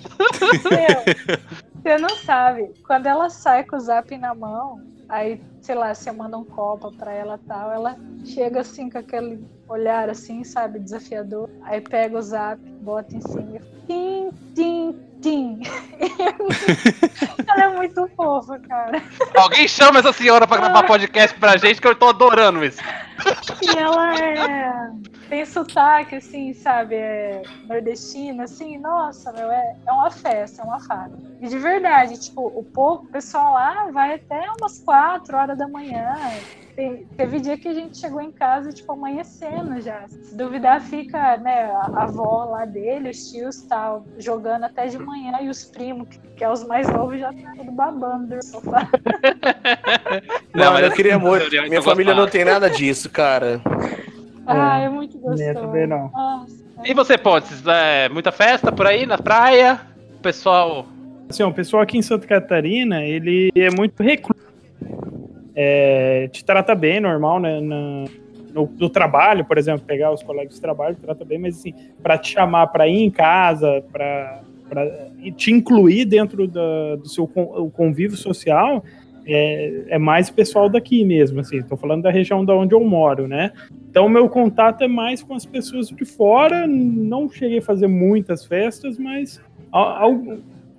[0.70, 1.14] Meu,
[1.82, 2.70] Você não sabe.
[2.86, 6.92] Quando ela sai com o zap na mão, aí, sei lá, você manda um copo
[6.92, 11.48] pra ela e tal, ela chega assim com aquele olhar assim, sabe, desafiador.
[11.62, 15.62] Aí pega o zap, bota em cima e tim, tim, tim.
[17.46, 19.02] ela é muito fofa, cara.
[19.36, 22.80] Alguém chama essa senhora pra gravar podcast pra gente que eu tô adorando isso.
[23.62, 24.90] E ela é.
[25.28, 26.94] Tem sotaque, assim, sabe?
[26.94, 31.12] É nordestina, assim, nossa, meu, é, é uma festa, é uma farra.
[31.40, 35.68] E de verdade, tipo, o povo, o pessoal lá vai até umas 4 horas da
[35.68, 36.14] manhã.
[36.78, 40.06] Tem- teve dia que a gente chegou em casa, tipo, amanhecendo já.
[40.06, 45.38] Se duvidar, fica, né, a avó lá dele, os tios tal, jogando até de manhã,
[45.42, 48.88] e os primos, que, que é os mais novos, já tá tudo babando do sofá.
[50.54, 51.50] Não, Não, mas eu queria muito.
[51.50, 53.60] Minha gosto família não tem nada disso, cara.
[54.46, 55.54] Ah, é muito minha gostoso.
[55.66, 56.12] também não.
[56.12, 56.64] Nossa.
[56.84, 57.60] E você, Pontes?
[57.66, 59.80] É, muita festa por aí na praia?
[60.14, 60.86] O pessoal.
[61.28, 64.47] Assim, o pessoal aqui em Santa Catarina, ele é muito recluso.
[65.60, 67.60] É, te trata bem, normal, né?
[67.60, 68.04] na-
[68.54, 72.16] no, no trabalho, por exemplo, pegar os colegas de trabalho, trata bem, mas assim, para
[72.16, 74.40] te chamar para ir em casa, para
[75.36, 78.84] te incluir dentro da- do seu convívio social,
[79.26, 83.26] é, é mais pessoal daqui mesmo, assim, tô falando da região da onde eu moro,
[83.26, 83.50] né?
[83.90, 88.46] Então, meu contato é mais com as pessoas de fora, não cheguei a fazer muitas
[88.46, 89.40] festas, mas
[89.72, 90.22] al-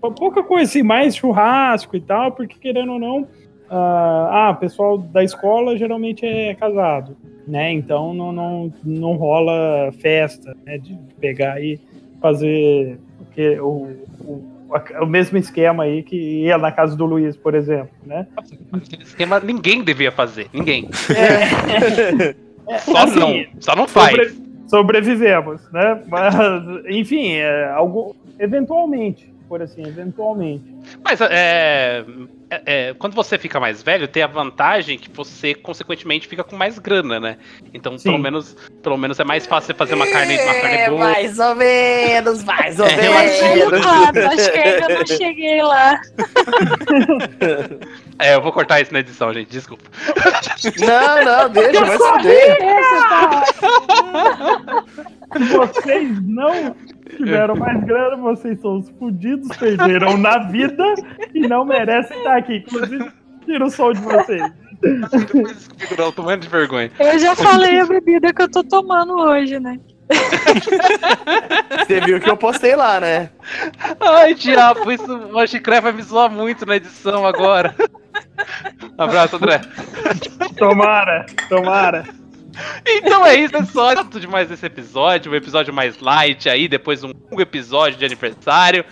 [0.01, 3.27] al- pouca coisa assim, mais churrasco e tal, porque querendo ou não,
[3.70, 7.16] ah, ah, pessoal da escola geralmente é casado,
[7.48, 7.72] né?
[7.72, 10.78] Então não, não, não rola festa, né?
[10.78, 11.80] De pegar e
[12.22, 13.00] fazer
[13.62, 13.88] o,
[14.22, 14.44] o,
[15.02, 18.28] o mesmo esquema aí que ia na casa do Luiz, por exemplo, né?
[18.74, 20.48] Aquele esquema ninguém devia fazer.
[20.54, 20.90] Ninguém.
[21.16, 23.62] É, Só assim, não.
[23.62, 24.12] Só não faz.
[24.12, 26.02] sobre- sobrevivemos, né?
[26.08, 26.36] Mas,
[26.88, 30.64] enfim, é algo eventualmente, por assim, eventualmente.
[31.04, 32.06] Mas é,
[32.50, 36.56] é, é, quando você fica mais velho, tem a vantagem que você, consequentemente, fica com
[36.56, 37.38] mais grana, né?
[37.74, 38.06] Então, Sim.
[38.06, 41.00] pelo menos, pelo menos é mais fácil você fazer uma carne, uma carne É, boa.
[41.12, 43.82] mais ou menos, mais ou É, Eu achei menos.
[43.82, 46.02] claro, acho que ainda não cheguei lá.
[48.22, 49.50] É, eu vou cortar isso na edição, gente.
[49.50, 49.86] Desculpa.
[50.78, 52.30] Não, não, deixa, vai se ótimo.
[55.58, 56.76] Vocês não
[57.18, 60.84] tiveram mais grana, vocês são os fudidos, perderam na vida
[61.34, 62.57] e não merecem estar aqui.
[62.57, 63.11] Inclusive,
[63.45, 64.44] tira o som de vocês.
[65.98, 66.91] Não, tô morrendo de vergonha.
[66.99, 69.77] Eu já falei a bebida que eu tô tomando hoje, né?
[71.86, 73.30] Você viu que eu postei lá, né?
[73.99, 77.76] Ai, diabo, isso, o Chicré vai me zoar muito na edição agora.
[78.98, 79.61] Um abraço, André.
[80.57, 82.06] Tomara, tomara.
[82.86, 86.68] Então é isso, é só tudo de mais esse episódio, um episódio mais light aí,
[86.68, 88.86] depois um longo episódio de aniversário,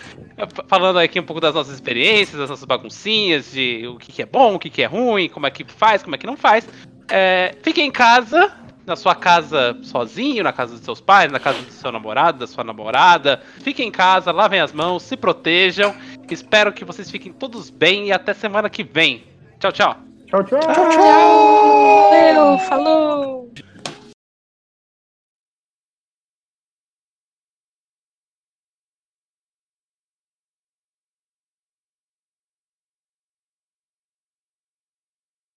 [0.66, 4.26] falando aqui um pouco das nossas experiências, das nossas baguncinhas, de o que, que é
[4.26, 6.68] bom, o que, que é ruim, como é que faz, como é que não faz.
[7.10, 8.52] É, fique em casa,
[8.88, 12.46] na sua casa sozinho, na casa dos seus pais, na casa do seu namorado, da
[12.46, 13.42] sua namorada.
[13.60, 15.94] Fiquem em casa, lavem as mãos, se protejam.
[16.30, 19.24] Espero que vocês fiquem todos bem e até semana que vem.
[20.28, 20.60] Tchau, tchau.
[20.60, 22.10] Tchau, tchau.
[22.10, 23.50] Valeu, falou!